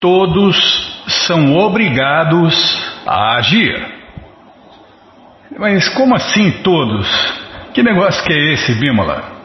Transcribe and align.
todos 0.00 0.56
são 1.26 1.56
obrigados 1.56 2.54
a 3.06 3.36
agir. 3.36 3.84
Mas 5.58 5.88
como 5.88 6.14
assim 6.14 6.50
todos? 6.62 7.08
Que 7.74 7.82
negócio 7.82 8.24
que 8.24 8.32
é 8.32 8.52
esse, 8.52 8.74
Bímola? 8.74 9.36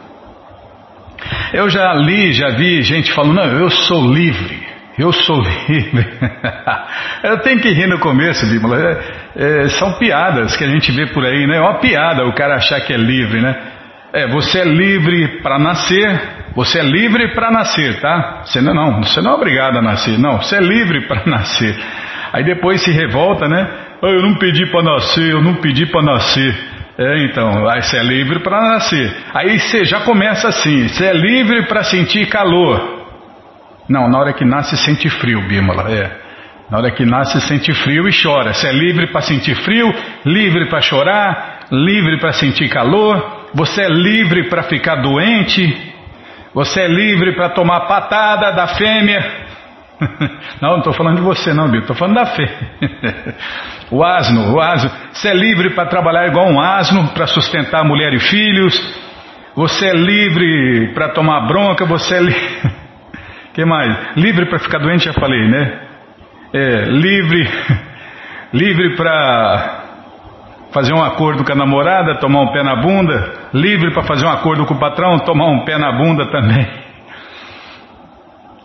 Eu 1.52 1.68
já 1.68 1.92
li, 1.94 2.32
já 2.32 2.50
vi 2.50 2.82
gente 2.82 3.12
falando, 3.12 3.34
não, 3.34 3.44
eu 3.44 3.70
sou 3.70 4.12
livre, 4.12 4.62
eu 4.96 5.12
sou 5.12 5.40
livre. 5.68 6.06
eu 7.24 7.38
tenho 7.38 7.60
que 7.60 7.72
rir 7.72 7.88
no 7.88 7.98
começo, 7.98 8.46
Bímola. 8.46 8.78
É, 8.78 9.64
é, 9.64 9.68
são 9.70 9.94
piadas 9.94 10.56
que 10.56 10.62
a 10.62 10.68
gente 10.68 10.92
vê 10.92 11.06
por 11.08 11.24
aí, 11.24 11.46
né? 11.48 11.56
É 11.56 11.60
uma 11.60 11.80
piada 11.80 12.24
o 12.26 12.34
cara 12.34 12.56
achar 12.56 12.80
que 12.80 12.92
é 12.92 12.96
livre, 12.96 13.40
né? 13.40 13.73
É, 14.14 14.28
você 14.28 14.60
é 14.60 14.64
livre 14.64 15.42
para 15.42 15.58
nascer, 15.58 16.20
você 16.54 16.78
é 16.78 16.84
livre 16.84 17.34
para 17.34 17.50
nascer, 17.50 18.00
tá? 18.00 18.42
Você 18.44 18.60
não, 18.60 18.72
não, 18.72 19.02
você 19.02 19.20
não 19.20 19.32
é 19.32 19.34
obrigado 19.34 19.76
a 19.76 19.82
nascer, 19.82 20.16
não. 20.16 20.40
Você 20.40 20.54
é 20.54 20.60
livre 20.60 21.00
para 21.08 21.26
nascer. 21.26 21.76
Aí 22.32 22.44
depois 22.44 22.80
se 22.80 22.92
revolta, 22.92 23.48
né? 23.48 23.68
Oh, 24.00 24.06
eu 24.06 24.22
não 24.22 24.36
pedi 24.38 24.66
para 24.66 24.84
nascer, 24.84 25.32
eu 25.32 25.42
não 25.42 25.54
pedi 25.54 25.86
para 25.86 26.00
nascer. 26.00 26.54
É, 26.96 27.24
então, 27.24 27.68
aí 27.68 27.82
você 27.82 27.96
é 27.96 28.04
livre 28.04 28.38
para 28.38 28.60
nascer. 28.60 29.12
Aí 29.34 29.58
você 29.58 29.84
já 29.84 30.02
começa 30.02 30.46
assim: 30.46 30.86
você 30.86 31.06
é 31.06 31.12
livre 31.12 31.66
para 31.66 31.82
sentir 31.82 32.28
calor. 32.28 33.02
Não, 33.88 34.08
na 34.08 34.18
hora 34.18 34.32
que 34.32 34.44
nasce 34.44 34.76
sente 34.76 35.10
frio, 35.10 35.42
Bímola. 35.48 35.90
É. 35.90 36.24
Na 36.70 36.78
hora 36.78 36.90
que 36.92 37.04
nasce 37.04 37.40
sente 37.40 37.74
frio 37.74 38.08
e 38.08 38.12
chora. 38.22 38.52
Você 38.52 38.68
é 38.68 38.72
livre 38.72 39.08
para 39.08 39.22
sentir 39.22 39.56
frio, 39.56 39.92
livre 40.24 40.66
para 40.66 40.80
chorar, 40.80 41.66
livre 41.72 42.20
para 42.20 42.32
sentir 42.32 42.68
calor. 42.68 43.33
Você 43.54 43.82
é 43.82 43.88
livre 43.88 44.48
para 44.48 44.64
ficar 44.64 44.96
doente, 44.96 45.94
você 46.52 46.82
é 46.82 46.88
livre 46.88 47.34
para 47.34 47.50
tomar 47.50 47.82
patada 47.82 48.50
da 48.52 48.66
fêmea. 48.68 49.44
Não, 50.60 50.70
não 50.70 50.78
estou 50.78 50.92
falando 50.92 51.16
de 51.16 51.22
você 51.22 51.54
não, 51.54 51.64
Bíblia, 51.64 51.82
estou 51.82 51.94
falando 51.94 52.16
da 52.16 52.26
fêmea. 52.26 53.34
O 53.90 54.02
asno, 54.02 54.54
o 54.54 54.60
asno. 54.60 54.90
Você 55.12 55.28
é 55.28 55.34
livre 55.34 55.70
para 55.70 55.86
trabalhar 55.86 56.26
igual 56.26 56.48
um 56.48 56.58
asno, 56.58 57.08
para 57.08 57.26
sustentar 57.26 57.84
mulher 57.84 58.12
e 58.14 58.18
filhos. 58.18 58.74
Você 59.54 59.86
é 59.86 59.92
livre 59.92 60.92
para 60.94 61.10
tomar 61.10 61.46
bronca, 61.46 61.84
você 61.84 62.16
é 62.16 62.20
livre... 62.20 62.72
que 63.54 63.64
mais? 63.64 64.16
Livre 64.16 64.46
para 64.46 64.58
ficar 64.58 64.78
doente, 64.78 65.04
já 65.04 65.12
falei, 65.12 65.48
né? 65.48 65.80
É, 66.52 66.84
livre, 66.86 67.48
livre 68.52 68.96
para 68.96 69.83
fazer 70.74 70.92
um 70.92 71.04
acordo 71.04 71.44
com 71.44 71.52
a 71.52 71.54
namorada, 71.54 72.16
tomar 72.16 72.40
um 72.40 72.52
pé 72.52 72.64
na 72.64 72.74
bunda, 72.74 73.32
livre 73.54 73.92
para 73.92 74.02
fazer 74.02 74.26
um 74.26 74.30
acordo 74.30 74.66
com 74.66 74.74
o 74.74 74.80
patrão, 74.80 75.20
tomar 75.20 75.46
um 75.46 75.64
pé 75.64 75.78
na 75.78 75.92
bunda 75.92 76.26
também. 76.32 76.68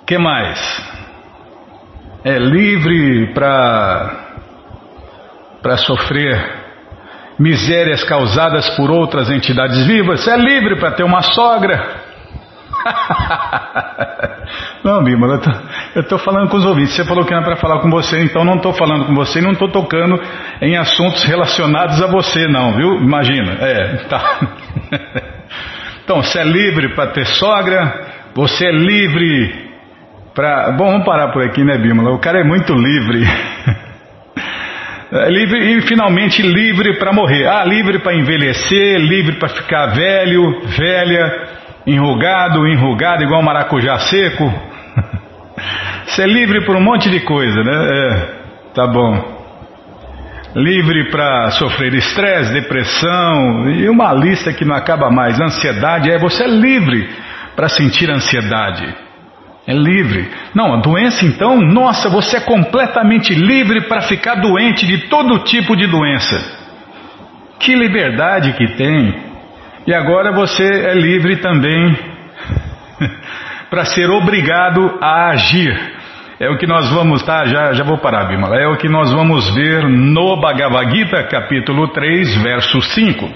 Que 0.07 0.17
mais? 0.17 0.59
É 2.25 2.39
livre 2.39 3.31
para 3.31 4.25
para 5.61 5.77
sofrer 5.77 6.57
misérias 7.37 8.03
causadas 8.03 8.69
por 8.71 8.89
outras 8.89 9.29
entidades 9.29 9.85
vivas, 9.85 10.27
é 10.27 10.35
livre 10.35 10.79
para 10.79 10.91
ter 10.91 11.03
uma 11.03 11.21
sogra. 11.21 12.09
não, 14.83 15.03
Bima, 15.03 15.27
eu 15.27 15.39
estou 15.95 16.19
falando 16.19 16.49
com 16.49 16.57
os 16.57 16.65
ouvintes. 16.65 16.93
Você 16.93 17.05
falou 17.05 17.25
que 17.25 17.33
era 17.33 17.43
para 17.43 17.55
falar 17.55 17.79
com 17.79 17.89
você, 17.89 18.21
então 18.23 18.43
não 18.43 18.55
estou 18.55 18.73
falando 18.73 19.05
com 19.05 19.15
você 19.15 19.39
e 19.39 19.41
não 19.41 19.51
estou 19.51 19.69
tocando 19.69 20.19
em 20.61 20.77
assuntos 20.77 21.23
relacionados 21.23 22.01
a 22.01 22.07
você, 22.07 22.47
não, 22.47 22.75
viu? 22.75 22.95
Imagina. 22.97 23.53
É, 23.59 23.95
tá. 24.07 24.39
então, 26.03 26.21
você 26.21 26.39
é 26.39 26.43
livre 26.43 26.89
para 26.95 27.07
ter 27.07 27.25
sogra, 27.25 28.07
você 28.35 28.67
é 28.67 28.71
livre 28.71 29.69
para. 30.35 30.71
Bom, 30.71 30.91
vamos 30.91 31.05
parar 31.05 31.29
por 31.29 31.43
aqui, 31.43 31.63
né, 31.63 31.77
Bímola? 31.77 32.11
O 32.11 32.19
cara 32.19 32.39
é 32.39 32.43
muito 32.43 32.73
livre. 32.73 33.25
É 35.11 35.27
livre 35.27 35.57
e 35.57 35.81
finalmente 35.81 36.43
livre 36.43 36.99
para 36.99 37.11
morrer. 37.11 37.47
Ah, 37.47 37.65
livre 37.65 37.97
para 37.97 38.13
envelhecer, 38.13 38.99
livre 38.99 39.39
para 39.39 39.49
ficar 39.49 39.87
velho, 39.87 40.61
velha, 40.77 41.47
enrugado, 41.87 42.67
enrugado, 42.67 43.23
igual 43.23 43.41
maracujá 43.41 43.97
seco. 43.97 44.53
É 46.19 46.25
livre 46.25 46.65
por 46.65 46.75
um 46.75 46.81
monte 46.81 47.09
de 47.09 47.21
coisa, 47.21 47.63
né? 47.63 47.89
É, 47.91 48.27
tá 48.73 48.85
bom. 48.87 49.39
Livre 50.55 51.09
para 51.11 51.51
sofrer 51.51 51.93
estresse, 51.93 52.51
depressão 52.51 53.69
e 53.69 53.87
uma 53.87 54.11
lista 54.13 54.51
que 54.51 54.65
não 54.65 54.75
acaba 54.75 55.09
mais. 55.09 55.39
Ansiedade, 55.39 56.11
é 56.11 56.17
você 56.17 56.43
é 56.43 56.47
livre 56.47 57.09
para 57.55 57.69
sentir 57.69 58.09
ansiedade. 58.09 58.93
É 59.67 59.73
livre. 59.73 60.29
Não, 60.55 60.73
a 60.73 60.81
doença 60.81 61.25
então, 61.25 61.61
nossa, 61.61 62.09
você 62.09 62.37
é 62.37 62.41
completamente 62.41 63.35
livre 63.35 63.81
para 63.81 64.01
ficar 64.01 64.35
doente 64.35 64.87
de 64.87 65.07
todo 65.07 65.43
tipo 65.43 65.75
de 65.75 65.85
doença. 65.85 66.59
Que 67.59 67.75
liberdade 67.75 68.53
que 68.53 68.75
tem. 68.75 69.15
E 69.85 69.93
agora 69.93 70.31
você 70.31 70.63
é 70.63 70.93
livre 70.95 71.37
também 71.37 71.97
para 73.69 73.85
ser 73.85 74.09
obrigado 74.09 74.97
a 75.01 75.29
agir. 75.29 75.99
É 76.39 76.49
o 76.49 76.57
que 76.57 76.65
nós 76.65 76.89
vamos, 76.89 77.21
tá? 77.23 77.45
Já, 77.45 77.73
já 77.73 77.83
vou 77.83 77.97
parar, 77.97 78.25
Bimala. 78.25 78.55
É 78.55 78.67
o 78.67 78.77
que 78.77 78.87
nós 78.87 79.11
vamos 79.11 79.53
ver 79.53 79.83
no 79.87 80.39
Bhagavad 80.39 80.89
Gita, 80.89 81.23
capítulo 81.23 81.89
3, 81.89 82.41
verso 82.41 82.81
5. 82.81 83.29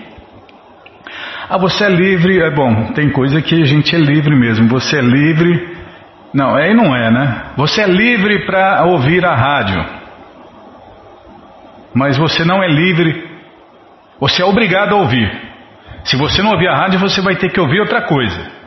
Ah, 1.49 1.57
você 1.57 1.83
é 1.83 1.89
livre, 1.89 2.39
é 2.39 2.49
bom, 2.49 2.93
tem 2.93 3.11
coisa 3.11 3.41
que 3.41 3.61
a 3.61 3.65
gente 3.65 3.93
é 3.93 3.99
livre 3.99 4.33
mesmo. 4.35 4.69
Você 4.69 4.97
é 4.97 5.01
livre. 5.01 5.75
Não, 6.33 6.55
aí 6.55 6.73
não 6.73 6.95
é, 6.95 7.11
né? 7.11 7.43
Você 7.57 7.81
é 7.81 7.87
livre 7.87 8.45
para 8.45 8.85
ouvir 8.85 9.25
a 9.25 9.35
rádio. 9.35 9.85
Mas 11.93 12.17
você 12.17 12.45
não 12.45 12.63
é 12.63 12.67
livre. 12.67 13.29
Você 14.19 14.41
é 14.41 14.45
obrigado 14.45 14.95
a 14.95 14.99
ouvir. 14.99 15.29
Se 16.05 16.15
você 16.15 16.41
não 16.41 16.51
ouvir 16.51 16.69
a 16.69 16.75
rádio, 16.75 16.99
você 16.99 17.21
vai 17.21 17.35
ter 17.35 17.51
que 17.51 17.59
ouvir 17.59 17.81
outra 17.81 18.01
coisa. 18.01 18.62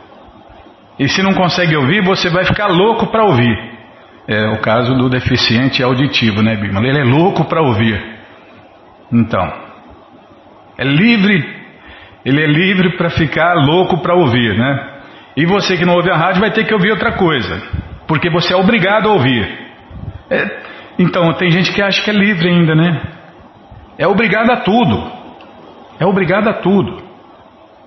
E 0.99 1.09
se 1.09 1.23
não 1.23 1.35
consegue 1.35 1.77
ouvir, 1.77 2.03
você 2.03 2.29
vai 2.31 2.45
ficar 2.45 2.69
louco 2.69 3.07
para 3.09 3.25
ouvir. 3.25 3.77
É 4.29 4.49
o 4.49 4.61
caso 4.61 4.95
do 4.95 5.09
deficiente 5.09 5.83
auditivo, 5.83 6.43
né, 6.43 6.57
Bima? 6.57 6.81
Ele 6.81 6.99
é 6.99 7.05
louco 7.05 7.45
para 7.45 7.63
ouvir. 7.63 8.03
Então, 9.13 9.53
é 10.77 10.85
livre, 10.85 11.45
ele 12.25 12.43
é 12.43 12.47
livre 12.47 12.97
para 12.97 13.11
ficar 13.11 13.55
louco 13.55 14.03
para 14.03 14.15
ouvir, 14.15 14.59
né? 14.59 14.95
E 15.37 15.47
você 15.47 15.77
que 15.77 15.85
não 15.85 15.95
ouve 15.95 16.11
a 16.11 16.17
rádio 16.17 16.41
vai 16.41 16.51
ter 16.51 16.65
que 16.65 16.75
ouvir 16.75 16.91
outra 16.91 17.13
coisa, 17.13 17.63
porque 18.09 18.29
você 18.31 18.53
é 18.53 18.57
obrigado 18.57 19.09
a 19.09 19.13
ouvir. 19.13 19.47
É, 20.31 20.61
então, 20.99 21.33
tem 21.35 21.51
gente 21.51 21.73
que 21.73 21.83
acha 21.83 22.03
que 22.03 22.11
é 22.11 22.15
livre 22.15 22.49
ainda, 22.49 22.75
né? 22.75 23.01
É 23.99 24.07
obrigado 24.09 24.51
a 24.51 24.57
tudo. 24.57 25.13
É 26.01 26.05
obrigado 26.05 26.49
a 26.49 26.55
tudo 26.55 27.07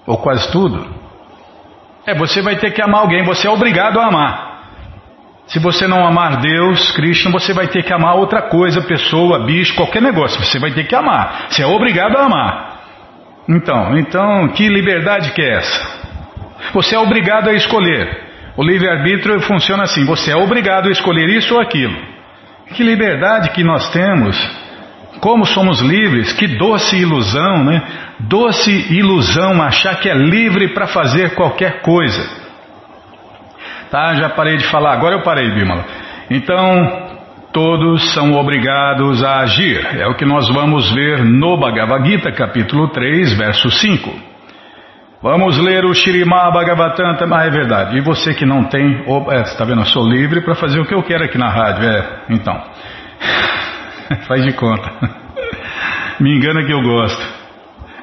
ou 0.10 0.18
quase 0.18 0.52
tudo, 0.52 0.88
é 2.06 2.16
você 2.16 2.42
vai 2.42 2.58
ter 2.58 2.72
que 2.72 2.82
amar 2.82 3.02
alguém, 3.02 3.24
você 3.24 3.48
é 3.48 3.50
obrigado 3.50 4.00
a 4.00 4.08
amar. 4.08 4.50
Se 5.48 5.58
você 5.58 5.88
não 5.88 6.06
amar 6.06 6.38
Deus, 6.38 6.92
Krishna, 6.92 7.32
você 7.32 7.54
vai 7.54 7.68
ter 7.68 7.84
que 7.84 7.92
amar 7.92 8.16
outra 8.16 8.44
coisa, 8.44 8.82
pessoa, 8.82 9.46
bicho, 9.46 9.76
qualquer 9.76 10.02
negócio, 10.02 10.44
você 10.44 10.60
vai 10.60 10.72
ter 10.72 10.86
que 10.86 10.96
amar. 10.96 11.48
Você 11.50 11.64
é 11.64 11.66
obrigado 11.66 12.16
a 12.18 12.26
amar. 12.26 12.80
Então, 13.48 13.98
então, 13.98 14.48
que 14.50 14.70
liberdade 14.70 15.32
que 15.32 15.42
é 15.42 15.56
essa? 15.56 16.00
Você 16.72 16.96
é 16.96 17.00
obrigado 17.00 17.50
a 17.50 17.54
escolher. 17.54 18.30
O 18.56 18.64
livre-arbítrio 18.64 19.40
funciona 19.42 19.84
assim, 19.84 20.06
você 20.06 20.32
é 20.32 20.36
obrigado 20.36 20.88
a 20.88 20.92
escolher 20.92 21.28
isso 21.30 21.56
ou 21.56 21.62
aquilo. 21.62 21.98
Que 22.76 22.84
liberdade 22.84 23.50
que 23.50 23.64
nós 23.64 23.90
temos 23.90 24.38
como 25.20 25.46
somos 25.46 25.82
livres, 25.82 26.34
que 26.34 26.48
doce 26.58 26.96
ilusão, 26.98 27.64
né? 27.64 27.82
Doce 28.20 28.72
ilusão 28.94 29.62
achar 29.62 30.00
que 30.00 30.10
é 30.10 30.14
livre 30.14 30.74
para 30.74 30.88
fazer 30.88 31.36
qualquer 31.36 31.82
coisa. 31.82 32.40
Tá, 33.90 34.14
já 34.14 34.30
parei 34.30 34.58
de 34.58 34.66
falar, 34.66 34.94
agora 34.94 35.16
eu 35.16 35.24
parei, 35.24 35.50
Bímola. 35.52 35.84
Então, 36.30 37.10
todos 37.52 38.14
são 38.14 38.34
obrigados 38.34 39.24
a 39.24 39.40
agir. 39.40 39.84
É 39.98 40.08
o 40.08 40.16
que 40.16 40.26
nós 40.26 40.48
vamos 40.50 40.92
ver 40.94 41.24
no 41.24 41.58
Bhagavad 41.58 42.08
Gita, 42.08 42.32
capítulo 42.32 42.90
3, 42.90 43.34
verso 43.34 43.70
5. 43.72 44.30
Vamos 45.22 45.58
ler 45.58 45.84
o 45.84 45.94
Shirimá 45.94 46.50
Bhagavatam, 46.50 47.18
ah, 47.34 47.46
é 47.46 47.50
verdade. 47.50 47.98
E 47.98 48.02
você 48.02 48.34
que 48.34 48.46
não 48.46 48.66
tem, 48.66 49.04
oh, 49.06 49.30
é, 49.30 49.42
está 49.42 49.66
vendo, 49.66 49.82
eu 49.82 49.86
sou 49.86 50.08
livre 50.08 50.42
para 50.42 50.56
fazer 50.56 50.80
o 50.80 50.86
que 50.86 50.94
eu 50.94 51.04
quero 51.04 51.26
aqui 51.26 51.38
na 51.38 51.50
rádio, 51.50 51.90
é, 51.90 52.08
então. 52.30 52.64
Faz 54.28 54.44
de 54.44 54.54
conta. 54.54 54.92
Me 56.20 56.36
engana 56.36 56.66
que 56.66 56.72
eu 56.72 56.82
gosto. 56.82 57.40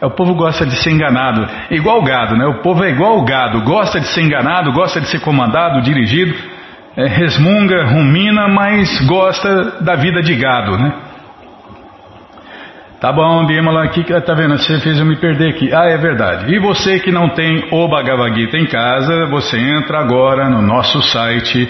É, 0.01 0.07
o 0.07 0.11
povo 0.11 0.35
gosta 0.35 0.67
de 0.67 0.77
ser 0.77 0.91
enganado. 0.91 1.47
Igual 1.71 2.01
o 2.01 2.05
gado, 2.05 2.37
né? 2.37 2.47
O 2.47 2.63
povo 2.63 2.85
é 2.85 2.91
igual 2.91 3.19
o 3.19 3.25
gado. 3.25 3.63
Gosta 3.63 4.01
de 4.01 4.09
ser 4.09 4.23
enganado, 4.23 4.73
gosta 4.73 5.01
de 5.01 5.09
ser 5.09 5.21
comandado, 5.21 5.83
dirigido. 5.83 6.35
É, 6.97 7.07
resmunga, 7.07 7.85
rumina, 7.85 8.49
mas 8.49 9.07
gosta 9.07 9.83
da 9.83 9.97
vida 9.97 10.23
de 10.23 10.35
gado, 10.35 10.79
né? 10.79 10.93
Tá 12.99 13.13
bom, 13.13 13.47
Bimala, 13.47 13.85
aqui 13.85 14.03
tá 14.05 14.33
vendo? 14.33 14.57
Você 14.57 14.81
fez 14.81 14.99
eu 14.99 15.05
me 15.05 15.17
perder 15.17 15.51
aqui. 15.51 15.71
Ah, 15.75 15.85
é 15.85 15.99
verdade. 15.99 16.55
E 16.55 16.59
você 16.59 16.99
que 16.99 17.13
não 17.13 17.29
tem 17.29 17.69
o 17.71 17.87
Bhagavad 17.89 18.35
Gita 18.35 18.57
em 18.57 18.65
casa, 18.65 19.27
você 19.27 19.59
entra 19.59 20.01
agora 20.01 20.49
no 20.49 20.63
nosso 20.63 21.03
site 21.03 21.69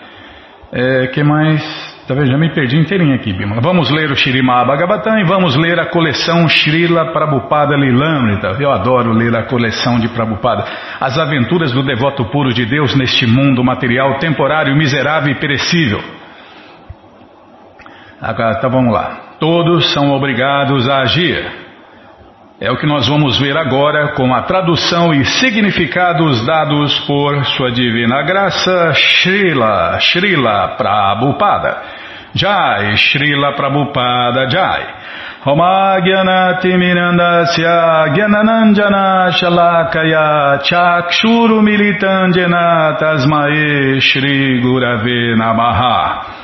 É, 0.72 1.06
que 1.08 1.22
mais? 1.22 1.94
Talvez 2.06 2.28
já 2.28 2.36
me 2.36 2.50
perdi 2.52 2.76
inteirinho 2.76 3.14
aqui, 3.14 3.32
Bima. 3.32 3.60
Vamos 3.62 3.90
ler 3.90 4.10
o 4.10 4.16
Shirima 4.16 4.62
Bhagavatam 4.64 5.18
e 5.20 5.24
vamos 5.24 5.56
ler 5.56 5.80
a 5.80 5.86
coleção 5.86 6.46
Srila 6.46 7.12
Prabhupada 7.12 7.76
Lilamrita. 7.76 8.56
Eu 8.60 8.70
adoro 8.70 9.12
ler 9.12 9.34
a 9.34 9.44
coleção 9.44 9.98
de 9.98 10.08
Prabhupada. 10.08 10.66
As 11.00 11.18
aventuras 11.18 11.72
do 11.72 11.82
devoto 11.82 12.26
puro 12.26 12.52
de 12.52 12.66
Deus 12.66 12.94
neste 12.94 13.26
mundo 13.26 13.64
material 13.64 14.18
temporário, 14.18 14.76
miserável 14.76 15.32
e 15.32 15.40
perecível. 15.40 16.00
Agora, 18.20 18.56
então 18.58 18.70
vamos 18.70 18.92
lá. 18.92 19.36
Todos 19.40 19.90
são 19.94 20.12
obrigados 20.12 20.86
a 20.90 21.02
agir 21.02 21.63
é 22.60 22.70
o 22.70 22.76
que 22.76 22.86
nós 22.86 23.08
vamos 23.08 23.38
ver 23.40 23.56
agora 23.56 24.12
com 24.14 24.32
a 24.32 24.42
tradução 24.42 25.12
e 25.12 25.24
significados 25.24 26.46
dados 26.46 27.00
por 27.00 27.44
Sua 27.46 27.72
Divina 27.72 28.22
Graça, 28.22 28.92
Srila, 28.94 29.98
Srila 30.00 30.76
Prabhupada. 30.76 31.82
Jai, 32.32 32.96
Srila 32.96 33.54
Prabhupada 33.54 34.48
Jai. 34.48 34.86
Homagyanati 35.44 36.68
Mirandasya 36.76 38.14
Gyananandjana 38.14 39.30
Shalakaya 39.32 40.58
Chakshuru 40.62 41.60
Militandjana 41.60 42.96
Tasmae 42.98 44.00
Shri 44.00 44.62
Gurave 44.62 45.36
Namaha 45.36 46.43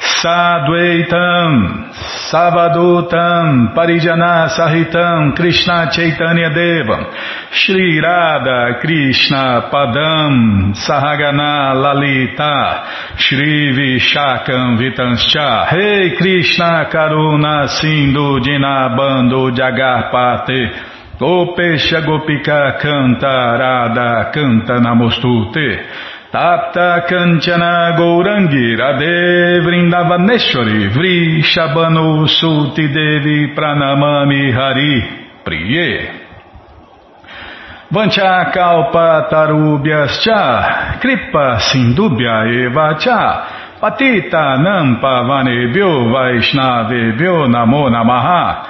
Sadvaitam, 0.00 1.92
Savadutam, 2.30 3.74
Parijana 3.74 4.48
Sahitam, 4.48 5.36
Krishna 5.36 5.90
Chaitanya 5.92 6.48
Devam, 6.50 7.04
Shri 7.52 8.00
Radha 8.00 8.80
Krishna 8.80 9.68
Padam, 9.70 10.72
Sahagana 10.74 11.74
Lalita, 11.74 13.16
Shri 13.18 13.76
Vishakam 13.76 14.78
Vitanscha, 14.80 15.70
Rei 15.72 16.08
hey 16.10 16.16
Krishna 16.16 16.88
Karuna 16.90 17.68
Sindhu 17.68 18.40
Dinabando 18.40 19.50
Jagarpate, 19.54 21.18
Gopesha 21.18 22.00
Gopika 22.00 22.80
Canta 22.80 23.58
Radha 23.58 24.30
Canta 24.32 24.80
Namostute, 24.80 26.19
Tapta 26.30 27.06
Kanchana 27.08 27.96
Gourangi 27.98 28.76
Radhe 28.78 29.58
Vrindavaneshwari 29.66 30.86
Vri 30.94 31.42
Shabano 31.42 32.24
Suti 32.28 32.86
Devi 32.86 33.52
Pranamami 33.52 34.52
Hari 34.52 35.02
Priye. 35.42 36.10
Vancha 37.90 38.52
Kalpa 38.52 39.26
Tarubhyascha 39.28 41.00
Kripa 41.00 41.58
Sindubhya 41.58 42.46
Eva 42.46 42.94
Cha 42.96 43.78
Patita 43.80 44.56
Nampa 44.62 45.26
Vanebhyo 45.26 46.12
Vaishnavebhyo 46.12 47.48
Namo 47.50 47.90
Namaha 47.90 48.69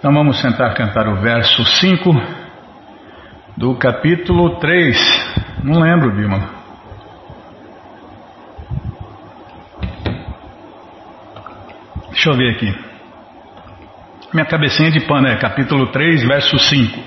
Então 0.00 0.14
vamos 0.14 0.40
tentar 0.40 0.72
cantar 0.72 1.06
o 1.08 1.16
verso 1.16 1.62
5 1.62 2.10
do 3.54 3.76
capítulo 3.76 4.58
3. 4.58 5.62
Não 5.62 5.78
lembro, 5.78 6.10
Bima. 6.10 6.48
Deixa 12.08 12.30
eu 12.30 12.34
ver 12.34 12.54
aqui. 12.54 12.74
Minha 14.32 14.46
cabecinha 14.46 14.90
de 14.90 15.00
pano 15.00 15.28
é 15.28 15.36
capítulo 15.36 15.88
3, 15.88 16.22
verso 16.26 16.58
5. 16.58 16.98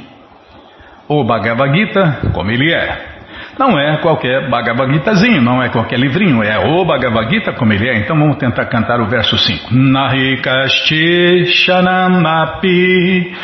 O 1.07 1.23
Bhagavad 1.23 1.75
Gita, 1.75 2.29
como 2.31 2.51
ele 2.51 2.71
é. 2.71 3.12
Não 3.57 3.77
é 3.79 3.97
qualquer 3.97 4.50
Bhagavad 4.50 4.91
Gitazinho, 4.91 5.41
não 5.41 5.61
é 5.61 5.69
qualquer 5.69 6.00
livrinho, 6.00 6.41
é 6.44 6.57
o 6.57 6.83
Bhagavad 6.85 7.29
Gita 7.29 7.53
como 7.53 7.71
ele 7.71 7.88
é. 7.88 8.00
Então 8.00 8.17
vamos 8.17 8.38
tentar 8.38 8.65
cantar 8.65 9.00
o 9.00 9.05
verso 9.07 9.38
5. 9.38 9.73
Nahikashti 9.73 11.45
Shanamapi 11.45 13.35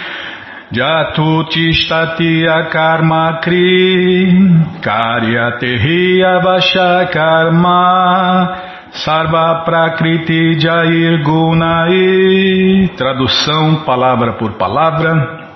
Jatutistati 0.72 2.46
Karma 2.72 3.40
Kri 3.42 4.32
Karma 7.12 8.56
Sarva 8.92 9.64
Prakriti 9.66 10.60
Jair 10.60 11.24
Gunai 11.24 12.90
Tradução 12.96 13.84
palavra 13.84 14.34
por 14.34 14.54
palavra 14.54 15.49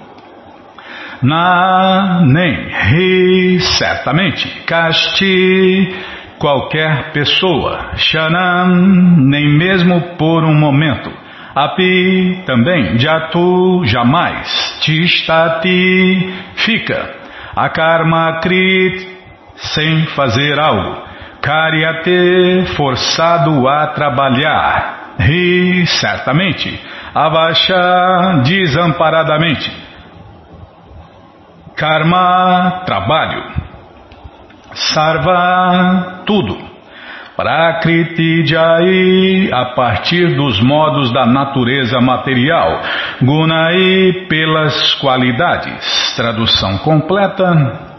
na, 1.23 2.21
nem, 2.25 2.67
ri, 2.91 3.59
certamente. 3.61 4.47
Kasti, 4.65 5.95
qualquer 6.37 7.13
pessoa. 7.13 7.91
Shanam, 7.95 8.75
nem 9.17 9.47
mesmo 9.47 10.01
por 10.17 10.43
um 10.43 10.53
momento. 10.53 11.09
Api, 11.55 12.43
também. 12.45 12.97
Jatu, 12.97 13.83
jamais. 13.85 14.79
Tistati, 14.81 16.33
fica. 16.55 17.15
Akarma 17.55 18.39
krit, 18.41 19.07
sem 19.55 20.05
fazer 20.07 20.59
algo. 20.59 21.03
Karyate, 21.41 22.65
forçado 22.75 23.67
a 23.67 23.87
trabalhar. 23.87 25.13
Ri, 25.19 25.85
certamente. 25.85 26.79
Avasha, 27.13 28.41
desamparadamente. 28.43 29.71
Karma, 31.75 32.83
trabalho. 32.85 33.43
Sarva, 34.73 36.23
tudo. 36.25 36.73
Prakriti 37.35 38.45
Jai, 38.45 39.49
a 39.51 39.73
partir 39.73 40.35
dos 40.35 40.61
modos 40.61 41.11
da 41.11 41.25
natureza 41.25 41.99
material. 41.99 42.81
Gunai, 43.21 44.27
pelas 44.29 44.93
qualidades. 44.95 46.13
Tradução 46.15 46.77
completa. 46.77 47.91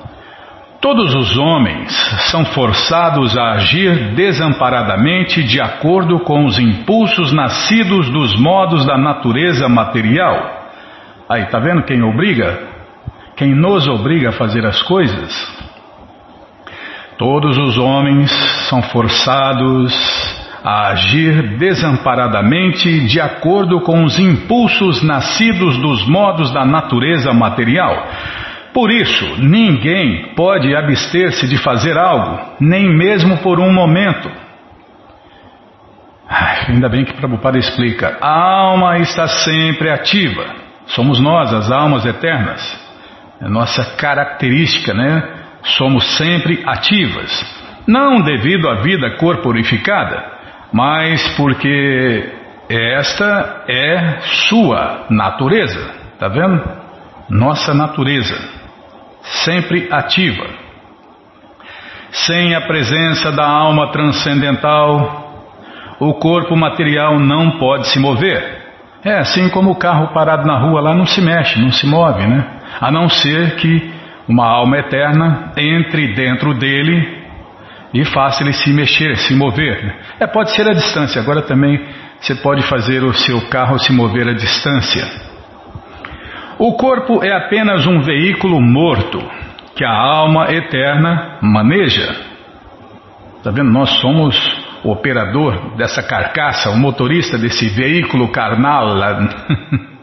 Todos 0.81 1.15
os 1.15 1.37
homens 1.37 1.91
são 2.31 2.45
forçados 2.45 3.37
a 3.37 3.53
agir 3.53 4.15
desamparadamente 4.15 5.43
de 5.43 5.61
acordo 5.61 6.21
com 6.21 6.45
os 6.45 6.59
impulsos 6.59 7.33
nascidos 7.33 8.11
dos 8.11 8.39
modos 8.39 8.87
da 8.87 8.97
natureza 8.97 9.69
material. 9.69 10.69
Aí, 11.29 11.47
tá 11.47 11.59
vendo 11.59 11.83
quem 11.83 12.03
obriga? 12.03 12.74
Quem 13.37 13.55
nos 13.55 13.87
obriga 13.89 14.31
a 14.31 14.33
fazer 14.33 14.65
as 14.65 14.83
coisas. 14.83 15.65
Todos 17.19 17.57
os 17.59 17.79
homens 17.79 18.31
são 18.69 18.83
forçados 18.83 19.95
a 20.65 20.89
agir 20.89 21.59
desamparadamente 21.59 23.07
de 23.07 23.21
acordo 23.21 23.81
com 23.83 24.03
os 24.03 24.19
impulsos 24.19 25.03
nascidos 25.03 25.77
dos 25.79 26.07
modos 26.09 26.51
da 26.51 26.65
natureza 26.65 27.33
material. 27.33 28.09
Por 28.73 28.91
isso, 28.91 29.37
ninguém 29.39 30.35
pode 30.35 30.75
abster-se 30.75 31.47
de 31.47 31.57
fazer 31.59 31.97
algo, 31.97 32.57
nem 32.59 32.89
mesmo 32.89 33.37
por 33.39 33.61
um 33.61 33.73
momento. 33.73 34.29
Ainda 36.69 36.89
bem 36.89 37.05
que 37.05 37.13
Prabhupada 37.13 37.59
explica: 37.59 38.19
a 38.21 38.35
alma 38.35 38.99
está 38.99 39.29
sempre 39.29 39.91
ativa. 39.91 40.47
Somos 40.87 41.21
nós, 41.21 41.53
as 41.53 41.71
almas 41.71 42.05
eternas. 42.05 42.84
Nossa 43.49 43.97
característica, 43.97 44.93
né? 44.95 45.23
Somos 45.63 46.05
sempre 46.17 46.63
ativas 46.67 47.65
não 47.87 48.23
devido 48.23 48.69
à 48.69 48.77
vida 48.77 49.17
corporificada, 49.17 50.25
mas 50.73 51.27
porque 51.37 52.33
esta 52.69 53.65
é 53.69 54.21
sua 54.49 55.07
natureza, 55.11 55.91
tá 56.19 56.29
vendo? 56.29 56.63
Nossa 57.29 57.75
natureza, 57.75 58.37
sempre 59.23 59.89
ativa. 59.91 60.47
Sem 62.11 62.55
a 62.55 62.61
presença 62.63 63.33
da 63.33 63.47
alma 63.47 63.91
transcendental, 63.91 65.35
o 65.99 66.15
corpo 66.15 66.57
material 66.57 67.19
não 67.19 67.59
pode 67.59 67.89
se 67.89 67.99
mover. 67.99 68.63
É 69.05 69.19
assim 69.19 69.51
como 69.51 69.73
o 69.73 69.77
carro 69.77 70.15
parado 70.15 70.47
na 70.47 70.59
rua 70.59 70.81
lá 70.81 70.95
não 70.95 71.05
se 71.05 71.21
mexe, 71.21 71.61
não 71.61 71.71
se 71.71 71.87
move, 71.87 72.27
né? 72.27 72.47
A 72.81 72.91
não 72.91 73.09
ser 73.09 73.57
que 73.57 73.93
uma 74.29 74.47
alma 74.47 74.79
eterna 74.79 75.53
entre 75.57 76.15
dentro 76.15 76.55
dele 76.55 77.25
e 77.93 78.05
faça 78.05 78.43
ele 78.43 78.53
se 78.53 78.73
mexer, 78.73 79.17
se 79.17 79.35
mover. 79.35 79.97
É, 80.19 80.27
pode 80.27 80.51
ser 80.53 80.69
a 80.69 80.73
distância, 80.73 81.21
agora 81.21 81.43
também 81.43 81.81
você 82.21 82.35
pode 82.35 82.63
fazer 82.63 83.05
o 83.05 83.13
seu 83.13 83.49
carro 83.49 83.79
se 83.79 83.93
mover 83.93 84.29
à 84.29 84.33
distância. 84.33 85.05
O 86.59 86.75
corpo 86.75 87.23
é 87.23 87.33
apenas 87.33 87.87
um 87.87 88.01
veículo 88.01 88.61
morto 88.61 89.23
que 89.77 89.85
a 89.85 89.93
alma 89.93 90.53
eterna 90.53 91.39
maneja. 91.43 92.17
Está 93.37 93.51
vendo? 93.51 93.71
Nós 93.71 93.91
somos 94.01 94.37
o 94.83 94.91
operador 94.91 95.77
dessa 95.77 96.03
carcaça, 96.03 96.71
o 96.71 96.79
motorista 96.79 97.37
desse 97.37 97.69
veículo 97.69 98.31
carnal. 98.31 98.97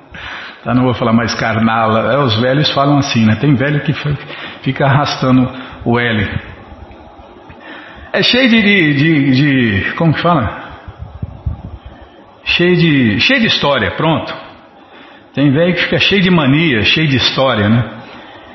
tá, 0.63 0.73
não 0.73 0.83
vou 0.83 0.93
falar 0.93 1.13
mais 1.13 1.33
carnal, 1.33 1.97
é, 1.97 2.17
os 2.19 2.39
velhos 2.39 2.69
falam 2.71 2.97
assim, 2.97 3.25
né? 3.25 3.35
Tem 3.35 3.55
velho 3.55 3.81
que 3.81 3.93
fica 4.61 4.85
arrastando 4.85 5.49
o 5.85 5.99
L. 5.99 6.29
É 8.13 8.21
cheio 8.21 8.49
de, 8.49 8.61
de, 8.61 8.93
de, 8.93 9.31
de, 9.31 9.91
Como 9.93 10.13
que 10.13 10.21
fala? 10.21 10.61
Cheio 12.43 12.75
de, 12.75 13.19
cheio 13.19 13.39
de 13.39 13.47
história, 13.47 13.91
pronto. 13.91 14.33
Tem 15.33 15.51
velho 15.51 15.73
que 15.73 15.83
fica 15.83 15.97
cheio 15.97 16.21
de 16.21 16.29
mania, 16.29 16.81
cheio 16.83 17.07
de 17.07 17.15
história, 17.15 17.69
né? 17.69 18.01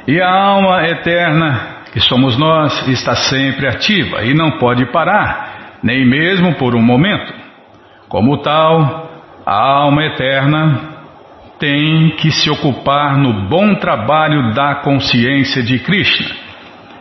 E 0.07 0.21
a 0.21 0.31
alma 0.31 0.87
eterna, 0.87 1.77
que 1.93 2.01
somos 2.01 2.37
nós, 2.37 2.87
está 2.87 3.15
sempre 3.17 3.67
ativa 3.67 4.23
e 4.23 4.35
não 4.35 4.59
pode 4.59 4.85
parar, 4.93 5.79
nem 5.83 6.07
mesmo 6.07 6.55
por 6.55 6.77
um 6.77 6.83
momento. 6.83 7.33
Como 8.09 8.43
tal, 8.43 9.11
a 9.45 9.55
alma 9.55 10.05
eterna 10.05 10.96
tem 11.59 12.11
que 12.17 12.31
se 12.31 12.51
ocupar 12.51 13.17
no 13.19 13.49
bom 13.49 13.75
trabalho 13.77 14.53
da 14.55 14.77
consciência 14.77 15.63
de 15.63 15.79
Krishna 15.79 16.47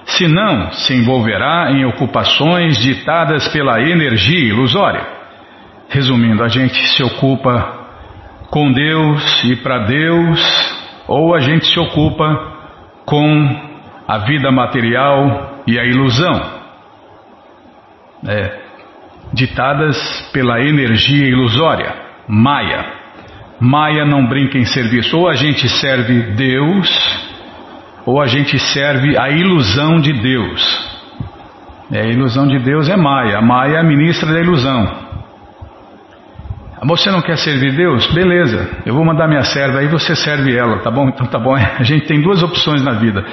senão 0.06 0.72
se 0.72 0.94
envolverá 0.94 1.72
em 1.72 1.86
ocupações 1.86 2.78
ditadas 2.78 3.48
pela 3.50 3.82
energia 3.82 4.50
ilusória. 4.50 5.06
Resumindo, 5.90 6.44
a 6.44 6.48
gente 6.48 6.76
se 6.76 7.04
ocupa 7.04 7.86
com 8.50 8.72
Deus 8.72 9.44
e 9.44 9.56
para 9.58 9.80
Deus, 9.80 10.40
ou 11.08 11.36
a 11.36 11.40
gente 11.40 11.66
se 11.66 11.80
ocupa 11.80 12.54
com 13.06 13.62
a 14.08 14.20
vida 14.20 14.52
material 14.52 15.64
e 15.68 15.80
a 15.80 15.84
ilusão, 15.84 16.42
é, 18.28 18.60
ditadas 19.34 20.30
pela 20.32 20.62
energia 20.62 21.28
ilusória, 21.28 21.94
Maya. 22.28 23.05
Maya 23.60 24.06
não 24.06 24.28
brinca 24.28 24.58
em 24.58 24.66
serviço, 24.66 25.18
ou 25.18 25.30
a 25.30 25.34
gente 25.34 25.68
serve 25.70 26.34
Deus 26.36 27.26
ou 28.06 28.22
a 28.22 28.28
gente 28.28 28.60
serve 28.60 29.18
a 29.18 29.30
ilusão 29.30 30.00
de 30.00 30.14
Deus. 30.14 30.96
É, 31.92 32.02
a 32.02 32.06
ilusão 32.06 32.48
de 32.48 32.60
Deus 32.60 32.88
é 32.88 32.96
Maia. 32.96 33.42
Maia 33.42 33.78
é 33.78 33.80
a 33.80 33.84
ministra 33.84 34.32
da 34.32 34.40
ilusão. 34.40 35.06
Você 36.84 37.10
não 37.10 37.22
quer 37.22 37.38
servir 37.38 37.76
Deus? 37.76 38.06
Beleza, 38.14 38.70
eu 38.86 38.94
vou 38.94 39.04
mandar 39.04 39.28
minha 39.28 39.42
serva 39.42 39.80
aí, 39.80 39.88
você 39.88 40.16
serve 40.16 40.56
ela, 40.56 40.80
tá 40.84 40.92
bom? 40.92 41.10
Então 41.10 41.26
tá 41.26 41.40
bom. 41.40 41.56
A 41.58 41.82
gente 41.82 42.06
tem 42.06 42.22
duas 42.22 42.44
opções 42.44 42.84
na 42.84 42.92
vida. 42.92 43.26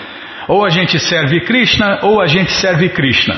Ou 0.49 0.65
a 0.65 0.71
gente 0.71 0.99
serve 0.99 1.41
Krishna 1.43 2.01
ou 2.03 2.21
a 2.21 2.27
gente 2.27 2.51
serve 2.51 2.89
Krishna. 2.89 3.37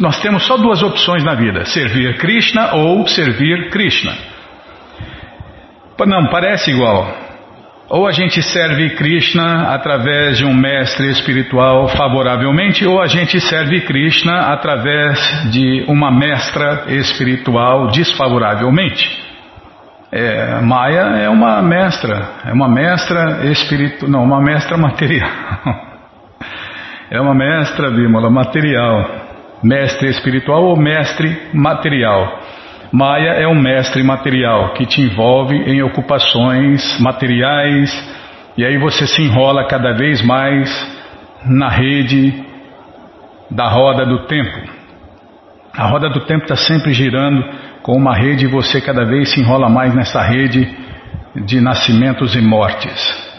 Nós 0.00 0.18
temos 0.20 0.42
só 0.42 0.56
duas 0.56 0.82
opções 0.82 1.22
na 1.22 1.34
vida: 1.34 1.64
servir 1.64 2.16
Krishna 2.16 2.74
ou 2.74 3.06
servir 3.06 3.70
Krishna. 3.70 4.12
Não, 6.06 6.26
parece 6.26 6.70
igual. 6.70 7.06
Ou 7.90 8.06
a 8.06 8.12
gente 8.12 8.40
serve 8.40 8.90
Krishna 8.90 9.74
através 9.74 10.38
de 10.38 10.44
um 10.44 10.54
mestre 10.54 11.10
espiritual 11.10 11.88
favoravelmente, 11.88 12.86
ou 12.86 13.02
a 13.02 13.08
gente 13.08 13.40
serve 13.40 13.80
Krishna 13.80 14.52
através 14.52 15.50
de 15.50 15.84
uma 15.88 16.10
mestra 16.10 16.84
espiritual 16.86 17.88
desfavoravelmente. 17.88 19.30
É, 20.12 20.60
Maya 20.60 21.18
é 21.20 21.28
uma 21.28 21.60
mestra, 21.62 22.30
é 22.44 22.52
uma 22.52 22.68
mestra 22.68 23.46
espiritual, 23.46 24.10
não, 24.10 24.22
uma 24.22 24.40
mestra 24.40 24.76
material. 24.76 25.30
é 27.10 27.20
uma 27.20 27.34
mestra, 27.34 27.90
Bímola, 27.90 28.30
material. 28.30 29.10
Mestre 29.62 30.08
espiritual 30.08 30.64
ou 30.64 30.76
mestre 30.76 31.50
material. 31.52 32.39
Maya 32.92 33.34
é 33.34 33.46
um 33.46 33.54
mestre 33.54 34.02
material 34.02 34.74
que 34.74 34.84
te 34.84 35.00
envolve 35.00 35.54
em 35.54 35.80
ocupações 35.80 36.98
materiais 36.98 37.88
e 38.56 38.64
aí 38.64 38.76
você 38.78 39.06
se 39.06 39.22
enrola 39.22 39.68
cada 39.68 39.92
vez 39.92 40.20
mais 40.22 40.68
na 41.46 41.68
rede 41.68 42.34
da 43.48 43.68
roda 43.68 44.04
do 44.04 44.26
tempo. 44.26 44.58
A 45.72 45.86
roda 45.86 46.10
do 46.10 46.26
tempo 46.26 46.42
está 46.42 46.56
sempre 46.56 46.92
girando 46.92 47.44
com 47.80 47.92
uma 47.92 48.12
rede 48.12 48.46
e 48.46 48.48
você 48.48 48.80
cada 48.80 49.04
vez 49.04 49.30
se 49.30 49.40
enrola 49.40 49.68
mais 49.68 49.94
nessa 49.94 50.20
rede 50.20 50.68
de 51.46 51.60
nascimentos 51.60 52.34
e 52.34 52.40
mortes. 52.40 53.30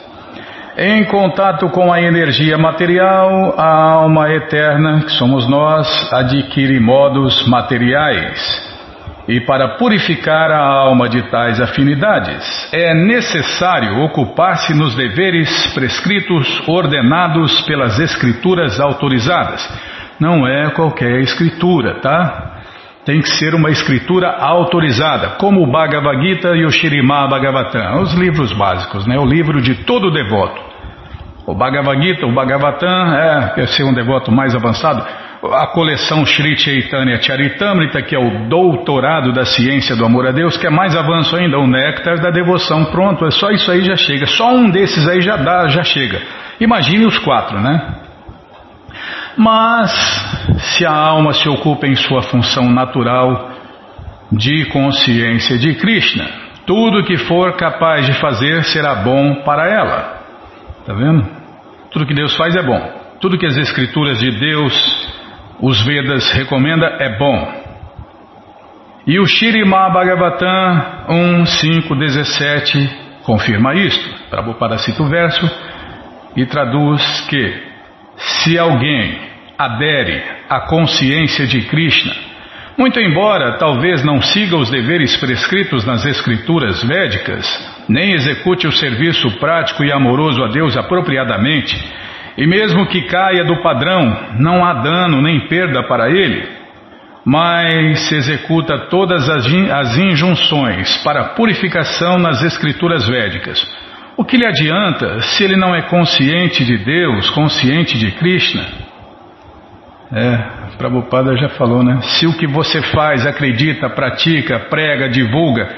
Em 0.77 1.03
contato 1.03 1.67
com 1.71 1.91
a 1.91 2.01
energia 2.01 2.57
material, 2.57 3.53
a 3.57 3.91
alma 3.95 4.31
eterna, 4.31 5.01
que 5.01 5.11
somos 5.11 5.45
nós, 5.45 6.09
adquire 6.13 6.79
modos 6.79 7.45
materiais 7.49 8.70
e 9.31 9.39
para 9.39 9.77
purificar 9.77 10.51
a 10.51 10.59
alma 10.59 11.07
de 11.07 11.21
tais 11.29 11.61
afinidades, 11.61 12.69
é 12.73 12.93
necessário 12.93 14.03
ocupar-se 14.03 14.73
nos 14.73 14.93
deveres 14.93 15.67
prescritos 15.73 16.67
ordenados 16.67 17.61
pelas 17.61 17.97
escrituras 17.97 18.77
autorizadas. 18.77 19.65
Não 20.19 20.45
é 20.45 20.69
qualquer 20.71 21.21
escritura, 21.21 22.01
tá? 22.01 22.57
Tem 23.05 23.21
que 23.21 23.29
ser 23.29 23.55
uma 23.55 23.69
escritura 23.69 24.35
autorizada, 24.37 25.29
como 25.39 25.63
o 25.63 25.71
Bhagavad 25.71 26.21
Gita 26.21 26.49
e 26.49 26.65
o 26.65 26.69
Shirimá 26.69 27.25
Bhagavatam, 27.25 28.01
os 28.01 28.13
livros 28.13 28.51
básicos, 28.51 29.07
né? 29.07 29.17
O 29.17 29.25
livro 29.25 29.61
de 29.61 29.75
todo 29.85 30.11
devoto. 30.11 30.61
O 31.47 31.55
Bhagavad 31.55 32.03
Gita, 32.03 32.25
o 32.25 32.33
Bhagavatam, 32.33 33.15
é, 33.15 33.53
quer 33.55 33.67
ser 33.69 33.83
um 33.85 33.93
devoto 33.93 34.29
mais 34.29 34.53
avançado, 34.53 35.05
a 35.43 35.67
coleção 35.67 36.23
Sri 36.23 36.55
Chaitanya 36.55 37.19
Charitamrita, 37.19 38.01
que 38.03 38.15
é 38.15 38.19
o 38.19 38.47
doutorado 38.47 39.33
da 39.33 39.43
ciência 39.43 39.95
do 39.95 40.05
amor 40.05 40.27
a 40.27 40.31
Deus, 40.31 40.55
que 40.55 40.67
é 40.67 40.69
mais 40.69 40.95
avanço 40.95 41.35
ainda, 41.35 41.57
o 41.57 41.65
néctar 41.65 42.19
da 42.21 42.29
devoção. 42.29 42.85
Pronto, 42.85 43.25
é 43.25 43.31
só 43.31 43.49
isso 43.49 43.71
aí 43.71 43.81
já 43.81 43.95
chega. 43.95 44.27
Só 44.27 44.53
um 44.53 44.69
desses 44.69 45.07
aí 45.07 45.21
já 45.21 45.37
dá, 45.37 45.67
já 45.67 45.83
chega. 45.83 46.21
Imagine 46.59 47.05
os 47.05 47.17
quatro, 47.17 47.59
né? 47.59 47.95
Mas 49.35 49.91
se 50.59 50.85
a 50.85 50.93
alma 50.93 51.33
se 51.33 51.49
ocupa 51.49 51.87
em 51.87 51.95
sua 51.95 52.21
função 52.21 52.69
natural 52.69 53.49
de 54.31 54.65
consciência 54.65 55.57
de 55.57 55.73
Krishna, 55.75 56.27
tudo 56.67 57.03
que 57.03 57.17
for 57.17 57.55
capaz 57.55 58.05
de 58.05 58.13
fazer 58.13 58.63
será 58.65 58.95
bom 58.95 59.41
para 59.43 59.67
ela. 59.67 60.21
Tá 60.85 60.93
vendo? 60.93 61.27
Tudo 61.89 62.05
que 62.05 62.13
Deus 62.13 62.35
faz 62.35 62.55
é 62.55 62.61
bom. 62.61 62.79
Tudo 63.19 63.37
que 63.37 63.45
as 63.45 63.57
escrituras 63.57 64.19
de 64.19 64.31
Deus 64.31 65.10
os 65.61 65.81
Vedas 65.85 66.31
recomenda 66.31 66.85
é 66.99 67.17
bom. 67.17 67.61
E 69.05 69.19
o 69.19 69.25
Shirima 69.25 69.89
Bhagavatam 69.89 71.05
1.5.17 71.09 72.89
confirma 73.23 73.75
isto. 73.75 74.29
Prabhupada 74.29 74.77
cita 74.77 75.03
o 75.03 75.09
verso 75.09 75.49
e 76.35 76.45
traduz 76.45 77.21
que 77.29 77.71
se 78.17 78.57
alguém 78.57 79.19
adere 79.57 80.23
à 80.49 80.61
consciência 80.61 81.45
de 81.45 81.61
Krishna, 81.61 82.13
Muito 82.77 82.99
embora 82.99 83.57
talvez 83.57 84.03
não 84.03 84.21
siga 84.21 84.55
os 84.55 84.69
deveres 84.69 85.15
prescritos 85.17 85.85
nas 85.85 86.05
escrituras 86.05 86.83
védicas, 86.83 87.45
nem 87.87 88.13
execute 88.13 88.65
o 88.65 88.71
serviço 88.71 89.29
prático 89.39 89.83
e 89.83 89.91
amoroso 89.91 90.41
a 90.41 90.47
Deus 90.47 90.77
apropriadamente, 90.77 91.77
e 92.37 92.47
mesmo 92.47 92.87
que 92.87 93.07
caia 93.07 93.43
do 93.43 93.61
padrão, 93.61 94.35
não 94.39 94.63
há 94.63 94.73
dano 94.73 95.21
nem 95.21 95.47
perda 95.47 95.83
para 95.83 96.09
ele, 96.09 96.47
mas 97.25 98.11
executa 98.11 98.87
todas 98.89 99.29
as 99.29 99.97
injunções 99.97 100.97
para 101.03 101.35
purificação 101.35 102.17
nas 102.17 102.41
escrituras 102.43 103.07
védicas. 103.07 103.61
O 104.17 104.25
que 104.25 104.37
lhe 104.37 104.45
adianta 104.45 105.21
se 105.21 105.43
ele 105.43 105.55
não 105.55 105.73
é 105.75 105.83
consciente 105.83 106.65
de 106.65 106.77
Deus, 106.77 107.29
consciente 107.29 107.97
de 107.97 108.11
Krishna? 108.11 108.65
É, 110.13 110.61
Prabhupada 110.77 111.37
já 111.37 111.49
falou, 111.49 111.83
né? 111.83 111.99
Se 112.01 112.25
o 112.25 112.37
que 112.37 112.47
você 112.47 112.81
faz, 112.81 113.25
acredita, 113.25 113.89
pratica, 113.89 114.59
prega, 114.59 115.07
divulga, 115.07 115.69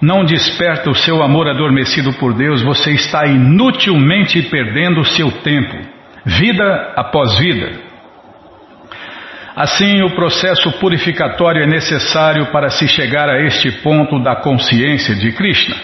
não 0.00 0.24
desperta 0.24 0.90
o 0.90 0.94
seu 0.94 1.22
amor 1.22 1.48
adormecido 1.48 2.12
por 2.14 2.34
Deus, 2.34 2.62
você 2.62 2.92
está 2.92 3.26
inutilmente 3.26 4.42
perdendo 4.42 5.00
o 5.00 5.04
seu 5.04 5.30
tempo, 5.30 5.76
vida 6.26 6.92
após 6.96 7.38
vida. 7.38 7.70
Assim, 9.54 10.02
o 10.02 10.14
processo 10.14 10.72
purificatório 10.72 11.62
é 11.62 11.66
necessário 11.66 12.46
para 12.46 12.68
se 12.68 12.88
chegar 12.88 13.30
a 13.30 13.40
este 13.40 13.70
ponto 13.80 14.22
da 14.22 14.34
consciência 14.36 15.14
de 15.14 15.32
Krishna. 15.32 15.76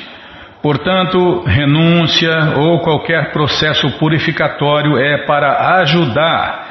Portanto, 0.61 1.45
renúncia 1.47 2.55
ou 2.57 2.81
qualquer 2.81 3.33
processo 3.33 3.89
purificatório 3.99 4.99
é 4.99 5.25
para 5.25 5.79
ajudar 5.81 6.69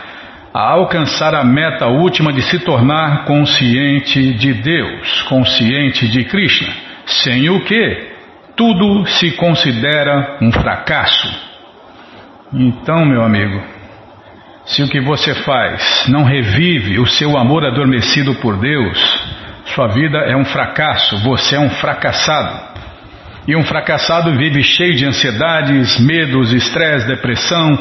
a 0.53 0.69
alcançar 0.69 1.33
a 1.33 1.43
meta 1.43 1.87
última 1.87 2.31
de 2.33 2.41
se 2.41 2.59
tornar 2.59 3.23
consciente 3.23 4.33
de 4.33 4.53
Deus, 4.53 5.21
consciente 5.23 6.07
de 6.09 6.25
Krishna, 6.25 6.73
sem 7.05 7.49
o 7.49 7.63
que 7.63 8.11
tudo 8.55 9.05
se 9.07 9.31
considera 9.31 10.37
um 10.41 10.51
fracasso. 10.51 11.50
Então, 12.53 13.05
meu 13.05 13.23
amigo, 13.23 13.61
se 14.65 14.83
o 14.83 14.87
que 14.89 14.99
você 14.99 15.33
faz 15.35 16.05
não 16.09 16.23
revive 16.23 16.99
o 16.99 17.07
seu 17.07 17.37
amor 17.37 17.65
adormecido 17.65 18.35
por 18.35 18.57
Deus, 18.57 18.97
sua 19.73 19.87
vida 19.87 20.17
é 20.19 20.35
um 20.35 20.43
fracasso, 20.43 21.17
você 21.19 21.55
é 21.55 21.59
um 21.59 21.69
fracassado. 21.69 22.71
E 23.47 23.55
um 23.55 23.63
fracassado 23.63 24.35
vive 24.37 24.61
cheio 24.63 24.95
de 24.95 25.05
ansiedades, 25.05 25.99
medos, 25.99 26.51
estresse, 26.51 27.07
depressão, 27.07 27.79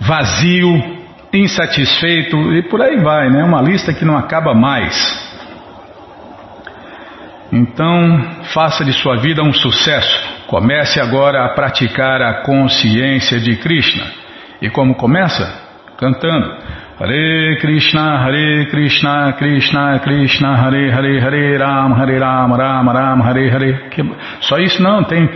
vazio, 0.00 0.98
insatisfeito 1.32 2.54
e 2.54 2.62
por 2.62 2.80
aí 2.80 2.96
vai, 2.96 3.30
né? 3.30 3.44
Uma 3.44 3.60
lista 3.60 3.92
que 3.92 4.04
não 4.04 4.16
acaba 4.16 4.54
mais. 4.54 5.25
Então, 7.52 8.42
faça 8.52 8.84
de 8.84 8.92
sua 8.92 9.16
vida 9.16 9.42
um 9.42 9.52
sucesso. 9.52 10.46
Comece 10.46 11.00
agora 11.00 11.44
a 11.44 11.54
praticar 11.54 12.20
a 12.22 12.42
consciência 12.42 13.38
de 13.38 13.56
Krishna. 13.56 14.04
E 14.60 14.70
como 14.70 14.94
começa? 14.94 15.44
Cantando. 15.98 16.46
Hare 16.98 17.58
Krishna, 17.60 18.24
Hare 18.24 18.66
Krishna, 18.70 19.32
Krishna 19.34 19.98
Krishna, 20.00 20.54
Hare 20.56 20.90
Hare, 20.90 21.20
Hare 21.20 21.58
Ram, 21.58 21.92
Hare 21.94 22.18
Ram, 22.18 22.52
Ram 22.54 22.88
Ram, 22.88 23.22
Hare 23.22 23.50
Hare. 23.50 23.90
Só 24.40 24.56
isso 24.58 24.82
não, 24.82 25.04
tem. 25.04 25.28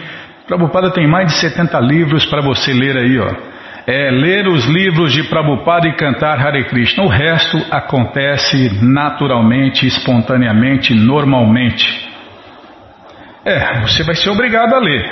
Prabhupada 0.47 0.91
tem 0.91 1.07
mais 1.07 1.27
de 1.27 1.35
70 1.35 1.79
livros 1.81 2.25
para 2.27 2.41
você 2.41 2.73
ler 2.73 2.97
aí, 2.97 3.19
ó 3.19 3.50
é 3.91 4.09
ler 4.09 4.47
os 4.47 4.67
livros 4.67 5.13
de 5.13 5.25
Prabhupada 5.25 5.89
e 5.89 5.97
cantar 5.97 6.39
Hare 6.39 6.63
Krishna. 6.69 7.03
O 7.03 7.09
resto 7.09 7.59
acontece 7.73 8.79
naturalmente, 8.81 9.85
espontaneamente, 9.85 10.95
normalmente. 10.95 12.09
É, 13.45 13.81
você 13.81 14.05
vai 14.05 14.15
ser 14.15 14.31
obrigado 14.31 14.75
a 14.75 14.79
ler. 14.79 15.11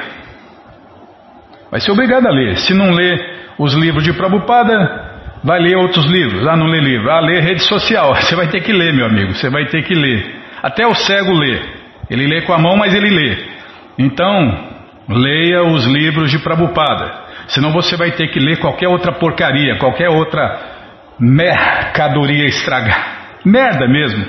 Vai 1.73 1.81
ser 1.81 1.91
obrigado 1.91 2.29
a 2.29 2.31
ler. 2.31 2.57
Se 2.59 2.73
não 2.73 2.93
ler 2.93 3.49
os 3.59 3.75
livros 3.75 4.05
de 4.05 4.13
Prabhupada, 4.13 5.41
vai 5.43 5.59
ler 5.59 5.77
outros 5.77 6.07
livros. 6.07 6.47
Ah, 6.47 6.57
não 6.57 6.67
lê 6.67 6.79
livro. 6.79 7.11
Ah, 7.11 7.19
lê 7.19 7.41
rede 7.41 7.63
social. 7.63 8.15
Você 8.23 8.37
vai 8.37 8.47
ter 8.47 8.61
que 8.61 8.73
ler, 8.73 8.95
meu 8.95 9.07
amigo. 9.07 9.35
Você 9.35 9.51
vai 9.51 9.67
ter 9.67 9.83
que 9.83 9.95
ler. 9.95 10.25
Até 10.63 10.87
o 10.87 10.95
cego 10.95 11.33
lê. 11.33 11.59
Ele 12.09 12.29
lê 12.29 12.43
com 12.43 12.53
a 12.53 12.59
mão, 12.59 12.77
mas 12.77 12.95
ele 12.95 13.11
lê. 13.11 13.39
Então, 13.99 14.69
leia 15.09 15.65
os 15.65 15.85
livros 15.85 16.31
de 16.31 16.39
Prabhupada. 16.39 17.27
Senão 17.49 17.73
você 17.73 17.97
vai 17.97 18.13
ter 18.13 18.29
que 18.29 18.39
ler 18.39 18.59
qualquer 18.59 18.89
outra 18.89 19.13
porcaria, 19.13 19.79
qualquer 19.79 20.09
outra 20.09 20.77
mercadoria 21.19 22.47
estragada. 22.47 23.19
Merda 23.45 23.89
mesmo. 23.89 24.25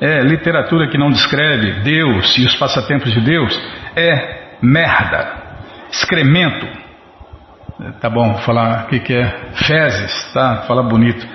É, 0.00 0.20
literatura 0.20 0.88
que 0.88 0.98
não 0.98 1.10
descreve 1.10 1.82
Deus 1.82 2.36
e 2.36 2.44
os 2.44 2.56
passatempos 2.56 3.12
de 3.12 3.20
Deus 3.20 3.58
é 3.96 4.56
merda. 4.60 5.44
Excremento. 5.90 6.66
É, 7.80 7.90
tá 8.00 8.10
bom, 8.10 8.34
falar 8.38 8.84
o 8.84 8.86
que, 8.88 9.00
que 9.00 9.14
é 9.14 9.50
fezes, 9.66 10.32
tá? 10.32 10.64
Fala 10.66 10.82
bonito. 10.82 11.26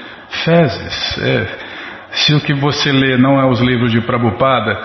Fezes. 0.43 1.17
É, 1.19 1.47
se 2.11 2.33
o 2.33 2.41
que 2.41 2.53
você 2.53 2.91
lê 2.91 3.17
não 3.17 3.39
é 3.39 3.45
os 3.45 3.59
livros 3.59 3.91
de 3.91 4.01
Prabhupada, 4.01 4.79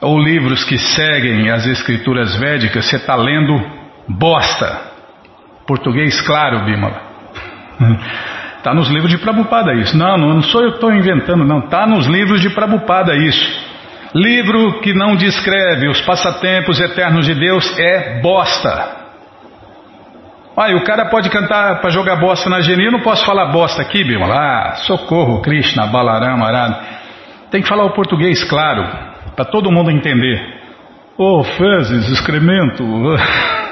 ou 0.00 0.18
livros 0.18 0.64
que 0.64 0.76
seguem 0.76 1.50
as 1.50 1.66
escrituras 1.66 2.36
védicas, 2.36 2.84
você 2.84 2.96
está 2.96 3.14
lendo 3.14 3.58
bosta. 4.08 4.93
Português 5.66 6.20
claro, 6.20 6.64
Bímola. 6.64 7.00
Está 8.58 8.72
nos 8.74 8.88
livros 8.88 9.10
de 9.10 9.18
Prabhupada 9.18 9.72
isso. 9.74 9.96
Não, 9.96 10.16
não 10.16 10.42
sou 10.42 10.62
eu 10.62 10.70
que 10.70 10.76
estou 10.76 10.92
inventando, 10.92 11.44
não. 11.44 11.60
Está 11.60 11.86
nos 11.86 12.06
livros 12.06 12.40
de 12.40 12.50
Prabhupada 12.50 13.14
isso. 13.16 13.64
Livro 14.14 14.80
que 14.80 14.94
não 14.94 15.16
descreve 15.16 15.88
os 15.88 16.00
passatempos 16.02 16.80
eternos 16.80 17.26
de 17.26 17.34
Deus 17.34 17.78
é 17.78 18.20
bosta. 18.20 19.04
Olha, 20.56 20.76
o 20.76 20.84
cara 20.84 21.06
pode 21.06 21.28
cantar 21.30 21.80
para 21.80 21.90
jogar 21.90 22.16
bosta 22.16 22.48
na 22.48 22.60
genia, 22.60 22.86
eu 22.86 22.92
não 22.92 23.00
posso 23.00 23.26
falar 23.26 23.46
bosta 23.46 23.82
aqui, 23.82 24.04
Bímola. 24.04 24.36
Ah, 24.36 24.74
socorro, 24.76 25.42
Krishna, 25.42 25.86
Balarama, 25.88 26.46
Arada. 26.46 26.80
Tem 27.50 27.60
que 27.60 27.68
falar 27.68 27.84
o 27.84 27.92
português 27.92 28.44
claro, 28.44 28.84
para 29.34 29.44
todo 29.44 29.72
mundo 29.72 29.90
entender. 29.90 30.40
Oh, 31.18 31.42
fezes, 31.42 32.08
excremento. 32.08 32.84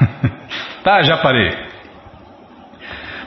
tá, 0.83 1.03
já 1.03 1.19
parei. 1.19 1.72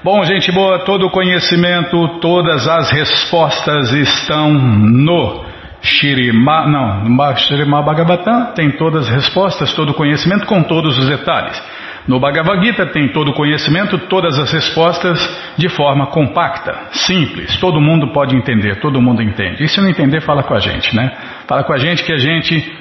Bom, 0.06 0.24
gente 0.24 0.52
boa, 0.52 0.86
todo 0.86 1.08
o 1.08 1.10
conhecimento, 1.10 2.20
todas 2.20 2.68
as 2.68 2.92
respostas 2.92 3.92
estão 3.92 4.54
no 4.54 5.44
Shirima, 5.82 6.68
não, 6.68 7.06
no 7.06 7.36
Shirima 7.36 7.82
Bhagavatam 7.82 8.54
tem 8.54 8.70
todas 8.70 9.08
as 9.08 9.16
respostas, 9.16 9.74
todo 9.74 9.90
o 9.90 9.94
conhecimento 9.96 10.46
com 10.46 10.62
todos 10.62 10.96
os 11.00 11.10
detalhes. 11.10 11.60
No 12.08 12.20
Bhagavad 12.20 12.64
Gita 12.64 12.86
tem 12.86 13.12
todo 13.14 13.32
o 13.32 13.34
conhecimento, 13.34 13.98
todas 13.98 14.38
as 14.38 14.54
respostas 14.54 15.20
de 15.58 15.70
forma 15.70 16.06
compacta, 16.12 16.82
simples, 16.92 17.58
todo 17.58 17.82
mundo 17.82 18.14
pode 18.14 18.36
entender, 18.36 18.80
todo 18.80 19.02
mundo 19.02 19.24
entende. 19.24 19.64
E 19.64 19.68
se 19.68 19.82
não 19.82 19.90
entender, 19.90 20.22
fala 20.22 20.44
com 20.44 20.54
a 20.54 20.60
gente, 20.60 20.96
né? 20.96 21.12
Fala 21.48 21.64
com 21.64 21.74
a 21.74 21.80
gente 21.80 22.04
que 22.04 22.14
a 22.14 22.18
gente 22.18 22.78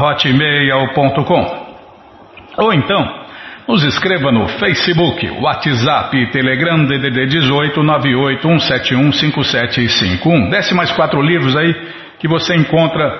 Ou 2.56 2.72
então, 2.72 3.26
nos 3.68 3.84
escreva 3.84 4.32
no 4.32 4.48
Facebook, 4.48 5.28
WhatsApp 5.42 6.16
e 6.16 6.30
Telegram 6.30 6.86
DDD 6.86 7.26
18 7.26 7.82
981715751. 7.82 10.48
Desce 10.48 10.74
mais 10.74 10.90
quatro 10.92 11.20
livros 11.20 11.54
aí 11.54 11.74
que 12.18 12.26
você 12.26 12.56
encontra 12.56 13.12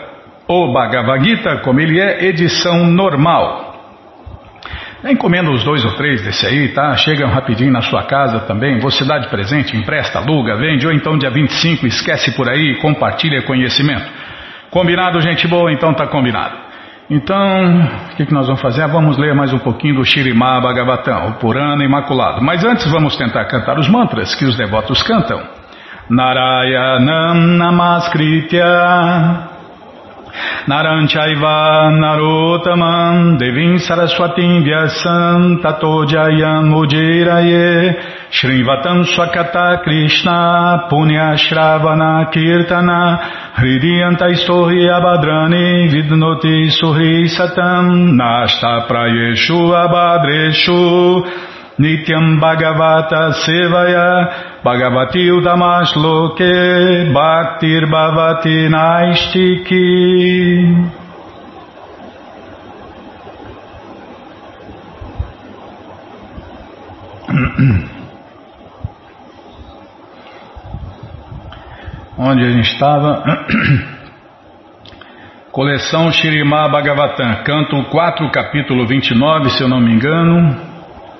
o 0.49 0.73
Bhagavad 0.73 1.23
Gita, 1.23 1.59
como 1.59 1.81
ele 1.81 2.01
é, 2.01 2.25
edição 2.25 2.87
normal. 2.87 3.66
Encomenda 5.11 5.51
os 5.51 5.65
dois 5.65 5.85
ou 5.85 5.93
três 5.93 6.23
desse 6.23 6.47
aí, 6.47 6.69
tá? 6.69 6.97
Chegam 6.97 7.29
rapidinho 7.29 7.71
na 7.71 7.83
sua 7.83 8.03
casa 8.05 8.41
também. 8.41 8.81
Você 8.81 9.05
dá 9.05 9.19
de 9.19 9.29
presente, 9.29 9.77
empresta, 9.77 10.19
aluga, 10.19 10.57
vende, 10.57 10.87
ou 10.87 10.93
então 10.93 11.17
dia 11.17 11.31
25 11.31 11.87
esquece 11.87 12.33
por 12.33 12.49
aí 12.49 12.73
e 12.73 12.77
compartilha 12.81 13.43
conhecimento. 13.43 14.07
Combinado, 14.71 15.21
gente 15.21 15.47
boa? 15.47 15.73
Então 15.73 15.95
tá 15.95 16.07
combinado. 16.07 16.67
Então, 17.09 17.39
o 18.13 18.17
que, 18.17 18.27
que 18.27 18.35
nós 18.35 18.47
vamos 18.47 18.61
fazer? 18.61 18.83
Ah, 18.83 18.89
vamos 18.89 19.17
ler 19.17 19.33
mais 19.33 19.53
um 19.53 19.59
pouquinho 19.59 19.95
do 19.95 20.05
Shirimá 20.05 20.61
Bhagavatam, 20.61 21.29
o 21.29 21.35
Purana 21.35 21.85
Imaculado. 21.85 22.43
Mas 22.43 22.65
antes 22.65 22.91
vamos 22.91 23.17
tentar 23.17 23.45
cantar 23.45 23.79
os 23.79 23.89
mantras 23.89 24.35
que 24.35 24.45
os 24.45 24.57
devotos 24.57 25.05
cantam. 25.05 25.41
Narayanam 26.11 27.35
Namaskritya 27.57 28.65
Naranchaiva 30.69 31.91
Narotaman 32.03 33.39
Devim 33.39 33.79
Saraswatim 33.79 34.65
Vyasam 34.65 35.63
Tato 35.63 36.05
Jayam 36.07 36.75
Ujiraye. 36.75 38.27
Shrivatam 38.31 39.05
Swakata 39.05 39.83
Krishna 39.85 40.89
Punya 40.91 41.37
Shravana 41.39 42.31
Kirtana 42.33 43.55
Hridiyanta 43.55 44.29
Istohi 44.35 44.89
Abadrani 44.91 45.89
Vidnoti 45.89 46.69
Suhi 46.71 47.29
Satam 47.29 48.19
Nashta 48.19 48.87
Prayeshu 48.89 49.71
Abadreshu 49.71 51.23
Nityam 51.79 52.41
Bhagavata 52.41 53.33
Sevaya 53.45 54.56
Bhagavati 54.67 55.31
Udamash 55.31 55.95
Loke 55.95 56.51
Bhaktir 57.15 57.87
Bhavati 57.87 58.69
Naistiki 58.69 59.87
Onde 72.19 72.45
a 72.45 72.51
gente 72.51 72.73
estava? 72.73 73.23
Coleção 75.53 76.11
Shirimá 76.11 76.67
Bhagavatam, 76.69 77.45
canto 77.45 77.85
4, 77.85 78.29
capítulo 78.33 78.85
29, 78.85 79.51
se 79.51 79.63
eu 79.63 79.69
não 79.69 79.81
me 79.81 79.93
engano. 79.93 80.57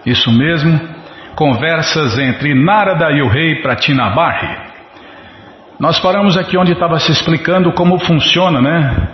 Isso 0.05 0.33
mesmo, 0.33 0.96
conversas 1.37 2.19
entre 2.19 2.55
Narada 2.55 3.13
e 3.13 3.21
o 3.21 3.29
rei 3.29 3.61
Pratinabarri. 3.61 4.57
Nós 5.79 6.01
paramos 6.01 6.39
aqui 6.39 6.57
onde 6.57 6.73
estava 6.73 6.99
se 6.99 7.13
explicando 7.13 7.71
como 7.73 7.99
funciona, 7.99 8.63
né? 8.63 9.09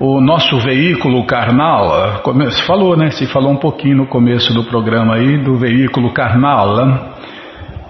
O 0.00 0.20
nosso 0.20 0.58
veículo 0.58 1.24
carnal, 1.24 2.20
se 2.50 2.62
falou, 2.62 2.96
né? 2.96 3.10
Se 3.10 3.26
falou 3.26 3.52
um 3.52 3.56
pouquinho 3.56 3.98
no 3.98 4.06
começo 4.06 4.52
do 4.52 4.64
programa 4.64 5.14
aí 5.14 5.38
do 5.38 5.56
veículo 5.56 6.12
carnal. 6.12 7.14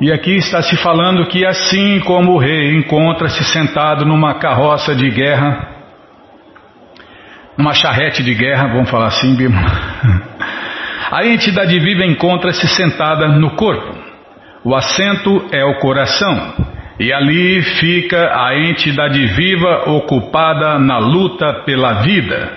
E 0.00 0.12
aqui 0.12 0.36
está 0.36 0.60
se 0.62 0.76
falando 0.76 1.26
que 1.26 1.44
assim 1.46 2.00
como 2.00 2.32
o 2.32 2.38
rei 2.38 2.76
encontra-se 2.76 3.42
sentado 3.44 4.04
numa 4.04 4.34
carroça 4.34 4.94
de 4.94 5.10
guerra, 5.10 5.66
numa 7.56 7.72
charrete 7.72 8.22
de 8.22 8.34
guerra, 8.34 8.68
vamos 8.68 8.90
falar 8.90 9.06
assim, 9.06 9.34
Bima. 9.34 9.60
A 11.10 11.24
entidade 11.26 11.78
viva 11.80 12.04
encontra-se 12.04 12.68
sentada 12.68 13.28
no 13.28 13.50
corpo. 13.52 13.96
O 14.62 14.74
assento 14.74 15.46
é 15.50 15.64
o 15.64 15.78
coração. 15.78 16.54
E 17.00 17.12
ali 17.12 17.62
fica 17.62 18.18
a 18.34 18.58
entidade 18.58 19.24
viva 19.26 19.88
ocupada 19.90 20.78
na 20.78 20.98
luta 20.98 21.62
pela 21.64 22.02
vida. 22.02 22.52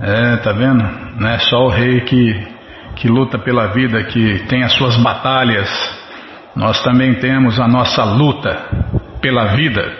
É, 0.00 0.36
tá 0.36 0.52
vendo? 0.52 0.84
Não 1.18 1.28
é 1.28 1.38
só 1.38 1.64
o 1.64 1.68
rei 1.68 2.02
que, 2.02 2.46
que 2.94 3.08
luta 3.08 3.38
pela 3.38 3.68
vida, 3.68 4.04
que 4.04 4.44
tem 4.46 4.62
as 4.62 4.74
suas 4.74 4.96
batalhas. 4.96 5.68
Nós 6.54 6.80
também 6.82 7.14
temos 7.14 7.58
a 7.58 7.66
nossa 7.66 8.04
luta 8.04 8.56
pela 9.20 9.56
vida, 9.56 9.92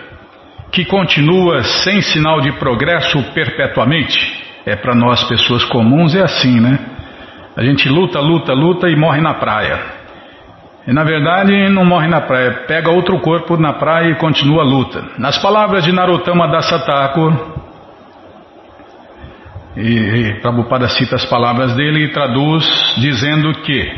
que 0.71 0.85
continua 0.85 1.63
sem 1.63 2.01
sinal 2.01 2.39
de 2.39 2.53
progresso 2.53 3.21
perpetuamente. 3.33 4.45
É 4.65 4.75
para 4.75 4.95
nós, 4.95 5.23
pessoas 5.25 5.65
comuns, 5.65 6.15
é 6.15 6.21
assim, 6.21 6.59
né? 6.61 6.98
A 7.59 7.61
gente 7.61 7.89
luta, 7.89 8.21
luta, 8.21 8.53
luta 8.53 8.87
e 8.87 8.95
morre 8.95 9.19
na 9.19 9.33
praia. 9.33 9.81
E 10.87 10.93
na 10.93 11.03
verdade 11.03 11.67
não 11.67 11.83
morre 11.83 12.07
na 12.07 12.21
praia, 12.21 12.63
pega 12.65 12.89
outro 12.89 13.19
corpo 13.19 13.57
na 13.57 13.73
praia 13.73 14.11
e 14.11 14.15
continua 14.15 14.61
a 14.61 14.65
luta. 14.65 15.03
Nas 15.17 15.37
palavras 15.39 15.83
de 15.83 15.91
Narottama 15.91 16.47
Dasathakur, 16.47 17.33
e, 19.75 19.81
e 19.81 20.33
Prabhupada 20.41 20.87
cita 20.87 21.17
as 21.17 21.25
palavras 21.25 21.75
dele 21.75 22.05
e 22.05 22.13
traduz 22.13 22.95
dizendo 22.95 23.51
que 23.55 23.91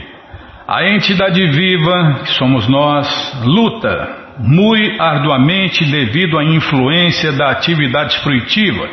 a 0.68 0.90
entidade 0.90 1.46
viva, 1.52 2.22
que 2.24 2.32
somos 2.32 2.68
nós, 2.68 3.44
luta 3.46 4.18
muito 4.40 5.00
arduamente 5.00 5.86
devido 5.86 6.40
à 6.40 6.44
influência 6.44 7.32
da 7.34 7.52
atividade 7.52 8.18
fruitiva 8.24 8.90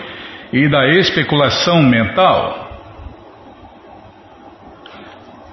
e 0.52 0.68
da 0.68 0.86
especulação 0.88 1.82
mental 1.82 2.67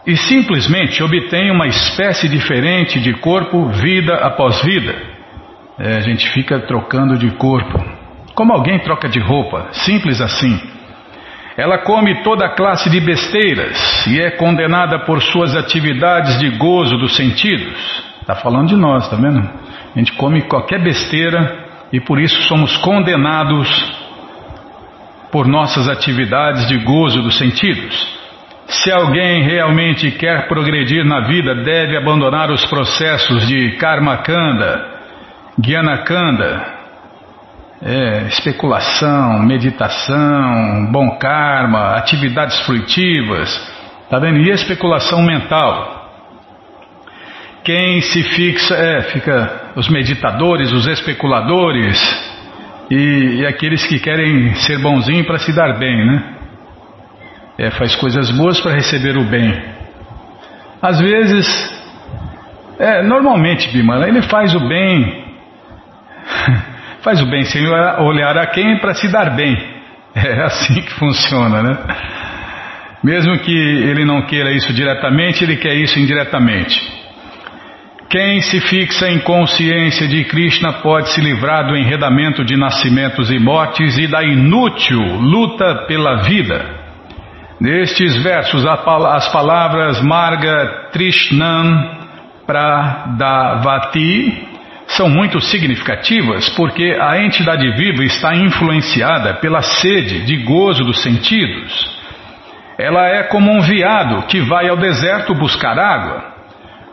e 0.05 0.15
simplesmente 0.15 1.01
obtém 1.01 1.51
uma 1.51 1.67
espécie 1.67 2.29
diferente 2.29 2.99
de 2.99 3.13
corpo 3.13 3.67
vida 3.69 4.15
após 4.15 4.61
vida. 4.61 4.95
É, 5.79 5.97
a 5.97 5.99
gente 6.01 6.29
fica 6.29 6.59
trocando 6.59 7.17
de 7.17 7.31
corpo, 7.31 7.83
como 8.35 8.53
alguém 8.53 8.79
troca 8.79 9.09
de 9.09 9.19
roupa, 9.19 9.67
simples 9.71 10.21
assim. 10.21 10.57
Ela 11.57 11.79
come 11.79 12.21
toda 12.21 12.49
classe 12.49 12.89
de 12.89 12.99
besteiras 12.99 14.05
e 14.07 14.19
é 14.19 14.31
condenada 14.31 14.99
por 14.99 15.21
suas 15.21 15.55
atividades 15.55 16.37
de 16.39 16.49
gozo 16.51 16.97
dos 16.97 17.15
sentidos. 17.15 18.03
Está 18.21 18.35
falando 18.35 18.67
de 18.67 18.75
nós, 18.75 19.09
tá 19.09 19.15
vendo? 19.15 19.39
A 19.39 19.97
gente 19.97 20.13
come 20.13 20.41
qualquer 20.43 20.83
besteira 20.83 21.65
e 21.91 21.99
por 21.99 22.19
isso 22.19 22.41
somos 22.43 22.75
condenados 22.77 23.69
por 25.31 25.47
nossas 25.47 25.87
atividades 25.87 26.67
de 26.67 26.77
gozo 26.79 27.21
dos 27.21 27.37
sentidos. 27.37 28.24
Se 28.67 28.91
alguém 28.91 29.43
realmente 29.43 30.09
quer 30.11 30.47
progredir 30.47 31.05
na 31.05 31.21
vida, 31.21 31.53
deve 31.55 31.95
abandonar 31.97 32.49
os 32.49 32.65
processos 32.65 33.47
de 33.47 33.73
karma 33.77 34.17
kanda, 34.17 34.85
gyana 35.59 35.99
kanda, 35.99 36.75
é, 37.81 38.23
especulação, 38.27 39.43
meditação, 39.43 40.87
bom 40.91 41.17
karma, 41.19 41.95
atividades 41.95 42.59
fruitivas, 42.61 43.55
tá 44.09 44.17
vendo? 44.17 44.39
E 44.39 44.49
especulação 44.49 45.21
mental. 45.21 46.03
Quem 47.63 48.01
se 48.01 48.23
fixa, 48.23 48.73
é, 48.75 49.01
fica 49.03 49.71
os 49.75 49.87
meditadores, 49.89 50.71
os 50.71 50.87
especuladores 50.87 51.99
e, 52.89 53.41
e 53.41 53.45
aqueles 53.45 53.85
que 53.85 53.99
querem 53.99 54.55
ser 54.55 54.79
bonzinho 54.79 55.23
para 55.23 55.37
se 55.37 55.55
dar 55.55 55.77
bem, 55.77 56.05
né? 56.05 56.34
É, 57.57 57.71
faz 57.71 57.95
coisas 57.95 58.31
boas 58.31 58.59
para 58.59 58.73
receber 58.73 59.17
o 59.17 59.23
bem. 59.23 59.53
Às 60.81 60.99
vezes, 60.99 61.75
é, 62.79 63.01
normalmente, 63.01 63.69
Bimala, 63.69 64.07
ele 64.07 64.21
faz 64.23 64.53
o 64.53 64.59
bem, 64.67 65.25
faz 67.01 67.21
o 67.21 67.25
bem 67.25 67.43
sem 67.43 67.65
olhar 67.67 68.37
a 68.37 68.47
quem 68.47 68.77
para 68.79 68.93
se 68.93 69.07
dar 69.07 69.35
bem. 69.35 69.55
É 70.15 70.43
assim 70.43 70.81
que 70.81 70.93
funciona, 70.93 71.61
né? 71.61 71.77
Mesmo 73.03 73.37
que 73.39 73.51
ele 73.51 74.05
não 74.05 74.21
queira 74.21 74.49
isso 74.51 74.71
diretamente, 74.71 75.43
ele 75.43 75.57
quer 75.57 75.75
isso 75.75 75.99
indiretamente. 75.99 76.81
Quem 78.09 78.39
se 78.39 78.61
fixa 78.61 79.09
em 79.09 79.19
consciência 79.19 80.07
de 80.07 80.23
Krishna 80.23 80.71
pode 80.81 81.09
se 81.09 81.19
livrar 81.19 81.67
do 81.67 81.75
enredamento 81.75 82.45
de 82.45 82.55
nascimentos 82.55 83.29
e 83.29 83.37
mortes 83.37 83.97
e 83.97 84.07
da 84.07 84.23
inútil 84.23 85.01
luta 85.01 85.85
pela 85.85 86.21
vida. 86.23 86.84
Nestes 87.59 88.21
versos, 88.21 88.65
as 88.65 89.27
palavras 89.29 90.01
Marga 90.01 90.89
Trishnan 90.91 91.89
Pradavati 92.45 94.45
são 94.87 95.09
muito 95.09 95.39
significativas 95.39 96.49
porque 96.49 96.95
a 96.99 97.23
entidade 97.23 97.71
viva 97.71 98.03
está 98.03 98.35
influenciada 98.35 99.35
pela 99.35 99.61
sede 99.61 100.25
de 100.25 100.37
gozo 100.43 100.83
dos 100.83 101.01
sentidos. 101.01 101.95
Ela 102.77 103.07
é 103.07 103.23
como 103.23 103.51
um 103.51 103.61
veado 103.61 104.23
que 104.23 104.41
vai 104.41 104.67
ao 104.67 104.75
deserto 104.75 105.33
buscar 105.33 105.79
água. 105.79 106.35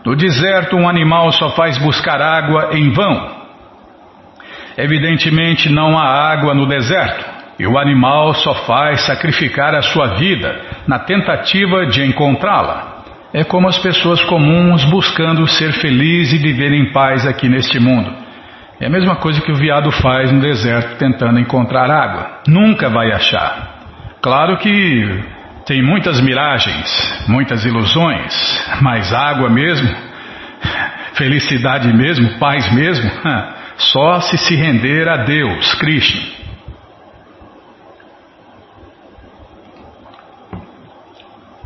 No 0.07 0.17
deserto, 0.17 0.77
um 0.77 0.89
animal 0.89 1.33
só 1.33 1.51
faz 1.51 1.77
buscar 1.79 2.21
água 2.21 2.71
em 2.73 2.91
vão. 2.91 3.43
Evidentemente, 4.77 5.71
não 5.71 5.99
há 5.99 6.33
água 6.33 6.55
no 6.55 6.67
deserto, 6.67 7.25
e 7.59 7.67
o 7.67 7.79
animal 7.79 8.35
só 8.35 8.55
faz 8.67 9.03
sacrificar 9.03 9.75
a 9.75 9.83
sua 9.83 10.15
vida 10.15 10.61
na 10.87 10.99
tentativa 10.99 11.87
de 11.87 12.03
encontrá-la. 12.03 13.03
É 13.33 13.45
como 13.45 13.69
as 13.69 13.79
pessoas 13.79 14.23
comuns 14.25 14.85
buscando 14.85 15.47
ser 15.47 15.73
felizes 15.73 16.35
e 16.35 16.43
viver 16.43 16.73
em 16.73 16.93
paz 16.93 17.27
aqui 17.27 17.49
neste 17.49 17.79
mundo. 17.79 18.13
É 18.81 18.87
a 18.87 18.91
mesma 18.91 19.17
coisa 19.17 19.41
que 19.41 19.53
o 19.53 19.57
viado 19.57 19.91
faz 19.93 20.33
no 20.33 20.41
deserto 20.41 20.99
tentando 20.99 21.39
encontrar 21.39 21.91
água. 21.91 22.41
Nunca 22.49 22.91
vai 22.91 23.13
achar. 23.13 24.19
Claro 24.21 24.59
que 24.59 25.23
tem 25.65 25.83
muitas 25.83 26.21
miragens, 26.21 27.25
muitas 27.29 27.65
ilusões, 27.65 28.35
mas 28.81 29.13
água 29.13 29.49
mesmo, 29.49 29.89
felicidade 31.15 31.93
mesmo, 31.93 32.39
paz 32.39 32.73
mesmo, 32.75 33.11
só 33.79 34.21
se 34.21 34.37
se 34.37 34.57
render 34.57 35.09
a 35.09 35.19
Deus, 35.19 35.75
Krishna. 35.75 36.42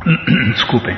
Desculpem. 0.53 0.95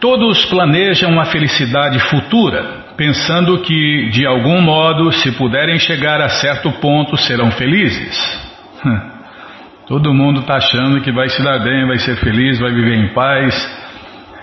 Todos 0.00 0.44
planejam 0.46 1.18
a 1.18 1.24
felicidade 1.24 1.98
futura, 1.98 2.84
pensando 2.96 3.58
que, 3.62 4.10
de 4.10 4.26
algum 4.26 4.60
modo, 4.60 5.10
se 5.12 5.32
puderem 5.32 5.78
chegar 5.78 6.20
a 6.20 6.28
certo 6.28 6.70
ponto, 6.72 7.16
serão 7.16 7.50
felizes. 7.50 8.14
Todo 9.86 10.14
mundo 10.14 10.40
está 10.40 10.56
achando 10.56 11.00
que 11.02 11.12
vai 11.12 11.28
se 11.28 11.42
dar 11.42 11.58
bem, 11.58 11.86
vai 11.86 11.98
ser 11.98 12.16
feliz, 12.16 12.58
vai 12.58 12.72
viver 12.72 12.96
em 12.96 13.08
paz. 13.12 13.54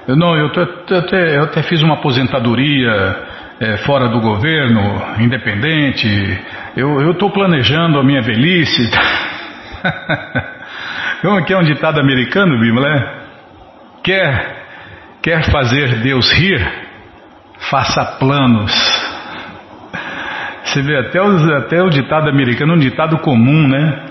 Eu, 0.07 0.15
não, 0.15 0.35
eu, 0.35 0.51
eu, 0.51 0.97
até, 0.97 1.37
eu 1.37 1.43
até 1.43 1.63
fiz 1.63 1.81
uma 1.81 1.95
aposentadoria 1.95 2.91
é, 3.59 3.77
fora 3.77 4.07
do 4.07 4.19
governo, 4.19 4.81
independente. 5.19 6.07
Eu 6.75 7.11
estou 7.11 7.29
planejando 7.31 7.99
a 7.99 8.03
minha 8.03 8.21
velhice. 8.21 8.89
Como 11.21 11.45
que 11.45 11.53
é 11.53 11.57
um 11.57 11.63
ditado 11.63 11.99
americano, 11.99 12.59
Bíblia? 12.59 13.21
Quer, 14.03 14.65
quer 15.21 15.51
fazer 15.51 15.99
Deus 15.99 16.31
rir? 16.31 16.59
Faça 17.69 18.17
planos. 18.17 18.71
Você 20.63 20.81
vê, 20.81 20.97
até, 20.97 21.21
os, 21.21 21.47
até 21.51 21.83
o 21.83 21.89
ditado 21.89 22.27
americano 22.27 22.73
é 22.73 22.75
um 22.75 22.79
ditado 22.79 23.19
comum, 23.19 23.67
né? 23.67 24.05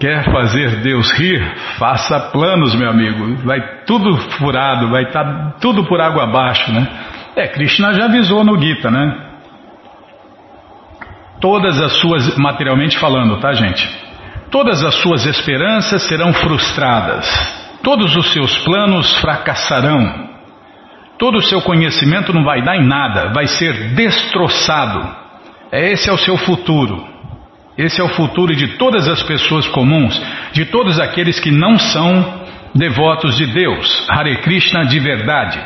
Quer 0.00 0.24
fazer 0.24 0.80
Deus 0.82 1.12
rir? 1.12 1.40
Faça 1.78 2.18
planos, 2.32 2.74
meu 2.74 2.90
amigo. 2.90 3.36
Vai 3.44 3.84
tudo 3.86 4.16
furado, 4.32 4.90
vai 4.90 5.04
estar 5.04 5.24
tá 5.24 5.54
tudo 5.60 5.84
por 5.84 6.00
água 6.00 6.24
abaixo, 6.24 6.72
né? 6.72 6.84
É, 7.36 7.46
Krishna 7.46 7.92
já 7.92 8.06
avisou 8.06 8.42
no 8.42 8.58
Gita, 8.60 8.90
né? 8.90 9.24
Todas 11.40 11.80
as 11.80 11.92
suas, 11.92 12.36
materialmente 12.36 12.98
falando, 12.98 13.38
tá, 13.38 13.52
gente? 13.52 14.05
Todas 14.56 14.82
as 14.82 14.94
suas 15.02 15.26
esperanças 15.26 16.00
serão 16.04 16.32
frustradas. 16.32 17.26
Todos 17.82 18.16
os 18.16 18.32
seus 18.32 18.56
planos 18.60 19.14
fracassarão. 19.18 20.30
Todo 21.18 21.36
o 21.36 21.42
seu 21.42 21.60
conhecimento 21.60 22.32
não 22.32 22.42
vai 22.42 22.62
dar 22.62 22.74
em 22.74 22.82
nada, 22.82 23.34
vai 23.34 23.46
ser 23.46 23.94
destroçado. 23.94 25.14
Esse 25.70 26.08
é 26.08 26.12
o 26.14 26.16
seu 26.16 26.38
futuro. 26.38 27.06
Esse 27.76 28.00
é 28.00 28.04
o 28.04 28.08
futuro 28.08 28.56
de 28.56 28.78
todas 28.78 29.06
as 29.06 29.22
pessoas 29.22 29.68
comuns, 29.68 30.18
de 30.54 30.64
todos 30.64 30.98
aqueles 30.98 31.38
que 31.38 31.50
não 31.50 31.76
são 31.76 32.46
devotos 32.74 33.36
de 33.36 33.44
Deus, 33.44 34.08
Hare 34.08 34.40
Krishna 34.40 34.86
de 34.86 34.98
verdade. 34.98 35.60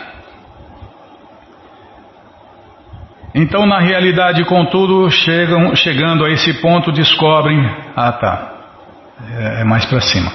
Então, 3.36 3.66
na 3.66 3.78
realidade, 3.78 4.44
contudo, 4.46 5.08
chegam, 5.12 5.76
chegando 5.76 6.24
a 6.24 6.30
esse 6.30 6.54
ponto, 6.54 6.90
descobrem: 6.90 7.64
ah, 7.94 8.10
tá, 8.10 8.49
é, 9.28 9.60
é 9.62 9.64
mais 9.64 9.84
para 9.86 10.00
cima. 10.00 10.30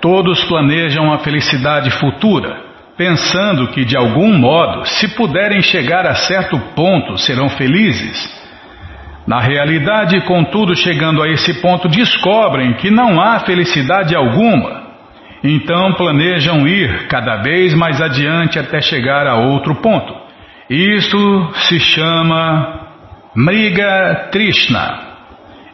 Todos 0.00 0.44
planejam 0.44 1.12
a 1.12 1.18
felicidade 1.18 1.90
futura, 1.90 2.62
pensando 2.96 3.68
que, 3.68 3.84
de 3.84 3.96
algum 3.96 4.32
modo, 4.36 4.84
se 4.84 5.08
puderem 5.16 5.62
chegar 5.62 6.06
a 6.06 6.14
certo 6.14 6.58
ponto, 6.76 7.16
serão 7.16 7.48
felizes. 7.48 8.44
Na 9.26 9.40
realidade, 9.40 10.20
contudo, 10.22 10.76
chegando 10.76 11.22
a 11.22 11.28
esse 11.28 11.54
ponto, 11.62 11.88
descobrem 11.88 12.74
que 12.74 12.90
não 12.90 13.20
há 13.20 13.40
felicidade 13.40 14.14
alguma. 14.14 14.84
Então 15.42 15.92
planejam 15.94 16.66
ir 16.66 17.06
cada 17.08 17.36
vez 17.36 17.74
mais 17.74 18.00
adiante 18.00 18.58
até 18.58 18.80
chegar 18.80 19.26
a 19.26 19.36
outro 19.36 19.74
ponto. 19.76 20.14
Isto 20.68 21.50
se 21.54 21.80
chama 21.80 22.88
Mriga 23.34 24.28
Trishna. 24.30 25.13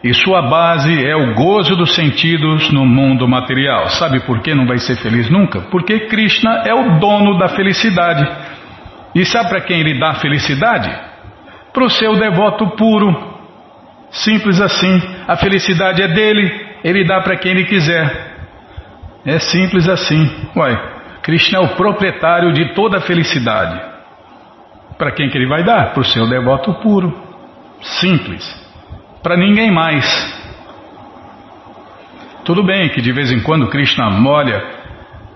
E 0.03 0.15
sua 0.15 0.43
base 0.43 1.07
é 1.07 1.15
o 1.15 1.35
gozo 1.35 1.77
dos 1.77 1.95
sentidos 1.95 2.71
no 2.71 2.87
mundo 2.87 3.29
material. 3.29 3.89
Sabe 3.89 4.21
por 4.21 4.41
que 4.41 4.55
não 4.55 4.67
vai 4.67 4.79
ser 4.79 4.97
feliz 4.97 5.29
nunca? 5.29 5.61
Porque 5.71 6.07
Krishna 6.07 6.63
é 6.67 6.73
o 6.73 6.99
dono 6.99 7.39
da 7.39 7.49
felicidade. 7.49 8.27
E 9.15 9.25
sabe 9.25 9.51
para 9.51 9.61
quem 9.61 9.81
ele 9.81 9.99
dá 9.99 10.15
felicidade? 10.15 10.91
Para 11.73 11.85
o 11.85 11.91
seu 11.91 12.17
devoto 12.17 12.67
puro, 12.77 13.31
Simples 14.11 14.61
assim. 14.61 15.01
A 15.27 15.37
felicidade 15.37 16.03
é 16.03 16.09
dele, 16.09 16.69
ele 16.83 17.05
dá 17.05 17.21
para 17.21 17.37
quem 17.37 17.53
ele 17.53 17.65
quiser. 17.65 18.31
É 19.25 19.39
simples 19.39 19.89
assim. 19.89 20.29
Uai, 20.57 20.77
Krishna 21.23 21.59
é 21.59 21.63
o 21.63 21.77
proprietário 21.77 22.53
de 22.53 22.75
toda 22.75 22.99
a 22.99 23.01
felicidade. 23.03 23.81
Para 24.99 25.13
quem 25.13 25.31
que 25.31 25.39
ele 25.39 25.47
vai 25.49 25.63
dar? 25.63 25.93
Para 25.93 26.01
o 26.01 26.05
seu 26.05 26.29
devoto 26.29 26.75
puro. 26.75 27.17
Simples. 27.81 28.70
Para 29.23 29.37
ninguém 29.37 29.71
mais. 29.71 30.07
Tudo 32.45 32.65
bem 32.65 32.89
que 32.89 33.03
de 33.03 33.13
vez 33.13 33.31
em 33.31 33.41
quando 33.43 33.69
Krishna 33.69 34.09
molha 34.11 34.63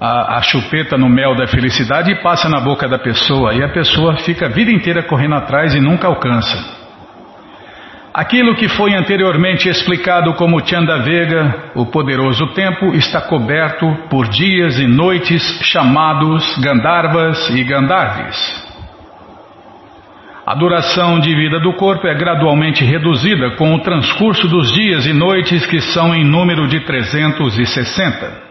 a, 0.01 0.39
a, 0.39 0.43
chupeta 0.43 0.97
no 0.97 1.09
mel 1.09 1.37
da 1.37 1.47
felicidade 1.47 2.11
e 2.11 2.23
passa 2.23 2.49
na 2.49 2.61
boca 2.61 2.89
da 2.89 2.99
pessoa, 2.99 3.55
e 3.55 3.63
a 3.63 3.69
pessoa 3.69 4.17
fica 4.17 4.47
a 4.47 4.49
vida 4.49 4.71
inteira 4.71 5.03
correndo 5.03 5.35
atrás 5.35 5.75
e 5.75 5.81
nunca 5.81 6.07
alcança. 6.07 6.83
Aquilo 8.13 8.55
que 8.55 8.69
foi 8.69 8.95
anteriormente 8.95 9.69
explicado 9.69 10.33
como 10.35 10.65
Chandavega, 10.65 11.73
o 11.75 11.85
poderoso 11.87 12.47
tempo, 12.55 12.95
está 12.95 13.21
coberto 13.21 13.87
por 14.09 14.29
dias 14.29 14.79
e 14.79 14.87
noites 14.87 15.43
chamados 15.63 16.57
Gandharvas 16.59 17.51
e 17.51 17.63
Gandharvis. 17.65 18.64
A 20.47 20.55
duração 20.55 21.21
de 21.21 21.35
vida 21.35 21.59
do 21.59 21.73
corpo 21.73 22.07
é 22.07 22.15
gradualmente 22.15 22.85
reduzida 22.85 23.53
com 23.53 23.75
o 23.75 23.79
transcurso 23.79 24.47
dos 24.47 24.71
dias 24.73 25.07
e 25.07 25.15
noites, 25.15 25.65
que 25.65 25.81
são 25.81 26.15
em 26.15 26.23
número 26.23 26.69
de 26.69 26.81
360. 26.81 28.45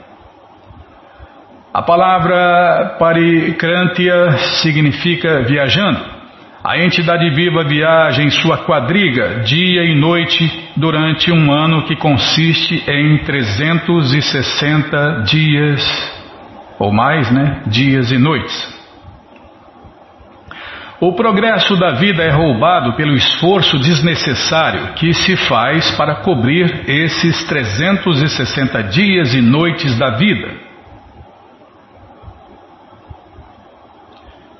A 1.71 1.83
palavra 1.83 2.95
parikrantia 2.97 4.31
significa 4.61 5.43
viajando. 5.43 5.99
A 6.63 6.79
entidade 6.79 7.29
viva 7.29 7.63
viaja 7.63 8.23
em 8.23 8.31
sua 8.31 8.57
quadriga 8.59 9.41
dia 9.41 9.83
e 9.83 9.93
noite 9.93 10.71
durante 10.75 11.31
um 11.31 11.51
ano 11.51 11.83
que 11.83 11.95
consiste 11.95 12.83
em 12.87 13.19
360 13.19 15.21
dias 15.27 16.11
ou 16.79 16.91
mais, 16.91 17.31
né? 17.31 17.61
Dias 17.67 18.11
e 18.11 18.17
noites. 18.17 18.82
O 21.05 21.11
progresso 21.11 21.75
da 21.75 21.95
vida 21.95 22.23
é 22.23 22.29
roubado 22.29 22.93
pelo 22.93 23.13
esforço 23.13 23.77
desnecessário 23.77 24.93
que 24.93 25.13
se 25.13 25.35
faz 25.35 25.91
para 25.97 26.21
cobrir 26.21 26.85
esses 26.87 27.43
360 27.43 28.83
dias 28.83 29.33
e 29.33 29.41
noites 29.41 29.99
da 29.99 30.11
vida. 30.11 30.47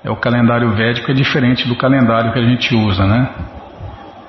É 0.04 0.12
o 0.12 0.18
calendário 0.18 0.70
védico 0.72 1.12
é 1.12 1.14
diferente 1.14 1.66
do 1.66 1.78
calendário 1.78 2.34
que 2.34 2.40
a 2.40 2.46
gente 2.46 2.76
usa, 2.76 3.06
né? 3.08 3.30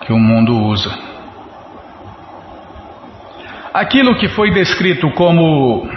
Que 0.03 0.13
o 0.13 0.19
mundo 0.19 0.57
usa. 0.57 0.97
Aquilo 3.75 4.15
que 4.15 4.29
foi 4.29 4.53
descrito 4.53 5.11
como 5.15 5.91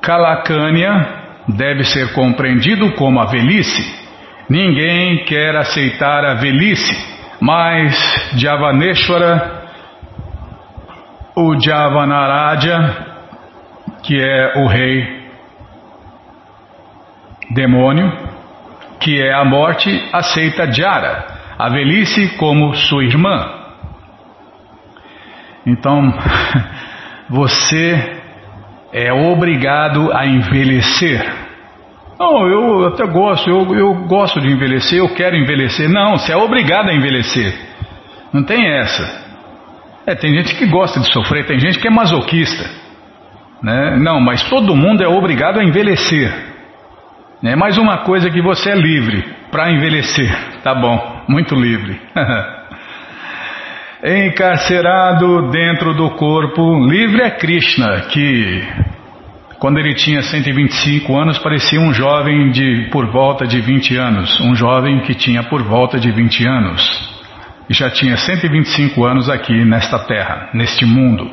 Kalakanya 0.00 1.46
deve 1.46 1.84
ser 1.84 2.12
compreendido 2.12 2.90
como 2.94 3.20
a 3.20 3.26
velhice. 3.26 4.01
Ninguém 4.52 5.24
quer 5.24 5.56
aceitar 5.56 6.26
a 6.26 6.34
velhice, 6.34 6.94
mas 7.40 7.96
Javaneshwara, 8.36 9.62
o 11.34 11.58
Javanaraja, 11.58 13.06
que 14.02 14.20
é 14.20 14.52
o 14.58 14.66
rei 14.66 15.22
demônio, 17.52 18.12
que 19.00 19.22
é 19.22 19.32
a 19.32 19.42
morte, 19.42 19.88
aceita 20.12 20.70
Jara, 20.70 21.24
a 21.58 21.70
velhice, 21.70 22.36
como 22.36 22.74
sua 22.74 23.04
irmã. 23.04 23.50
Então, 25.64 26.12
você 27.30 28.20
é 28.92 29.10
obrigado 29.14 30.12
a 30.12 30.26
envelhecer. 30.26 31.41
Não, 32.22 32.46
eu 32.46 32.86
até 32.86 33.04
gosto, 33.04 33.50
eu, 33.50 33.74
eu 33.74 33.94
gosto 34.06 34.40
de 34.40 34.46
envelhecer, 34.46 35.00
eu 35.00 35.12
quero 35.12 35.34
envelhecer. 35.36 35.88
Não, 35.88 36.16
você 36.16 36.32
é 36.32 36.36
obrigado 36.36 36.88
a 36.88 36.94
envelhecer. 36.94 37.52
Não 38.32 38.44
tem 38.44 38.64
essa. 38.78 39.22
É, 40.06 40.14
tem 40.14 40.32
gente 40.32 40.54
que 40.54 40.66
gosta 40.66 41.00
de 41.00 41.12
sofrer, 41.12 41.46
tem 41.46 41.58
gente 41.58 41.80
que 41.80 41.88
é 41.88 41.90
masoquista. 41.90 42.64
Né? 43.60 43.96
Não, 43.96 44.20
mas 44.20 44.48
todo 44.48 44.76
mundo 44.76 45.02
é 45.02 45.08
obrigado 45.08 45.58
a 45.58 45.64
envelhecer. 45.64 46.32
É 47.42 47.56
mais 47.56 47.76
uma 47.76 47.98
coisa 47.98 48.30
que 48.30 48.40
você 48.40 48.70
é 48.70 48.74
livre 48.76 49.24
para 49.50 49.72
envelhecer. 49.72 50.30
Tá 50.62 50.74
bom, 50.76 51.24
muito 51.28 51.56
livre. 51.56 52.00
Encarcerado 54.04 55.50
dentro 55.50 55.92
do 55.94 56.10
corpo, 56.10 56.88
livre 56.88 57.22
é 57.22 57.30
Krishna, 57.30 58.02
que 58.12 58.62
quando 59.62 59.78
ele 59.78 59.94
tinha 59.94 60.20
125 60.20 61.16
anos 61.16 61.38
parecia 61.38 61.80
um 61.80 61.94
jovem 61.94 62.50
de 62.50 62.88
por 62.90 63.06
volta 63.12 63.46
de 63.46 63.60
20 63.60 63.96
anos, 63.96 64.40
um 64.40 64.56
jovem 64.56 64.98
que 65.02 65.14
tinha 65.14 65.44
por 65.44 65.62
volta 65.62 66.00
de 66.00 66.10
20 66.10 66.44
anos 66.44 67.22
e 67.70 67.72
já 67.72 67.88
tinha 67.88 68.16
125 68.16 69.04
anos 69.04 69.30
aqui 69.30 69.64
nesta 69.64 70.00
terra, 70.00 70.50
neste 70.52 70.84
mundo, 70.84 71.30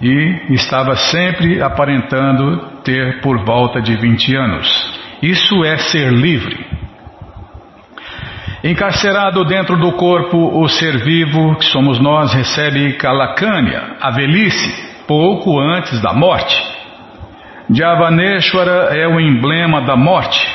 e 0.00 0.54
estava 0.54 0.96
sempre 0.96 1.60
aparentando 1.60 2.80
ter 2.82 3.20
por 3.20 3.44
volta 3.44 3.82
de 3.82 3.94
20 3.94 4.34
anos. 4.34 4.98
Isso 5.22 5.62
é 5.66 5.76
ser 5.76 6.10
livre. 6.10 6.64
Encarcerado 8.64 9.44
dentro 9.44 9.76
do 9.76 9.92
corpo, 9.92 10.58
o 10.58 10.66
ser 10.66 10.96
vivo, 11.04 11.56
que 11.56 11.66
somos 11.66 12.00
nós, 12.00 12.32
recebe 12.32 12.94
calacânia, 12.94 13.98
a 14.00 14.10
velhice, 14.12 14.72
pouco 15.06 15.60
antes 15.60 16.00
da 16.00 16.14
morte. 16.14 16.77
Javaneshwara 17.70 18.96
é 18.96 19.06
o 19.06 19.20
emblema 19.20 19.82
da 19.82 19.94
morte, 19.96 20.46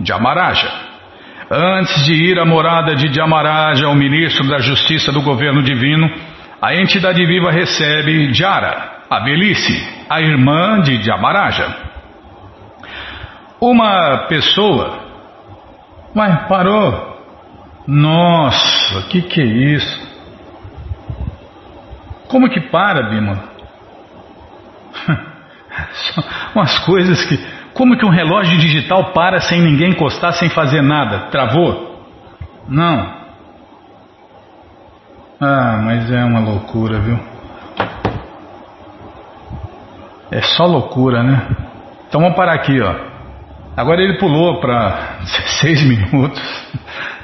de 0.00 0.12
Amaraja. 0.12 0.70
Antes 1.50 2.06
de 2.06 2.14
ir 2.14 2.38
à 2.38 2.46
morada 2.46 2.94
de 2.94 3.10
Dhyamaraja, 3.10 3.86
o 3.88 3.94
ministro 3.94 4.48
da 4.48 4.58
Justiça 4.58 5.12
do 5.12 5.20
governo 5.20 5.62
divino, 5.62 6.10
a 6.62 6.74
entidade 6.74 7.22
viva 7.26 7.50
recebe 7.50 8.32
Jara, 8.32 9.02
a 9.10 9.20
velhice, 9.20 10.04
a 10.08 10.22
irmã 10.22 10.80
de 10.80 10.96
Dhyamaraja. 10.96 11.76
Uma 13.60 14.26
pessoa. 14.28 14.98
Mas 16.14 16.48
parou. 16.48 17.12
Nossa, 17.86 19.00
o 19.00 19.08
que, 19.08 19.20
que 19.20 19.42
é 19.42 19.44
isso? 19.44 20.12
Como 22.28 22.48
que 22.48 22.60
para, 22.60 23.10
Bima? 23.10 23.44
Umas 26.54 26.78
coisas 26.80 27.24
que 27.24 27.38
como 27.74 27.96
que 27.96 28.04
um 28.04 28.10
relógio 28.10 28.58
digital 28.58 29.12
para 29.12 29.40
sem 29.40 29.60
ninguém 29.60 29.90
encostar, 29.90 30.32
sem 30.34 30.50
fazer 30.50 30.82
nada? 30.82 31.30
Travou? 31.30 32.06
Não. 32.68 33.22
Ah, 35.40 35.80
mas 35.82 36.10
é 36.10 36.22
uma 36.24 36.40
loucura, 36.40 37.00
viu? 37.00 37.18
É 40.30 40.40
só 40.42 40.64
loucura, 40.64 41.22
né? 41.22 41.46
Então 42.08 42.20
vamos 42.20 42.36
parar 42.36 42.54
aqui, 42.54 42.80
ó. 42.80 42.94
Agora 43.76 44.02
ele 44.02 44.18
pulou 44.18 44.60
para 44.60 45.18
seis 45.60 45.82
minutos. 45.82 46.40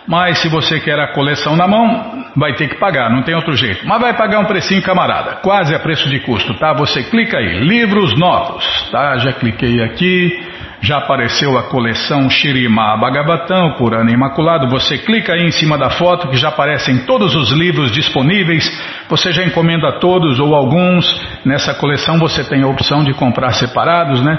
Mas 0.08 0.40
se 0.40 0.50
você 0.50 0.80
quer 0.80 1.00
a 1.00 1.14
coleção 1.14 1.56
na 1.56 1.68
mão, 1.68 2.26
vai 2.36 2.54
ter 2.54 2.68
que 2.68 2.80
pagar, 2.80 3.12
não 3.12 3.22
tem 3.22 3.36
outro 3.36 3.56
jeito. 3.56 3.88
Mas 3.88 4.02
vai 4.02 4.16
pagar 4.16 4.40
um 4.40 4.46
precinho, 4.46 4.82
camarada, 4.82 5.38
quase 5.44 5.74
a 5.74 5.80
preço 5.80 6.10
de 6.10 6.20
custo, 6.22 6.56
tá? 6.56 6.74
Você 6.74 7.04
clica 7.04 7.38
aí, 7.38 7.60
livros 7.60 8.18
novos, 8.18 8.90
tá? 8.92 9.18
Já 9.18 9.34
cliquei 9.34 9.84
aqui. 9.84 10.49
Já 10.82 10.98
apareceu 11.00 11.58
a 11.58 11.64
coleção 11.64 12.30
Shirima 12.30 12.96
Bhagavatam, 12.98 13.74
Purana 13.74 14.12
Imaculado. 14.12 14.70
Você 14.70 14.98
clica 14.98 15.34
aí 15.34 15.46
em 15.46 15.52
cima 15.52 15.78
da 15.78 15.90
foto 15.90 16.30
que 16.30 16.38
já 16.38 16.48
aparecem 16.48 17.00
todos 17.00 17.36
os 17.36 17.52
livros 17.52 17.92
disponíveis. 17.92 18.66
Você 19.10 19.34
já 19.34 19.44
encomenda 19.44 20.00
todos 20.00 20.40
ou 20.40 20.56
alguns. 20.56 21.06
Nessa 21.44 21.74
coleção 21.74 22.18
você 22.18 22.44
tem 22.46 22.64
a 22.64 22.68
opção 22.68 23.04
de 23.04 23.14
comprar 23.14 23.52
separados, 23.52 24.22
né? 24.22 24.38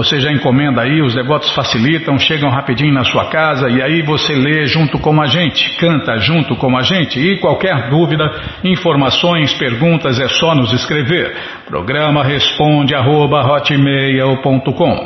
Você 0.00 0.18
já 0.18 0.32
encomenda 0.32 0.80
aí, 0.80 1.02
os 1.02 1.14
devotos 1.14 1.50
facilitam, 1.50 2.18
chegam 2.18 2.48
rapidinho 2.48 2.94
na 2.94 3.04
sua 3.04 3.26
casa 3.26 3.68
e 3.68 3.82
aí 3.82 4.00
você 4.00 4.32
lê 4.32 4.66
junto 4.66 4.98
com 4.98 5.20
a 5.20 5.26
gente, 5.26 5.76
canta 5.76 6.16
junto 6.16 6.56
com 6.56 6.74
a 6.74 6.80
gente. 6.80 7.20
E 7.20 7.38
qualquer 7.38 7.90
dúvida, 7.90 8.24
informações, 8.64 9.52
perguntas 9.52 10.18
é 10.18 10.26
só 10.26 10.54
nos 10.54 10.72
escrever. 10.72 11.36
Programa 11.66 12.24
responde 12.24 12.94
arroba, 12.94 13.42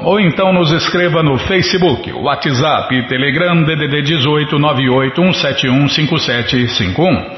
ou 0.04 0.20
então 0.20 0.52
nos 0.52 0.70
escreva 0.70 1.24
no 1.24 1.38
Facebook, 1.38 2.12
WhatsApp, 2.12 3.08
Telegram 3.08 3.64
DDD 3.64 4.00
18 4.00 4.56
981715751. 4.56 7.32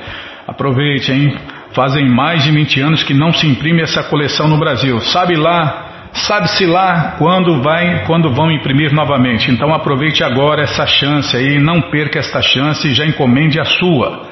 Aproveite, 0.47 1.11
hein? 1.11 1.35
Fazem 1.73 2.07
mais 2.07 2.45
de 2.45 2.51
20 2.51 2.81
anos 2.83 3.03
que 3.03 3.15
não 3.15 3.33
se 3.33 3.47
imprime 3.47 3.81
essa 3.81 4.03
coleção 4.03 4.47
no 4.47 4.59
Brasil. 4.59 5.01
Sabe 5.01 5.37
lá 5.37 5.86
Sabe-se 6.17 6.65
lá 6.65 7.17
quando 7.19 7.63
vai, 7.63 8.05
quando 8.07 8.33
vão 8.33 8.51
imprimir 8.51 8.93
novamente. 8.93 9.51
Então 9.51 9.75
aproveite 9.75 10.25
agora 10.25 10.63
essa 10.63 10.87
chance 10.87 11.37
aí, 11.37 11.59
não 11.59 11.83
perca 11.91 12.19
esta 12.19 12.41
chance 12.41 12.89
e 12.89 12.95
já 12.95 13.05
encomende 13.05 13.61
a 13.61 13.65
sua. 13.65 14.27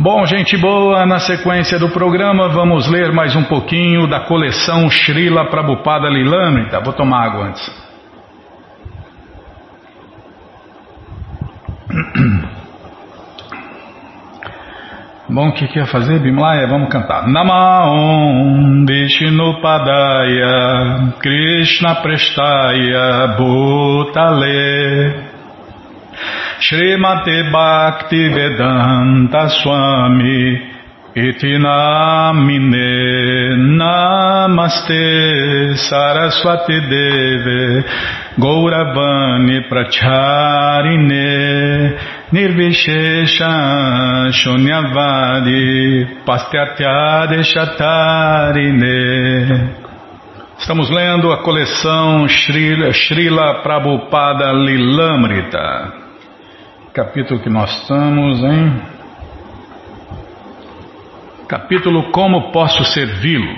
Bom, 0.00 0.26
gente 0.26 0.56
boa, 0.56 1.06
na 1.06 1.20
sequência 1.20 1.78
do 1.78 1.88
programa 1.88 2.48
vamos 2.48 2.90
ler 2.90 3.12
mais 3.12 3.36
um 3.36 3.44
pouquinho 3.44 4.08
da 4.08 4.20
coleção 4.20 4.90
Srila 4.90 5.48
Prabhupada 5.48 6.08
Lilamrita. 6.08 6.80
Vou 6.80 6.92
tomar 6.92 7.24
água 7.24 7.46
antes. 7.46 7.86
Bom, 15.28 15.48
o 15.48 15.52
que, 15.52 15.66
que 15.66 15.80
ia 15.80 15.86
fazer, 15.86 16.20
Bimlaya? 16.20 16.68
Vamos 16.68 16.88
cantar. 16.88 17.26
Namaon 17.26 18.86
Vishnu 18.86 19.60
Padaya 19.60 21.14
Krishna 21.18 21.96
Prestaya 21.96 23.34
Bhutale 23.36 25.24
Srimate 26.60 27.50
Bhakti 27.50 28.28
Vedanta 28.28 29.48
Swami 29.48 30.76
Itinamine 31.16 32.86
Namaste 33.76 35.74
Saraswati 35.76 36.80
Deve 36.88 37.84
Gauravani 38.38 39.68
Pracharine 39.68 41.26
Nirvishesha 42.32 43.48
Shunyavadi 44.32 46.22
Pastyatya 46.26 47.28
Estamos 50.58 50.90
lendo 50.90 51.32
a 51.32 51.44
coleção 51.44 52.26
Srila, 52.26 52.92
Srila 52.92 53.62
Prabhupada 53.62 54.52
Lilamrita. 54.52 55.92
Capítulo 56.92 57.38
que 57.40 57.48
nós 57.48 57.70
estamos 57.82 58.42
em. 58.42 58.82
Capítulo 61.46 62.10
Como 62.10 62.50
Posso 62.50 62.84
Servi-lo. 62.86 63.56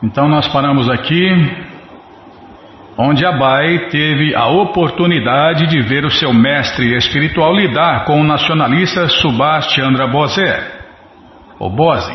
Então 0.00 0.28
nós 0.28 0.46
paramos 0.46 0.88
aqui 0.88 1.73
onde 2.96 3.26
Abai 3.26 3.88
teve 3.90 4.34
a 4.34 4.46
oportunidade 4.46 5.66
de 5.66 5.80
ver 5.80 6.04
o 6.04 6.10
seu 6.10 6.32
mestre 6.32 6.96
espiritual 6.96 7.54
lidar 7.54 8.04
com 8.04 8.20
o 8.20 8.24
nacionalista 8.24 9.08
Subhash 9.08 9.74
Chandra 9.74 10.06
Bose, 10.06 10.44
ou 11.58 11.70
Bose. 11.70 12.12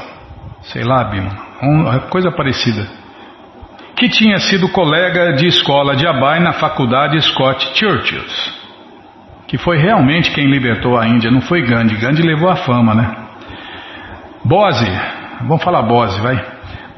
sei 0.62 0.84
lá, 0.84 1.04
Bima, 1.06 1.32
uma 1.62 2.00
coisa 2.02 2.32
parecida, 2.32 2.88
que 3.96 4.10
tinha 4.10 4.38
sido 4.40 4.70
colega 4.70 5.34
de 5.34 5.48
escola 5.48 5.96
de 5.96 6.08
Abai 6.08 6.40
na 6.40 6.54
faculdade 6.54 7.20
Scott 7.22 7.78
Churchill, 7.78 8.24
que 9.48 9.58
foi 9.58 9.78
realmente 9.78 10.32
quem 10.32 10.46
libertou 10.46 10.98
a 10.98 11.08
Índia, 11.08 11.32
não 11.32 11.42
foi 11.42 11.62
Gandhi. 11.62 11.96
Gandhi 11.98 12.22
levou 12.22 12.50
a 12.50 12.56
fama, 12.58 12.94
né? 12.94 13.16
Bose, 14.46 14.86
vamos 15.42 15.64
falar 15.64 15.82
Bose, 15.82 16.20
vai. 16.22 16.49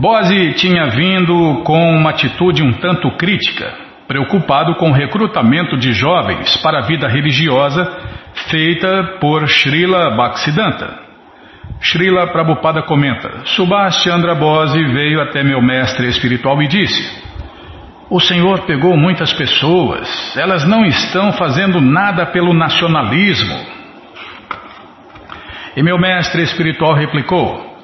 Bose 0.02 0.54
tinha 0.54 0.88
vindo 0.88 1.62
com 1.64 1.78
uma 1.96 2.10
atitude 2.10 2.64
um 2.64 2.74
tanto 2.74 3.12
crítica, 3.18 3.72
preocupado 4.08 4.74
com 4.74 4.90
o 4.90 4.94
recrutamento 4.94 5.78
de 5.78 5.94
jovens 5.94 6.58
para 6.58 6.80
a 6.80 6.88
vida 6.88 7.08
religiosa 7.08 7.86
feita 8.50 9.18
por 9.22 9.48
Srila 9.48 10.16
Bhaktisiddhanta. 10.18 11.02
Srila 11.80 12.32
Prabhupada 12.32 12.82
comenta: 12.82 13.46
Subhash 13.46 14.02
Chandra 14.04 14.34
Bose 14.34 14.84
veio 14.86 15.22
até 15.22 15.44
meu 15.44 15.62
mestre 15.62 16.08
espiritual 16.08 16.60
e 16.64 16.68
disse: 16.68 17.24
O 18.10 18.20
Senhor 18.20 18.62
pegou 18.62 18.98
muitas 18.98 19.32
pessoas, 19.34 20.36
elas 20.36 20.68
não 20.68 20.84
estão 20.84 21.32
fazendo 21.34 21.80
nada 21.80 22.26
pelo 22.26 22.56
nacionalismo. 22.56 23.56
E 25.78 25.84
meu 25.84 26.00
mestre 26.00 26.42
espiritual 26.42 26.96
replicou: 26.96 27.78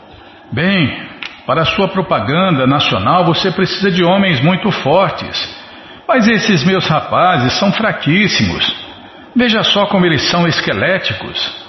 Bem, 0.51 1.07
para 1.47 1.63
sua 1.63 1.87
propaganda 1.87 2.67
nacional 2.67 3.23
você 3.23 3.49
precisa 3.49 3.89
de 3.89 4.03
homens 4.03 4.41
muito 4.41 4.69
fortes, 4.69 5.57
mas 6.05 6.27
esses 6.27 6.65
meus 6.65 6.85
rapazes 6.85 7.53
são 7.53 7.71
fraquíssimos. 7.71 8.75
Veja 9.33 9.63
só 9.63 9.85
como 9.85 10.05
eles 10.05 10.29
são 10.29 10.45
esqueléticos. 10.45 11.65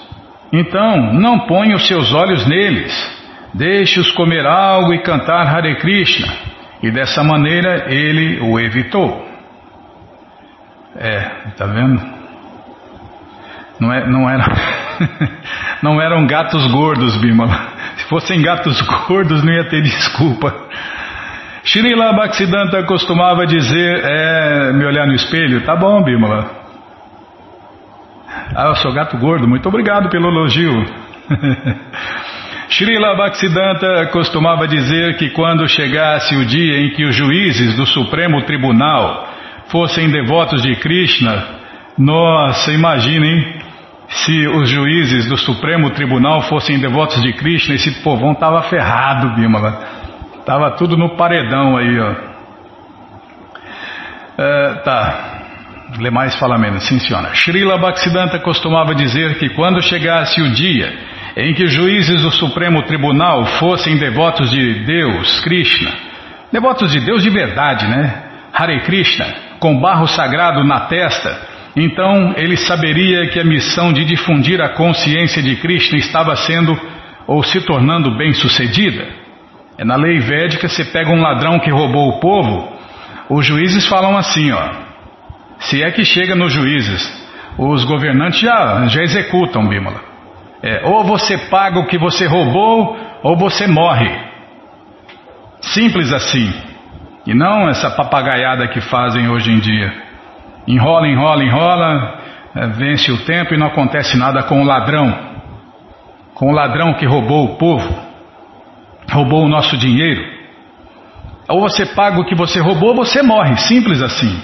Então, 0.51 1.13
não 1.13 1.47
ponha 1.47 1.77
os 1.77 1.87
seus 1.87 2.13
olhos 2.13 2.45
neles, 2.45 2.91
deixe-os 3.53 4.11
comer 4.11 4.45
algo 4.45 4.93
e 4.93 5.01
cantar 5.01 5.47
Hare 5.47 5.77
Krishna. 5.77 6.27
E 6.83 6.91
dessa 6.91 7.23
maneira 7.23 7.85
ele 7.87 8.41
o 8.41 8.59
evitou. 8.59 9.25
É, 10.97 11.19
tá 11.55 11.65
vendo? 11.65 12.01
Não, 13.79 13.93
é, 13.93 14.09
não, 14.09 14.29
era, 14.29 14.45
não 15.81 16.01
eram 16.01 16.27
gatos 16.27 16.69
gordos, 16.69 17.15
Bimala. 17.21 17.68
Se 17.99 18.05
fossem 18.05 18.41
gatos 18.41 18.81
gordos, 19.07 19.43
não 19.43 19.53
ia 19.53 19.65
ter 19.65 19.81
desculpa. 19.81 20.55
Srila 21.63 22.13
Bhaktisiddhanta 22.13 22.83
costumava 22.83 23.45
dizer, 23.45 24.01
é, 24.03 24.73
me 24.73 24.85
olhar 24.85 25.05
no 25.05 25.13
espelho, 25.13 25.61
tá 25.65 25.75
bom, 25.75 26.01
Bimala, 26.01 26.49
ah, 28.55 28.67
eu 28.69 28.75
sou 28.75 28.93
gato 28.93 29.17
gordo, 29.17 29.47
muito 29.47 29.67
obrigado 29.67 30.09
pelo 30.09 30.29
elogio. 30.29 30.73
Srila 32.69 33.15
Bhaktisiddhanta 33.15 34.07
costumava 34.07 34.67
dizer 34.67 35.17
que 35.17 35.31
quando 35.31 35.67
chegasse 35.67 36.35
o 36.35 36.45
dia 36.45 36.79
em 36.79 36.91
que 36.91 37.03
os 37.03 37.15
juízes 37.15 37.75
do 37.75 37.85
Supremo 37.85 38.41
Tribunal 38.43 39.27
fossem 39.67 40.09
devotos 40.09 40.61
de 40.61 40.75
Krishna, 40.77 41.45
nossa, 41.97 42.71
imaginem 42.71 43.59
se 44.09 44.47
os 44.47 44.67
juízes 44.67 45.27
do 45.27 45.37
Supremo 45.37 45.91
Tribunal 45.91 46.41
fossem 46.41 46.79
devotos 46.79 47.21
de 47.21 47.31
Krishna, 47.33 47.75
esse 47.75 48.01
povão 48.01 48.31
estava 48.31 48.63
ferrado, 48.63 49.35
Bimala. 49.35 49.87
Estava 50.39 50.71
tudo 50.71 50.97
no 50.97 51.15
paredão 51.15 51.77
aí, 51.77 51.99
ó. 51.99 52.15
É, 54.37 54.73
tá. 54.83 55.35
Lê 55.99 56.09
mais, 56.09 56.35
fala 56.35 56.57
menos. 56.57 56.87
Sim, 56.87 56.99
senhora. 56.99 57.35
Srila 57.35 57.77
Bhaktisiddhanta 57.77 58.39
costumava 58.39 58.95
dizer 58.95 59.37
que 59.37 59.49
quando 59.49 59.81
chegasse 59.81 60.41
o 60.41 60.51
dia 60.51 60.91
em 61.37 61.53
que 61.53 61.67
juízes 61.67 62.23
do 62.23 62.31
Supremo 62.31 62.81
Tribunal 62.83 63.45
fossem 63.45 63.97
devotos 63.97 64.49
de 64.49 64.85
Deus, 64.85 65.39
Krishna, 65.41 65.91
devotos 66.51 66.91
de 66.91 66.99
Deus 66.99 67.21
de 67.21 67.29
verdade, 67.29 67.87
né? 67.87 68.23
Hare 68.51 68.81
Krishna, 68.81 69.25
com 69.59 69.79
barro 69.79 70.07
sagrado 70.07 70.63
na 70.63 70.81
testa, 70.81 71.48
então 71.75 72.33
ele 72.35 72.57
saberia 72.57 73.27
que 73.29 73.39
a 73.39 73.43
missão 73.43 73.93
de 73.93 74.03
difundir 74.05 74.61
a 74.61 74.69
consciência 74.69 75.41
de 75.41 75.55
Krishna 75.57 75.97
estava 75.97 76.35
sendo 76.35 76.79
ou 77.27 77.43
se 77.43 77.61
tornando 77.61 78.17
bem 78.17 78.33
sucedida. 78.33 79.07
É 79.77 79.85
na 79.85 79.95
lei 79.95 80.19
védica, 80.19 80.67
você 80.67 80.83
pega 80.85 81.09
um 81.09 81.21
ladrão 81.21 81.59
que 81.59 81.69
roubou 81.69 82.09
o 82.09 82.19
povo, 82.19 82.73
os 83.29 83.45
juízes 83.45 83.87
falam 83.87 84.17
assim, 84.17 84.51
ó. 84.51 84.89
Se 85.59 85.83
é 85.83 85.91
que 85.91 86.03
chega 86.03 86.35
nos 86.35 86.51
juízes, 86.51 87.29
os 87.57 87.83
governantes 87.85 88.39
já, 88.39 88.87
já 88.87 89.01
executam, 89.03 89.67
Bímola. 89.67 90.01
É, 90.63 90.81
ou 90.85 91.03
você 91.03 91.37
paga 91.37 91.79
o 91.79 91.85
que 91.85 91.97
você 91.97 92.25
roubou, 92.25 92.97
ou 93.23 93.37
você 93.37 93.67
morre. 93.67 94.09
Simples 95.61 96.11
assim. 96.11 96.51
E 97.25 97.33
não 97.33 97.69
essa 97.69 97.91
papagaiada 97.91 98.67
que 98.69 98.81
fazem 98.81 99.29
hoje 99.29 99.51
em 99.51 99.59
dia. 99.59 100.08
Enrola, 100.69 101.07
enrola, 101.07 101.43
enrola, 101.43 102.19
é, 102.55 102.67
vence 102.67 103.11
o 103.11 103.25
tempo 103.25 103.55
e 103.55 103.57
não 103.57 103.65
acontece 103.65 104.15
nada 104.15 104.43
com 104.43 104.61
o 104.61 104.63
ladrão. 104.63 105.11
Com 106.35 106.51
o 106.51 106.53
ladrão 106.53 106.93
que 106.93 107.07
roubou 107.07 107.45
o 107.45 107.55
povo, 107.57 107.91
roubou 109.11 109.43
o 109.43 109.49
nosso 109.49 109.75
dinheiro. 109.75 110.23
Ou 111.47 111.59
você 111.59 111.87
paga 111.87 112.21
o 112.21 112.25
que 112.25 112.35
você 112.35 112.59
roubou, 112.59 112.89
ou 112.89 112.97
você 112.97 113.23
morre. 113.23 113.57
Simples 113.57 113.99
assim. 113.99 114.39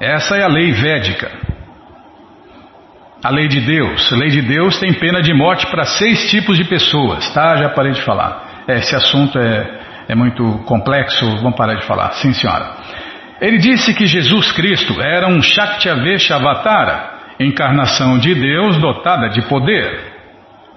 Essa 0.00 0.36
é 0.36 0.42
a 0.42 0.48
lei 0.48 0.72
védica. 0.72 1.30
A 3.22 3.30
lei 3.30 3.46
de 3.46 3.60
Deus. 3.60 4.12
A 4.12 4.16
lei 4.16 4.30
de 4.30 4.42
Deus 4.42 4.80
tem 4.80 4.92
pena 4.94 5.22
de 5.22 5.32
morte 5.32 5.68
para 5.68 5.84
seis 5.84 6.28
tipos 6.28 6.56
de 6.56 6.64
pessoas, 6.64 7.32
tá? 7.32 7.56
Já 7.56 7.68
parei 7.68 7.92
de 7.92 8.02
falar. 8.02 8.64
É, 8.66 8.78
esse 8.78 8.96
assunto 8.96 9.38
é, 9.38 9.80
é 10.08 10.14
muito 10.16 10.42
complexo, 10.66 11.24
vamos 11.36 11.56
parar 11.56 11.74
de 11.74 11.86
falar. 11.86 12.10
Sim, 12.14 12.32
senhora. 12.32 12.83
Ele 13.44 13.58
disse 13.58 13.92
que 13.92 14.06
Jesus 14.06 14.52
Cristo 14.52 14.98
era 15.02 15.28
um 15.28 15.42
Shaktyavesha 15.42 16.36
Avatara, 16.36 17.10
encarnação 17.38 18.18
de 18.18 18.34
Deus 18.34 18.78
dotada 18.78 19.28
de 19.28 19.42
poder. 19.42 20.14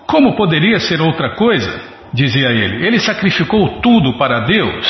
Como 0.06 0.36
poderia 0.36 0.78
ser 0.78 1.00
outra 1.00 1.30
coisa? 1.30 1.80
Dizia 2.14 2.50
ele. 2.50 2.86
Ele 2.86 3.00
sacrificou 3.00 3.80
tudo 3.80 4.18
para 4.18 4.42
Deus. 4.42 4.86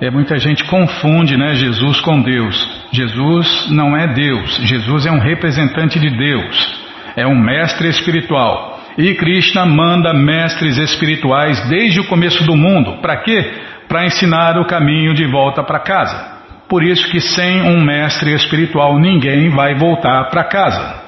É, 0.00 0.12
muita 0.12 0.38
gente 0.38 0.62
confunde 0.62 1.36
né, 1.36 1.56
Jesus 1.56 2.00
com 2.02 2.22
Deus. 2.22 2.86
Jesus 2.92 3.68
não 3.68 3.96
é 3.96 4.06
Deus, 4.06 4.56
Jesus 4.62 5.06
é 5.06 5.10
um 5.10 5.18
representante 5.18 5.98
de 5.98 6.08
Deus, 6.08 6.80
é 7.16 7.26
um 7.26 7.36
mestre 7.36 7.88
espiritual. 7.88 8.78
E 8.96 9.12
Krishna 9.16 9.66
manda 9.66 10.14
mestres 10.14 10.78
espirituais 10.78 11.68
desde 11.68 11.98
o 11.98 12.06
começo 12.06 12.44
do 12.44 12.54
mundo. 12.54 12.98
Para 13.02 13.16
quê? 13.16 13.54
Para 13.88 14.06
ensinar 14.06 14.56
o 14.56 14.66
caminho 14.66 15.12
de 15.12 15.26
volta 15.26 15.64
para 15.64 15.80
casa. 15.80 16.39
Por 16.70 16.84
isso 16.84 17.10
que 17.10 17.20
sem 17.20 17.62
um 17.62 17.84
mestre 17.84 18.32
espiritual 18.32 18.96
ninguém 18.96 19.50
vai 19.50 19.74
voltar 19.74 20.30
para 20.30 20.44
casa. 20.44 21.02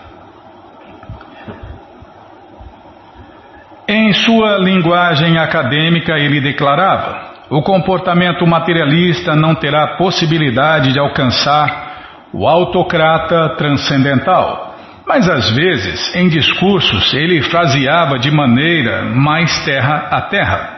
Em 3.87 4.13
sua 4.13 4.59
linguagem 4.59 5.39
acadêmica, 5.39 6.19
ele 6.19 6.41
declarava: 6.41 7.35
o 7.49 7.63
comportamento 7.63 8.45
materialista 8.45 9.37
não 9.37 9.55
terá 9.55 9.97
possibilidade 9.97 10.93
de 10.93 10.99
alcançar 10.99 12.29
o 12.33 12.49
autocrata 12.49 13.55
transcendental. 13.57 14.75
Mas 15.07 15.29
às 15.29 15.49
vezes, 15.53 16.13
em 16.17 16.29
discursos, 16.29 17.15
ele 17.15 17.41
fraseava 17.41 18.19
de 18.19 18.33
maneira 18.33 19.03
mais 19.03 19.65
terra 19.65 20.09
a 20.11 20.23
terra. 20.23 20.72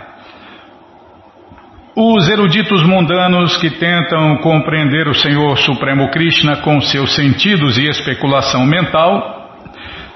Os 1.97 2.29
eruditos 2.29 2.83
mundanos 2.83 3.57
que 3.57 3.71
tentam 3.71 4.39
compreender 4.39 5.07
o 5.07 5.15
Senhor 5.15 5.57
Supremo 5.59 6.11
Krishna 6.11 6.57
com 6.57 6.81
seus 6.81 7.15
sentidos 7.15 7.79
e 7.79 7.89
especulação 7.89 8.67
mental 8.67 9.63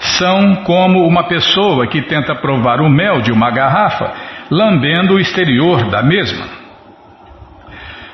são 0.00 0.56
como 0.64 1.06
uma 1.06 1.28
pessoa 1.28 1.86
que 1.86 2.02
tenta 2.02 2.34
provar 2.34 2.80
o 2.80 2.90
mel 2.90 3.20
de 3.20 3.30
uma 3.30 3.52
garrafa 3.52 4.12
lambendo 4.50 5.14
o 5.14 5.20
exterior 5.20 5.88
da 5.88 6.02
mesma. 6.02 6.46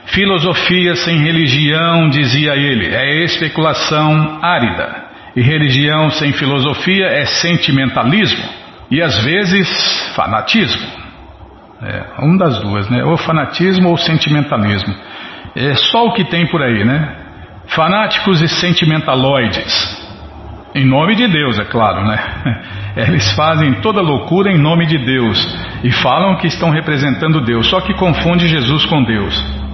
Filosofia 0.09 0.95
sem 0.97 1.17
religião, 1.17 2.11
dizia 2.11 2.55
ele, 2.55 2.95
é 2.95 3.25
especulação 3.25 4.41
árida. 4.43 5.05
E 5.35 5.41
religião 5.41 6.11
sem 6.11 6.35
filosofia 6.35 7.07
é 7.07 7.25
sentimentalismo 7.25 8.45
e 8.91 9.01
às 9.01 9.25
vezes 9.25 10.13
fanatismo. 10.15 11.04
É, 11.85 12.25
um 12.25 12.37
das 12.37 12.59
duas, 12.61 12.89
né? 12.89 13.05
Ou 13.05 13.17
fanatismo 13.19 13.91
ou 13.91 13.97
sentimentalismo. 13.99 14.95
É 15.55 15.75
só 15.75 16.07
o 16.07 16.13
que 16.15 16.25
tem 16.25 16.47
por 16.47 16.63
aí, 16.63 16.83
né? 16.83 17.15
Fanáticos 17.67 18.41
e 18.41 18.49
sentimentaloides. 18.49 20.03
Em 20.75 20.85
nome 20.87 21.15
de 21.15 21.29
Deus, 21.29 21.59
é 21.59 21.65
claro, 21.65 22.07
né? 22.07 22.19
Eles 22.97 23.31
fazem 23.37 23.75
toda 23.75 24.01
loucura 24.01 24.51
em 24.51 24.59
nome 24.59 24.87
de 24.87 24.97
Deus 24.99 25.59
e 25.85 25.93
falam 25.93 26.37
que 26.37 26.47
estão 26.47 26.71
representando 26.71 27.41
Deus, 27.43 27.69
só 27.69 27.81
que 27.81 27.93
confunde 27.95 28.49
Jesus 28.49 28.87
com 28.87 29.03
Deus. 29.05 29.65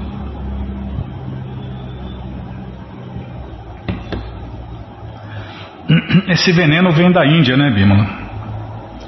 Esse 6.28 6.50
veneno 6.50 6.90
vem 6.90 7.12
da 7.12 7.24
Índia, 7.24 7.56
né, 7.56 7.70
Bímola? 7.70 8.06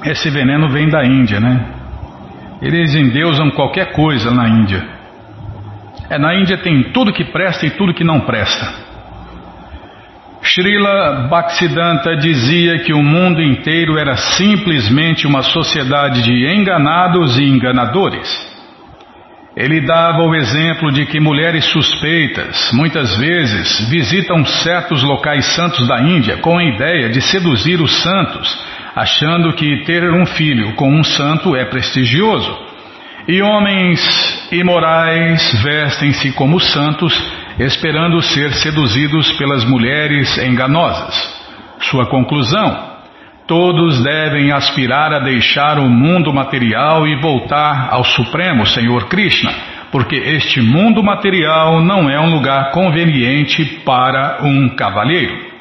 Esse 0.05 0.29
veneno 0.29 0.69
vem 0.69 0.87
da 0.89 1.03
Índia, 1.03 1.39
né? 1.39 1.72
Eles 2.63 2.95
endeusam 2.95 3.51
qualquer 3.51 3.91
coisa 3.91 4.31
na 4.31 4.47
Índia. 4.47 4.81
É, 6.09 6.17
na 6.17 6.33
Índia 6.33 6.57
tem 6.57 6.91
tudo 6.91 7.11
que 7.11 7.25
presta 7.25 7.65
e 7.65 7.71
tudo 7.71 7.93
que 7.93 8.05
não 8.05 8.21
presta. 8.21 8.73
Srila 10.41 11.27
Bhaktisiddhanta 11.29 12.15
dizia 12.17 12.79
que 12.79 12.93
o 12.93 13.03
mundo 13.03 13.41
inteiro 13.41 13.97
era 13.97 14.15
simplesmente 14.15 15.27
uma 15.27 15.41
sociedade 15.41 16.21
de 16.21 16.55
enganados 16.55 17.37
e 17.37 17.43
enganadores. 17.43 18.53
Ele 19.55 19.81
dava 19.81 20.23
o 20.23 20.33
exemplo 20.33 20.91
de 20.91 21.05
que 21.05 21.19
mulheres 21.19 21.65
suspeitas, 21.65 22.71
muitas 22.73 23.15
vezes, 23.17 23.87
visitam 23.89 24.43
certos 24.45 25.03
locais 25.03 25.45
santos 25.53 25.87
da 25.87 26.01
Índia 26.01 26.37
com 26.37 26.57
a 26.57 26.63
ideia 26.63 27.09
de 27.09 27.21
seduzir 27.21 27.79
os 27.79 27.93
santos, 28.01 28.57
achando 28.95 29.53
que 29.53 29.83
ter 29.85 30.03
um 30.11 30.25
filho 30.25 30.73
com 30.73 30.89
um 30.89 31.03
santo 31.03 31.55
é 31.55 31.65
prestigioso. 31.65 32.73
E 33.27 33.41
homens 33.41 34.49
imorais 34.51 35.63
vestem-se 35.63 36.33
como 36.33 36.59
santos 36.59 37.13
esperando 37.59 38.21
ser 38.21 38.51
seduzidos 38.53 39.31
pelas 39.33 39.63
mulheres 39.63 40.37
enganosas. 40.37 41.41
Sua 41.79 42.05
conclusão: 42.07 42.93
todos 43.47 44.03
devem 44.03 44.51
aspirar 44.51 45.13
a 45.13 45.19
deixar 45.19 45.79
o 45.79 45.89
mundo 45.89 46.33
material 46.33 47.07
e 47.07 47.15
voltar 47.15 47.89
ao 47.91 48.03
Supremo 48.03 48.65
Senhor 48.65 49.07
Krishna, 49.07 49.53
porque 49.91 50.15
este 50.15 50.61
mundo 50.61 51.01
material 51.01 51.81
não 51.81 52.09
é 52.09 52.19
um 52.19 52.33
lugar 52.33 52.71
conveniente 52.71 53.63
para 53.85 54.39
um 54.43 54.69
cavalheiro. 54.69 55.53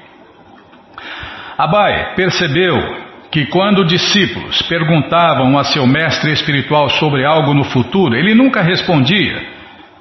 Abai 1.56 2.14
percebeu 2.16 3.01
que 3.32 3.46
quando 3.46 3.84
discípulos 3.84 4.60
perguntavam 4.62 5.58
a 5.58 5.64
seu 5.64 5.86
mestre 5.86 6.32
espiritual 6.32 6.88
sobre 6.90 7.24
algo 7.24 7.54
no 7.54 7.64
futuro, 7.64 8.14
ele 8.14 8.34
nunca 8.34 8.62
respondia 8.62 9.52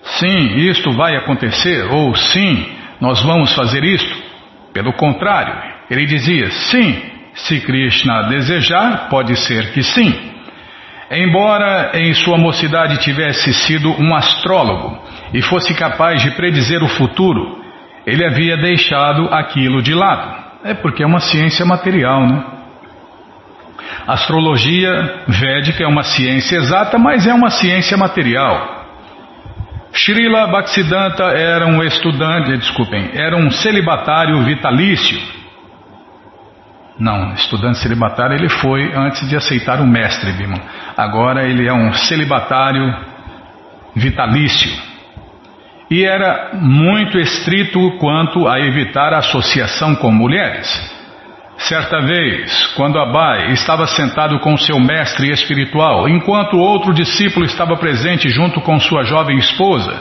sim, 0.03 0.57
isto 0.69 0.91
vai 0.91 1.15
acontecer, 1.15 1.85
ou 1.91 2.15
sim, 2.15 2.65
nós 2.99 3.21
vamos 3.23 3.53
fazer 3.53 3.83
isto. 3.83 4.21
Pelo 4.73 4.93
contrário, 4.93 5.53
ele 5.89 6.05
dizia, 6.05 6.49
sim, 6.49 7.01
se 7.33 7.59
Krishna 7.61 8.23
desejar, 8.23 9.09
pode 9.09 9.35
ser 9.35 9.71
que 9.71 9.83
sim. 9.83 10.13
Embora 11.09 11.91
em 11.95 12.13
sua 12.13 12.37
mocidade 12.37 12.99
tivesse 12.99 13.53
sido 13.53 13.89
um 14.01 14.15
astrólogo 14.15 14.97
e 15.33 15.41
fosse 15.41 15.73
capaz 15.73 16.21
de 16.21 16.31
predizer 16.31 16.81
o 16.81 16.87
futuro, 16.87 17.61
ele 18.05 18.25
havia 18.25 18.55
deixado 18.57 19.27
aquilo 19.31 19.81
de 19.81 19.93
lado. 19.93 20.41
É 20.63 20.73
porque 20.73 21.03
é 21.03 21.05
uma 21.05 21.19
ciência 21.19 21.65
material, 21.65 22.25
né? 22.25 22.60
Astrologia 24.07 25.23
védica 25.27 25.83
é 25.83 25.87
uma 25.87 26.03
ciência 26.03 26.57
exata, 26.57 26.97
mas 26.97 27.27
é 27.27 27.33
uma 27.33 27.49
ciência 27.49 27.97
material. 27.97 28.81
Srila 29.93 30.47
Bhaktisiddhanta 30.47 31.23
era 31.23 31.67
um 31.67 31.83
estudante, 31.83 32.57
desculpem, 32.57 33.11
era 33.13 33.35
um 33.35 33.49
celibatário 33.51 34.41
vitalício. 34.43 35.19
Não, 36.97 37.33
estudante 37.33 37.79
celibatário 37.79 38.35
ele 38.35 38.49
foi 38.49 38.93
antes 38.95 39.27
de 39.27 39.35
aceitar 39.35 39.81
o 39.81 39.87
mestre, 39.87 40.31
Bima. 40.33 40.61
Agora 40.95 41.43
ele 41.43 41.67
é 41.67 41.73
um 41.73 41.91
celibatário 41.93 42.95
vitalício. 43.95 44.71
E 45.89 46.05
era 46.05 46.51
muito 46.53 47.17
estrito 47.17 47.97
quanto 47.97 48.47
a 48.47 48.59
evitar 48.59 49.13
associação 49.13 49.95
com 49.95 50.11
mulheres. 50.11 50.90
Certa 51.67 52.01
vez, 52.01 52.73
quando 52.75 52.97
Abai 52.97 53.51
estava 53.51 53.85
sentado 53.85 54.39
com 54.39 54.57
seu 54.57 54.79
mestre 54.79 55.31
espiritual, 55.31 56.09
enquanto 56.09 56.57
outro 56.57 56.91
discípulo 56.91 57.45
estava 57.45 57.77
presente 57.77 58.29
junto 58.29 58.59
com 58.61 58.79
sua 58.79 59.03
jovem 59.03 59.37
esposa, 59.37 59.93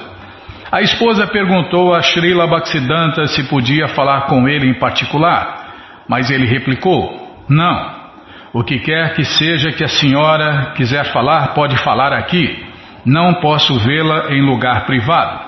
a 0.73 0.81
esposa 0.81 1.27
perguntou 1.27 1.95
a 1.95 2.01
Srila 2.01 2.47
Bhaktisiddhanta 2.47 3.27
se 3.27 3.45
podia 3.45 3.89
falar 3.89 4.23
com 4.23 4.49
ele 4.49 4.71
em 4.71 4.79
particular, 4.79 5.75
mas 6.09 6.31
ele 6.31 6.47
replicou: 6.47 7.45
Não. 7.49 8.01
O 8.55 8.65
que 8.65 8.79
quer 8.79 9.15
que 9.15 9.23
seja 9.23 9.71
que 9.71 9.85
a 9.85 9.89
senhora 9.89 10.73
quiser 10.75 11.13
falar, 11.13 11.49
pode 11.49 11.77
falar 11.77 12.13
aqui. 12.15 12.67
Não 13.05 13.35
posso 13.35 13.79
vê-la 13.81 14.33
em 14.33 14.41
lugar 14.41 14.87
privado. 14.87 15.41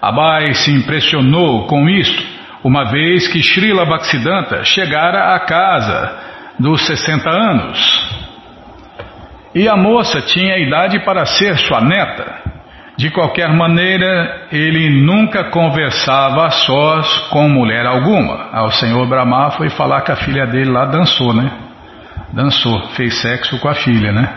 Abai 0.00 0.54
se 0.54 0.72
impressionou 0.72 1.66
com 1.66 1.88
isto 1.88 2.31
uma 2.64 2.84
vez 2.84 3.28
que 3.28 3.42
Srila 3.42 3.84
Bhaktisiddhanta 3.84 4.64
chegara 4.64 5.34
à 5.34 5.40
casa 5.40 6.18
dos 6.58 6.86
60 6.86 7.28
anos. 7.28 8.22
E 9.54 9.68
a 9.68 9.76
moça 9.76 10.20
tinha 10.22 10.58
idade 10.58 11.00
para 11.00 11.26
ser 11.26 11.56
sua 11.58 11.80
neta. 11.80 12.40
De 12.96 13.10
qualquer 13.10 13.48
maneira, 13.52 14.46
ele 14.52 15.02
nunca 15.04 15.44
conversava 15.50 16.46
a 16.46 16.50
sós 16.50 17.18
com 17.30 17.48
mulher 17.48 17.84
alguma. 17.84 18.48
Ao 18.52 18.70
senhor 18.70 19.06
Brahma 19.08 19.50
foi 19.52 19.68
falar 19.70 20.02
que 20.02 20.12
a 20.12 20.16
filha 20.16 20.46
dele 20.46 20.70
lá 20.70 20.84
dançou, 20.84 21.34
né? 21.34 21.50
Dançou, 22.32 22.80
fez 22.90 23.20
sexo 23.20 23.58
com 23.58 23.68
a 23.68 23.74
filha, 23.74 24.12
né? 24.12 24.28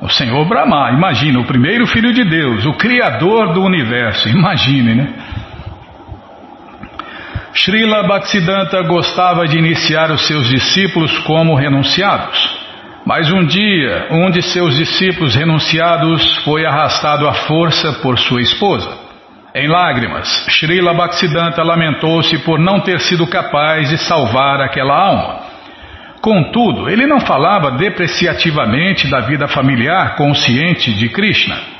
O 0.00 0.08
senhor 0.08 0.46
Brahma, 0.46 0.90
imagina, 0.92 1.40
o 1.40 1.44
primeiro 1.44 1.86
filho 1.86 2.12
de 2.12 2.24
Deus, 2.24 2.64
o 2.66 2.74
criador 2.74 3.52
do 3.52 3.62
universo, 3.62 4.28
imagine, 4.28 4.94
né? 4.94 5.08
Srila 7.56 8.02
Bhaktisiddhanta 8.02 8.82
gostava 8.82 9.46
de 9.46 9.56
iniciar 9.56 10.10
os 10.10 10.26
seus 10.26 10.48
discípulos 10.48 11.16
como 11.20 11.54
renunciados. 11.54 12.52
Mas 13.06 13.30
um 13.32 13.44
dia, 13.46 14.08
um 14.10 14.28
de 14.28 14.42
seus 14.42 14.76
discípulos 14.76 15.36
renunciados 15.36 16.38
foi 16.38 16.66
arrastado 16.66 17.28
à 17.28 17.32
força 17.32 17.92
por 18.02 18.18
sua 18.18 18.42
esposa. 18.42 18.90
Em 19.54 19.68
lágrimas, 19.68 20.26
Srila 20.48 20.92
Bhaktisiddhanta 20.94 21.62
lamentou-se 21.62 22.36
por 22.38 22.58
não 22.58 22.80
ter 22.80 22.98
sido 22.98 23.24
capaz 23.24 23.88
de 23.88 23.98
salvar 23.98 24.60
aquela 24.60 24.98
alma. 24.98 25.44
Contudo, 26.20 26.88
ele 26.88 27.06
não 27.06 27.20
falava 27.20 27.70
depreciativamente 27.70 29.06
da 29.08 29.20
vida 29.20 29.46
familiar 29.46 30.16
consciente 30.16 30.92
de 30.92 31.08
Krishna. 31.08 31.73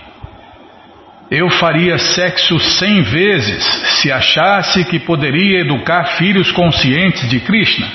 Eu 1.30 1.48
faria 1.48 1.96
sexo 1.96 2.58
cem 2.58 3.02
vezes 3.02 3.64
se 4.02 4.12
achasse 4.12 4.84
que 4.84 4.98
poderia 4.98 5.60
educar 5.60 6.16
filhos 6.18 6.52
conscientes 6.52 7.28
de 7.30 7.40
Krishna. 7.40 7.86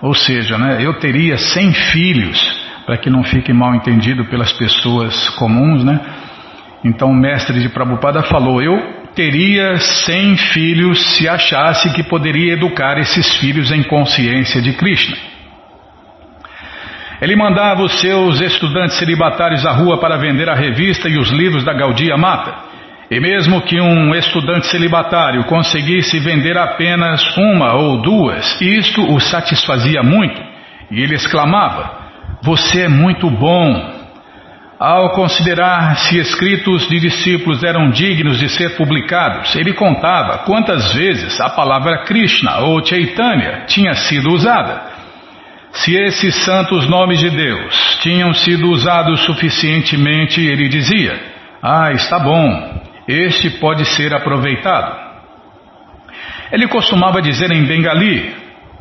Ou 0.00 0.14
seja, 0.14 0.58
né, 0.58 0.78
eu 0.80 0.94
teria 0.94 1.36
cem 1.36 1.72
filhos, 1.72 2.40
para 2.84 2.96
que 2.96 3.08
não 3.08 3.22
fique 3.22 3.52
mal 3.52 3.72
entendido 3.74 4.24
pelas 4.24 4.52
pessoas 4.52 5.28
comuns, 5.30 5.84
né? 5.84 6.00
Então 6.84 7.08
o 7.08 7.14
mestre 7.14 7.60
de 7.60 7.68
Prabhupada 7.68 8.22
falou: 8.24 8.60
Eu 8.60 8.76
teria 9.14 9.78
cem 9.78 10.36
filhos 10.36 11.00
se 11.16 11.28
achasse 11.28 11.92
que 11.92 12.02
poderia 12.02 12.54
educar 12.54 12.98
esses 12.98 13.36
filhos 13.36 13.70
em 13.70 13.84
consciência 13.84 14.60
de 14.60 14.72
Krishna. 14.72 15.16
Ele 17.20 17.36
mandava 17.36 17.84
os 17.84 18.00
seus 18.00 18.40
estudantes 18.40 18.96
celibatários 18.96 19.64
à 19.64 19.70
rua 19.70 19.98
para 20.00 20.16
vender 20.16 20.50
a 20.50 20.56
revista 20.56 21.08
e 21.08 21.16
os 21.16 21.30
livros 21.30 21.64
da 21.64 21.72
Gaudia 21.72 22.16
Mata. 22.16 22.71
E 23.12 23.20
mesmo 23.20 23.60
que 23.60 23.78
um 23.78 24.14
estudante 24.14 24.68
celibatário 24.68 25.44
conseguisse 25.44 26.18
vender 26.18 26.56
apenas 26.56 27.36
uma 27.36 27.74
ou 27.74 28.00
duas, 28.00 28.58
isto 28.58 29.02
o 29.02 29.20
satisfazia 29.20 30.02
muito, 30.02 30.40
e 30.90 31.02
ele 31.02 31.14
exclamava: 31.14 31.90
Você 32.42 32.84
é 32.84 32.88
muito 32.88 33.28
bom. 33.28 34.00
Ao 34.80 35.10
considerar 35.10 35.94
se 35.96 36.18
escritos 36.18 36.88
de 36.88 36.98
discípulos 37.00 37.62
eram 37.62 37.90
dignos 37.90 38.38
de 38.38 38.48
ser 38.48 38.76
publicados, 38.78 39.54
ele 39.56 39.74
contava 39.74 40.38
quantas 40.46 40.94
vezes 40.94 41.38
a 41.38 41.50
palavra 41.50 42.04
Krishna 42.04 42.60
ou 42.60 42.82
Chaitanya 42.82 43.64
tinha 43.66 43.92
sido 43.92 44.30
usada. 44.30 44.84
Se 45.70 45.94
esses 45.94 46.34
santos 46.46 46.88
nomes 46.88 47.18
de 47.18 47.28
Deus 47.28 47.98
tinham 48.00 48.32
sido 48.32 48.70
usados 48.70 49.20
suficientemente, 49.20 50.40
ele 50.40 50.66
dizia: 50.66 51.20
Ah, 51.62 51.92
está 51.92 52.18
bom, 52.18 52.90
este 53.06 53.50
pode 53.58 53.84
ser 53.84 54.14
aproveitado. 54.14 55.12
Ele 56.52 56.68
costumava 56.68 57.22
dizer 57.22 57.50
em 57.50 57.64
Bengali, 57.64 58.34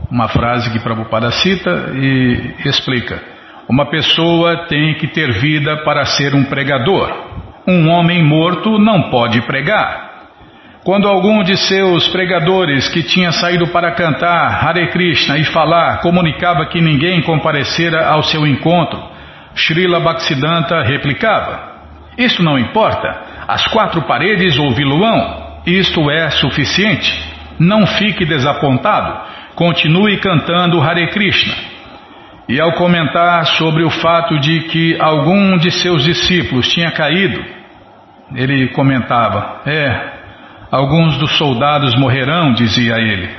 uma 0.10 0.28
frase 0.28 0.70
que 0.72 0.80
Prabhupada 0.80 1.32
cita 1.32 1.92
e 1.96 2.56
explica: 2.66 3.22
Uma 3.68 3.86
pessoa 3.86 4.68
tem 4.68 4.96
que 4.96 5.08
ter 5.08 5.32
vida 5.40 5.78
para 5.78 6.06
ser 6.06 6.36
um 6.36 6.44
pregador. 6.44 7.10
Um 7.68 7.90
homem 7.90 8.24
morto 8.24 8.78
não 8.78 9.10
pode 9.10 9.42
pregar. 9.44 10.12
Quando 10.84 11.08
algum 11.08 11.44
de 11.44 11.56
seus 11.56 12.08
pregadores 12.08 12.90
que 12.90 13.04
tinha 13.04 13.32
saído 13.32 13.68
para 13.68 13.92
cantar 13.92 14.66
Hare 14.66 14.90
Krishna 14.90 15.38
e 15.38 15.46
falar 15.46 16.02
comunicava 16.02 16.66
que 16.66 16.82
ninguém 16.82 17.22
comparecera 17.22 18.08
ao 18.08 18.24
seu 18.24 18.48
encontro, 18.48 19.00
Srila 19.56 20.00
Bhaktisiddhanta 20.00 20.82
replicava: 20.82 21.72
Isso 22.18 22.44
não 22.44 22.58
importa. 22.58 23.31
As 23.48 23.68
quatro 23.68 24.02
paredes 24.04 24.58
ou 24.58 24.72
viluão, 24.72 25.62
isto 25.66 26.10
é 26.10 26.30
suficiente. 26.30 27.12
Não 27.60 27.86
fique 27.86 28.26
desapontado, 28.26 29.20
continue 29.56 30.18
cantando 30.18 30.82
Hare 30.82 31.08
Krishna. 31.08 31.54
E 32.50 32.60
ao 32.60 32.74
comentar 32.74 33.46
sobre 33.46 33.84
o 33.84 33.90
fato 33.90 34.40
de 34.40 34.62
que 34.62 34.98
algum 35.00 35.58
de 35.58 35.72
seus 35.72 36.04
discípulos 36.04 36.68
tinha 36.68 36.92
caído, 36.92 37.42
ele 38.36 38.70
comentava: 38.70 39.62
É, 39.66 40.12
alguns 40.72 41.18
dos 41.18 41.38
soldados 41.38 41.96
morrerão, 41.96 42.54
dizia 42.54 42.96
ele. 42.96 43.30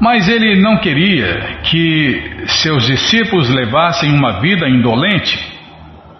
Mas 0.00 0.28
ele 0.28 0.60
não 0.60 0.78
queria 0.78 1.58
que 1.62 2.44
seus 2.46 2.86
discípulos 2.86 3.48
levassem 3.48 4.12
uma 4.12 4.40
vida 4.40 4.68
indolente. 4.68 5.51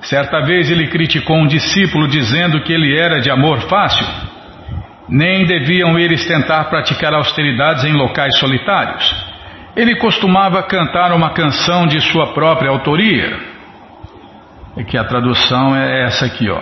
Certa 0.02 0.40
vez 0.40 0.68
ele 0.68 0.88
criticou 0.88 1.36
um 1.36 1.46
discípulo 1.46 2.08
dizendo 2.08 2.60
que 2.62 2.72
ele 2.72 2.98
era 2.98 3.20
de 3.20 3.30
amor 3.30 3.60
fácil. 3.68 4.04
Nem 5.08 5.44
deviam 5.44 5.96
eles 5.98 6.26
tentar 6.26 6.64
praticar 6.64 7.14
austeridades 7.14 7.84
em 7.84 7.92
locais 7.92 8.36
solitários. 8.38 9.14
Ele 9.76 9.96
costumava 9.96 10.62
cantar 10.64 11.12
uma 11.12 11.30
canção 11.30 11.86
de 11.86 12.00
sua 12.00 12.32
própria 12.34 12.70
autoria. 12.70 13.38
É 14.76 14.82
que 14.82 14.98
a 14.98 15.04
tradução 15.04 15.76
é 15.76 16.04
essa 16.04 16.26
aqui, 16.26 16.50
ó. 16.50 16.60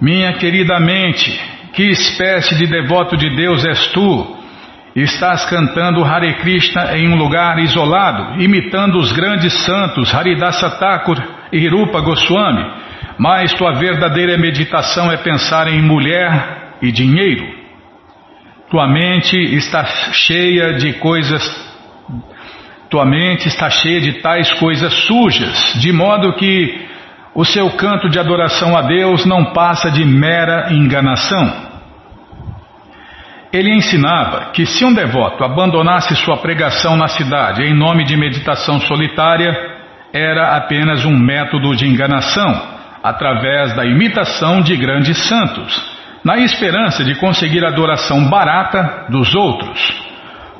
Minha 0.00 0.32
querida 0.32 0.80
mente, 0.80 1.38
que 1.74 1.82
espécie 1.90 2.54
de 2.56 2.66
devoto 2.66 3.18
de 3.18 3.28
Deus 3.36 3.66
és 3.66 3.88
tu? 3.88 4.38
Estás 4.96 5.44
cantando 5.44 6.02
Hare 6.02 6.34
Krishna 6.34 6.96
em 6.96 7.08
um 7.08 7.16
lugar 7.16 7.58
isolado, 7.58 8.42
imitando 8.42 8.96
os 8.98 9.12
grandes 9.12 9.52
santos 9.64 10.12
Haridasa 10.14 10.70
Thakur 10.70 11.39
e 11.52 11.68
Rupa 11.68 12.00
Goswami, 12.00 12.64
mas 13.18 13.52
tua 13.54 13.72
verdadeira 13.72 14.38
meditação 14.38 15.10
é 15.10 15.16
pensar 15.16 15.68
em 15.68 15.82
mulher 15.82 16.76
e 16.80 16.90
dinheiro. 16.90 17.46
Tua 18.70 18.86
mente 18.86 19.36
está 19.36 19.84
cheia 20.12 20.74
de 20.74 20.94
coisas 20.94 21.70
tua 22.88 23.04
mente 23.04 23.46
está 23.46 23.70
cheia 23.70 24.00
de 24.00 24.14
tais 24.14 24.52
coisas 24.54 24.92
sujas, 25.06 25.74
de 25.80 25.92
modo 25.92 26.32
que 26.34 26.88
o 27.32 27.44
seu 27.44 27.70
canto 27.76 28.08
de 28.08 28.18
adoração 28.18 28.76
a 28.76 28.82
Deus 28.82 29.24
não 29.24 29.52
passa 29.52 29.92
de 29.92 30.04
mera 30.04 30.72
enganação. 30.72 31.70
Ele 33.52 33.72
ensinava 33.72 34.50
que 34.52 34.66
se 34.66 34.84
um 34.84 34.92
devoto 34.92 35.44
abandonasse 35.44 36.16
sua 36.16 36.38
pregação 36.38 36.96
na 36.96 37.06
cidade 37.06 37.62
em 37.62 37.74
nome 37.74 38.04
de 38.04 38.16
meditação 38.16 38.80
solitária, 38.80 39.69
era 40.12 40.56
apenas 40.56 41.04
um 41.04 41.16
método 41.16 41.74
de 41.76 41.86
enganação, 41.86 42.60
através 43.02 43.74
da 43.74 43.84
imitação 43.84 44.60
de 44.60 44.76
grandes 44.76 45.16
santos, 45.28 45.98
na 46.24 46.38
esperança 46.38 47.04
de 47.04 47.14
conseguir 47.14 47.64
adoração 47.64 48.28
barata 48.28 49.06
dos 49.08 49.34
outros. 49.34 50.10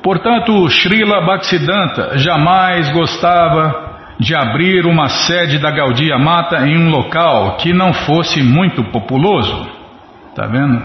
Portanto, 0.01 0.67
Srila 0.69 1.21
Bhaktisiddhanta 1.21 2.17
jamais 2.17 2.89
gostava 2.91 3.91
de 4.19 4.35
abrir 4.35 4.85
uma 4.85 5.07
sede 5.09 5.59
da 5.59 5.71
Gaudiya 5.71 6.17
Mata 6.17 6.67
em 6.67 6.77
um 6.77 6.89
local 6.89 7.57
que 7.57 7.73
não 7.73 7.93
fosse 7.93 8.41
muito 8.41 8.83
populoso. 8.85 9.67
Tá 10.35 10.47
vendo? 10.47 10.81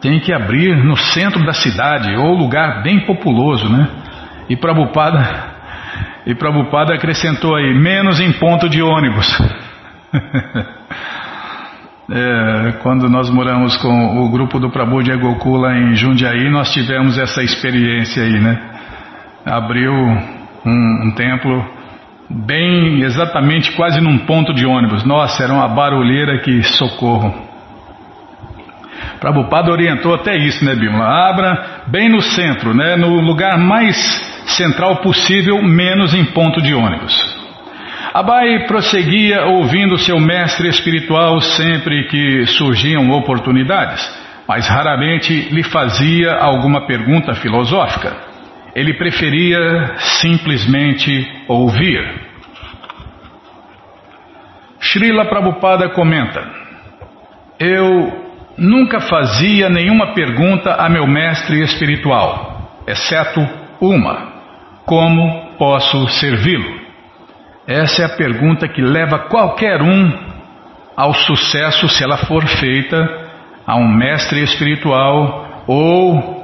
Tem 0.00 0.20
que 0.20 0.32
abrir 0.32 0.76
no 0.84 0.96
centro 0.96 1.44
da 1.44 1.52
cidade 1.52 2.14
ou 2.16 2.34
lugar 2.34 2.82
bem 2.82 3.00
populoso, 3.00 3.68
né? 3.70 3.88
E 4.48 4.56
Prabhupada, 4.56 5.55
e 6.26 6.34
Prabhupada 6.34 6.94
acrescentou 6.94 7.54
aí, 7.54 7.74
menos 7.74 8.20
em 8.20 8.32
ponto 8.32 8.68
de 8.68 8.82
ônibus. 8.82 9.26
É, 12.08 12.74
quando 12.84 13.08
nós 13.10 13.28
moramos 13.28 13.76
com 13.78 14.20
o 14.20 14.30
grupo 14.30 14.60
do 14.60 14.70
Prabhu 14.70 15.02
de 15.02 15.12
Gokula 15.16 15.76
em 15.76 15.96
Jundiaí, 15.96 16.48
nós 16.48 16.72
tivemos 16.72 17.18
essa 17.18 17.42
experiência 17.42 18.22
aí, 18.22 18.38
né? 18.38 18.60
Abriu 19.44 19.92
um, 19.92 21.06
um 21.06 21.10
templo 21.16 21.68
bem, 22.30 23.02
exatamente 23.02 23.72
quase 23.72 24.00
num 24.00 24.18
ponto 24.18 24.54
de 24.54 24.64
ônibus. 24.64 25.04
Nossa, 25.04 25.42
era 25.42 25.52
uma 25.52 25.66
barulheira 25.66 26.38
que 26.38 26.62
socorro. 26.62 27.34
Prabhupada 29.18 29.72
orientou 29.72 30.14
até 30.14 30.36
isso, 30.36 30.64
né, 30.64 30.76
Bimala? 30.76 31.28
Abra 31.28 31.66
bem 31.88 32.08
no 32.08 32.20
centro, 32.20 32.72
né, 32.72 32.94
no 32.94 33.20
lugar 33.20 33.58
mais 33.58 33.96
central 34.56 34.96
possível, 34.96 35.62
menos 35.62 36.14
em 36.14 36.24
ponto 36.24 36.60
de 36.60 36.74
ônibus. 36.74 37.14
Abai 38.12 38.66
prosseguia 38.66 39.44
ouvindo 39.44 39.98
seu 39.98 40.18
mestre 40.18 40.68
espiritual 40.68 41.38
sempre 41.40 42.08
que 42.08 42.46
surgiam 42.46 43.10
oportunidades, 43.10 44.02
mas 44.48 44.66
raramente 44.66 45.50
lhe 45.50 45.62
fazia 45.62 46.32
alguma 46.32 46.86
pergunta 46.86 47.34
filosófica. 47.34 48.16
Ele 48.74 48.94
preferia 48.94 49.96
simplesmente 49.98 51.28
ouvir. 51.46 52.26
Srila 54.80 55.26
Prabhupada 55.26 55.90
comenta: 55.90 56.42
Eu 57.58 58.26
nunca 58.56 59.00
fazia 59.00 59.68
nenhuma 59.68 60.14
pergunta 60.14 60.74
a 60.74 60.88
meu 60.88 61.06
mestre 61.06 61.60
espiritual, 61.62 62.82
exceto 62.86 63.40
uma: 63.80 64.35
Como 64.86 65.56
posso 65.58 66.06
servi-lo? 66.10 66.80
Essa 67.66 68.02
é 68.02 68.04
a 68.04 68.16
pergunta 68.16 68.68
que 68.68 68.80
leva 68.80 69.18
qualquer 69.18 69.82
um 69.82 70.12
ao 70.96 71.12
sucesso 71.12 71.88
se 71.88 72.04
ela 72.04 72.16
for 72.16 72.46
feita 72.46 72.96
a 73.66 73.74
um 73.74 73.88
mestre 73.88 74.44
espiritual 74.44 75.64
ou. 75.66 76.36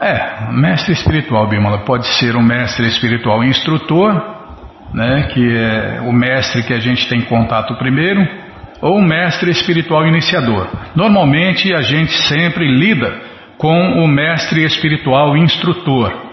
É, 0.00 0.52
mestre 0.52 0.92
espiritual, 0.92 1.48
Bimala, 1.48 1.78
pode 1.78 2.06
ser 2.06 2.36
um 2.36 2.42
mestre 2.42 2.86
espiritual 2.86 3.42
instrutor, 3.42 4.12
né, 4.92 5.28
que 5.32 5.56
é 5.56 6.00
o 6.02 6.12
mestre 6.12 6.62
que 6.62 6.72
a 6.72 6.78
gente 6.78 7.08
tem 7.08 7.22
contato 7.22 7.74
primeiro, 7.76 8.20
ou 8.80 8.98
um 8.98 9.02
mestre 9.02 9.50
espiritual 9.50 10.06
iniciador. 10.06 10.68
Normalmente 10.94 11.74
a 11.74 11.80
gente 11.80 12.12
sempre 12.12 12.68
lida 12.68 13.22
com 13.58 14.04
o 14.04 14.06
mestre 14.06 14.64
espiritual 14.64 15.36
instrutor. 15.36 16.25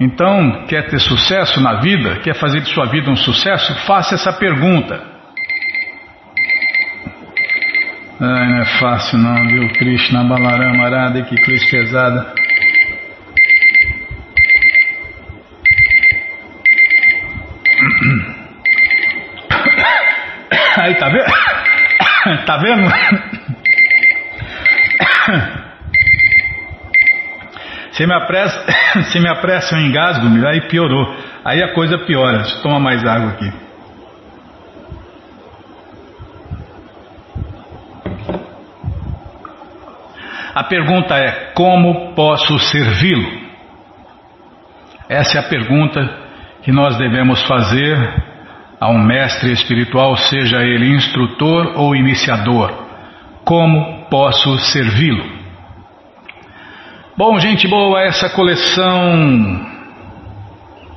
Então, 0.00 0.66
quer 0.66 0.88
ter 0.88 0.98
sucesso 0.98 1.60
na 1.60 1.80
vida? 1.80 2.16
Quer 2.16 2.34
fazer 2.34 2.60
de 2.60 2.68
sua 2.70 2.86
vida 2.86 3.08
um 3.10 3.16
sucesso? 3.16 3.72
Faça 3.86 4.16
essa 4.16 4.32
pergunta. 4.32 5.00
Ai, 8.20 8.48
não 8.48 8.60
é 8.60 8.64
fácil 8.78 9.18
não, 9.18 9.46
viu? 9.46 9.68
Krishna, 9.72 10.24
Balarama, 10.24 10.84
Arada, 10.84 11.22
que 11.22 11.36
cruz 11.36 11.64
pesada. 11.70 12.34
Aí, 20.80 20.94
tá 20.94 21.08
vendo? 21.08 21.24
Tá 22.46 22.56
vendo? 22.56 22.90
Se 27.94 28.06
me 28.06 28.14
apressa, 28.14 28.64
se 29.10 29.20
me 29.20 29.28
apressa 29.28 29.76
eu 29.76 29.80
engasgo, 29.80 30.26
aí 30.46 30.68
piorou. 30.68 31.14
Aí 31.44 31.62
a 31.62 31.72
coisa 31.72 31.98
piora. 31.98 32.38
Deixa 32.38 32.56
eu 32.56 32.62
tomar 32.62 32.80
mais 32.80 33.04
água 33.04 33.30
aqui. 33.30 33.52
A 40.54 40.64
pergunta 40.64 41.16
é: 41.16 41.52
como 41.54 42.14
posso 42.14 42.58
servi-lo? 42.58 43.44
Essa 45.08 45.38
é 45.38 45.40
a 45.40 45.48
pergunta 45.48 46.00
que 46.62 46.72
nós 46.72 46.96
devemos 46.96 47.42
fazer 47.44 47.96
a 48.80 48.88
um 48.90 49.04
mestre 49.04 49.52
espiritual, 49.52 50.16
seja 50.16 50.62
ele 50.62 50.94
instrutor 50.94 51.74
ou 51.76 51.94
iniciador. 51.94 52.72
Como 53.44 54.06
posso 54.10 54.58
servi-lo? 54.58 55.43
Bom, 57.16 57.38
gente 57.38 57.68
boa, 57.68 58.02
essa 58.02 58.28
coleção 58.28 59.64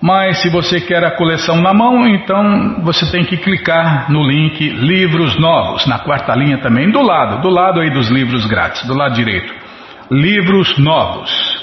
Mas 0.00 0.38
se 0.38 0.48
você 0.48 0.80
quer 0.80 1.04
a 1.04 1.10
coleção 1.10 1.60
na 1.60 1.74
mão, 1.74 2.08
então 2.08 2.82
você 2.82 3.10
tem 3.10 3.22
que 3.22 3.36
clicar 3.36 4.10
no 4.10 4.22
link 4.22 4.66
Livros 4.66 5.38
Novos, 5.38 5.86
na 5.86 5.98
quarta 5.98 6.34
linha 6.34 6.56
também, 6.58 6.90
do 6.90 7.02
lado, 7.02 7.42
do 7.42 7.50
lado 7.50 7.80
aí 7.80 7.90
dos 7.90 8.08
livros 8.08 8.46
grátis, 8.46 8.86
do 8.86 8.94
lado 8.94 9.14
direito. 9.14 9.52
Livros 10.10 10.78
Novos. 10.78 11.59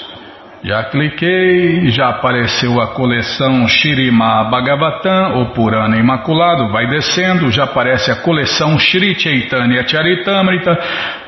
Já 0.62 0.82
cliquei, 0.84 1.88
já 1.90 2.08
apareceu 2.08 2.80
a 2.80 2.88
coleção 2.88 3.68
Shirima 3.68 4.42
Bhagavatam, 4.50 5.40
o 5.40 5.52
Purana 5.54 5.96
Imaculado, 5.96 6.72
vai 6.72 6.88
descendo, 6.88 7.48
já 7.48 7.62
aparece 7.62 8.10
a 8.10 8.16
coleção 8.16 8.76
Shri 8.76 9.16
Chaitanya 9.16 9.86
Charitamrita, 9.86 10.76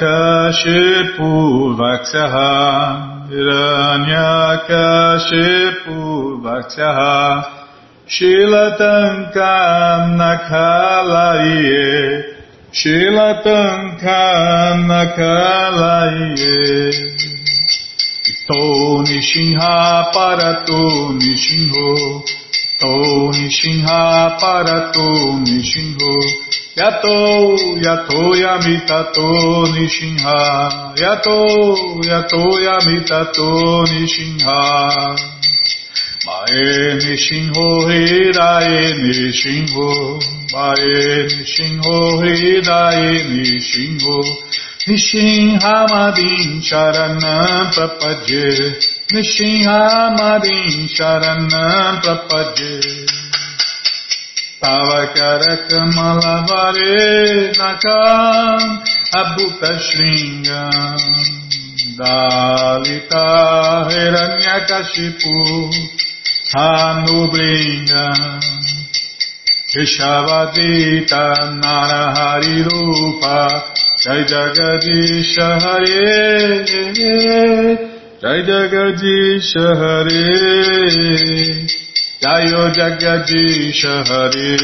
Kashipu 0.00 1.76
Vaksaha 1.76 3.28
Hiranya 3.28 4.64
Kashipu 4.66 6.40
Vaksaha 6.40 7.44
Shilatankam 8.08 9.36
Nakalaye 10.16 11.84
Shilatankam 12.72 14.08
Nakalaye 14.88 16.56
Estou 18.24 19.04
Nishinha 19.04 19.76
para 20.14 20.50
tu 20.64 20.82
Nishinho 21.20 21.90
Estou 22.48 23.32
Nishinha 23.36 24.02
para 24.40 24.76
tu 24.92 25.08
Nishinho 25.44 26.14
Yato, 26.76 27.56
yato 27.82 28.36
yamitato 28.42 29.26
nishinha. 29.74 30.36
Yato, 30.96 31.38
yato 32.10 32.42
yamitato 32.66 33.82
nishinha. 33.90 34.58
Mae 36.26 36.94
nishinho 37.02 37.66
hirae 37.88 38.94
nishinho. 39.02 40.20
Mae 40.52 41.26
nishinho 41.26 42.22
hirae 42.22 43.24
nishinho. 43.24 44.18
Nishinha 44.86 45.86
madin 45.90 46.62
sharanam 46.62 47.70
prapadye. 47.74 48.46
Nishinha 49.12 49.78
madin 50.18 50.88
sharanam 50.88 52.00
prapadye. 52.02 52.72
Tavakarakamalavare 54.60 57.00
nakam 57.58 58.60
abhuta 59.20 59.70
shringam 59.86 61.00
Dalita 61.98 63.28
hiranyakashipu 63.88 65.36
hanubringam 66.52 68.20
Keshavadita 69.72 71.24
narahari 71.62 72.58
rupa 72.68 73.38
Jai 74.04 74.22
Jagadisha 74.28 75.48
Hare 75.64 76.04
Jai 78.20 78.40
Jagadisha 78.48 79.66
Hare 79.80 80.28
Jayo 82.20 82.68
Jagadisha 82.76 84.04
Hare 84.04 84.56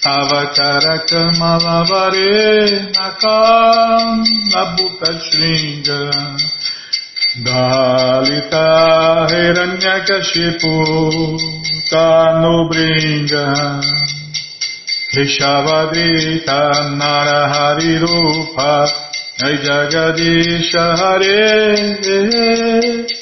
Tavakara 0.00 0.96
Kamalavare 1.10 2.92
Nakam 2.94 4.22
Nabuta 4.52 5.10
Shringa 5.18 6.00
Dalita 7.42 8.66
Hiranyakashipu 9.26 10.74
Tanubringa 11.90 13.46
Rishavadita 15.16 16.60
Narahari 16.94 17.98
Rupa 17.98 18.86
Jai 19.36 19.56
Jagadisha 19.66 20.84
Hare 20.96 21.74
Hare 21.98 23.21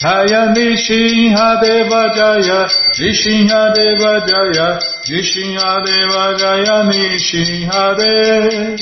Jaya 0.00 0.54
Nishinha 0.56 1.60
Deva 1.60 2.08
Jaya, 2.16 2.66
Nishinha 2.96 3.74
Deva 3.74 4.24
Jaya, 4.26 4.80
Nishinha 5.04 5.84
Deva 5.84 6.38
Jaya, 6.40 6.76
Nishinha 6.88 7.94
Deva 7.98 8.80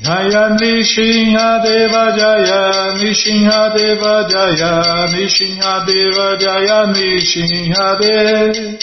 Jaya, 0.00 0.56
Nishinha 0.56 1.62
Deva 1.62 2.04
Jaya, 2.16 2.96
Nishinha 2.96 3.74
Deva 3.74 4.24
Jaya, 4.30 4.72
Nishinha 5.12 5.86
Deva 5.86 6.38
Jaya, 6.40 6.86
Nishinha 6.96 7.98
Deva 8.00 8.78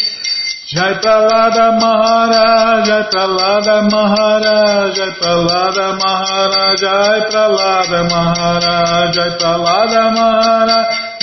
Jai 0.67 0.93
Pralada 1.01 1.79
Maharaj, 1.79 2.85
Jai 2.85 3.03
Pralada 3.09 3.89
Maharaj, 3.89 4.95
Jai 4.97 5.11
Pralada 5.17 5.97
Maharaj, 5.97 6.79
Jai 6.81 7.19
Pralada 7.29 8.01
Maharaj, 8.09 9.13
Jai 9.15 9.29
Pralada 9.37 10.03
Maharaj, 10.13 11.04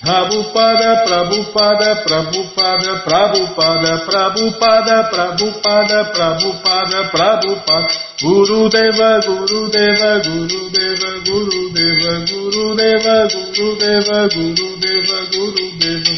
Prabhupada, 0.00 1.04
Prabhupada, 1.04 1.96
Prabhupada, 2.08 3.04
Prabhupada, 3.04 3.92
Prabhupada, 4.08 5.10
Prabhupada, 5.12 5.98
Prabhupada, 6.08 7.10
Prabhupada, 7.12 7.88
Guru 8.22 8.70
Deva, 8.70 9.20
Guru 9.20 9.68
Deva, 9.68 10.20
Guru 10.24 10.70
Deva, 10.72 11.10
Guru 11.20 11.68
Deva, 11.76 12.12
Guru 12.24 12.74
Deva, 12.80 13.28
Guru 13.28 13.76
Deva, 13.76 14.28
Guru 14.32 14.68
Deva, 14.80 15.18
Guru 15.36 15.66
Deva. 15.76 16.16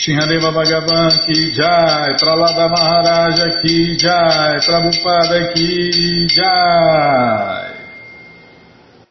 Shinhadeva 0.00 0.50
Bhagavan 0.50 1.26
ki 1.26 1.52
jai, 1.52 2.16
Pralada 2.16 2.72
Maharaja 2.72 3.60
ki 3.60 3.98
jai, 4.00 4.64
Prabhupada 4.64 5.52
ki 5.52 6.26
jai. 6.32 7.77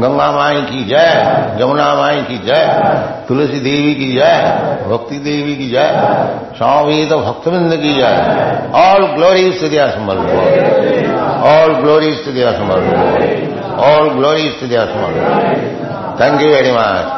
गंगा 0.00 0.30
माई 0.32 0.60
की 0.62 0.84
जय, 0.84 1.56
जमुना 1.58 1.94
माई 1.94 2.22
की 2.22 2.38
जय, 2.38 2.64
तुलसी 3.28 3.60
देवी 3.60 3.94
की 3.94 4.12
जय, 4.12 4.34
भक्ति 4.88 5.18
देवी 5.18 5.56
की 5.56 5.68
जय 5.70 5.88
स्वामी 6.58 7.06
तो 7.06 7.18
भक्तविंद 7.18 7.76
की 7.76 7.94
जय। 7.94 8.14
ऑल 8.74 9.06
ग्लोरीज 9.06 9.60
टू 9.60 9.68
दिया 9.68 9.84
ऑल 11.54 11.72
ग्लोरीज 11.74 12.24
टू 12.24 12.32
दिया 12.32 12.50
ऑल 13.86 14.08
ग्लोरीज 14.08 14.60
टू 14.60 14.66
दिया 14.66 14.84
थैंक 16.20 16.40
यू 16.42 16.48
वेरी 16.48 16.72
मच 16.72 17.12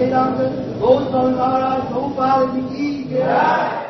वेदांत 0.00 0.38
गौतम 0.80 1.28
महाराज 1.38 1.82
गौपाल 1.92 2.46
जी 2.46 2.60
की 2.60 2.88
जय 3.10 3.83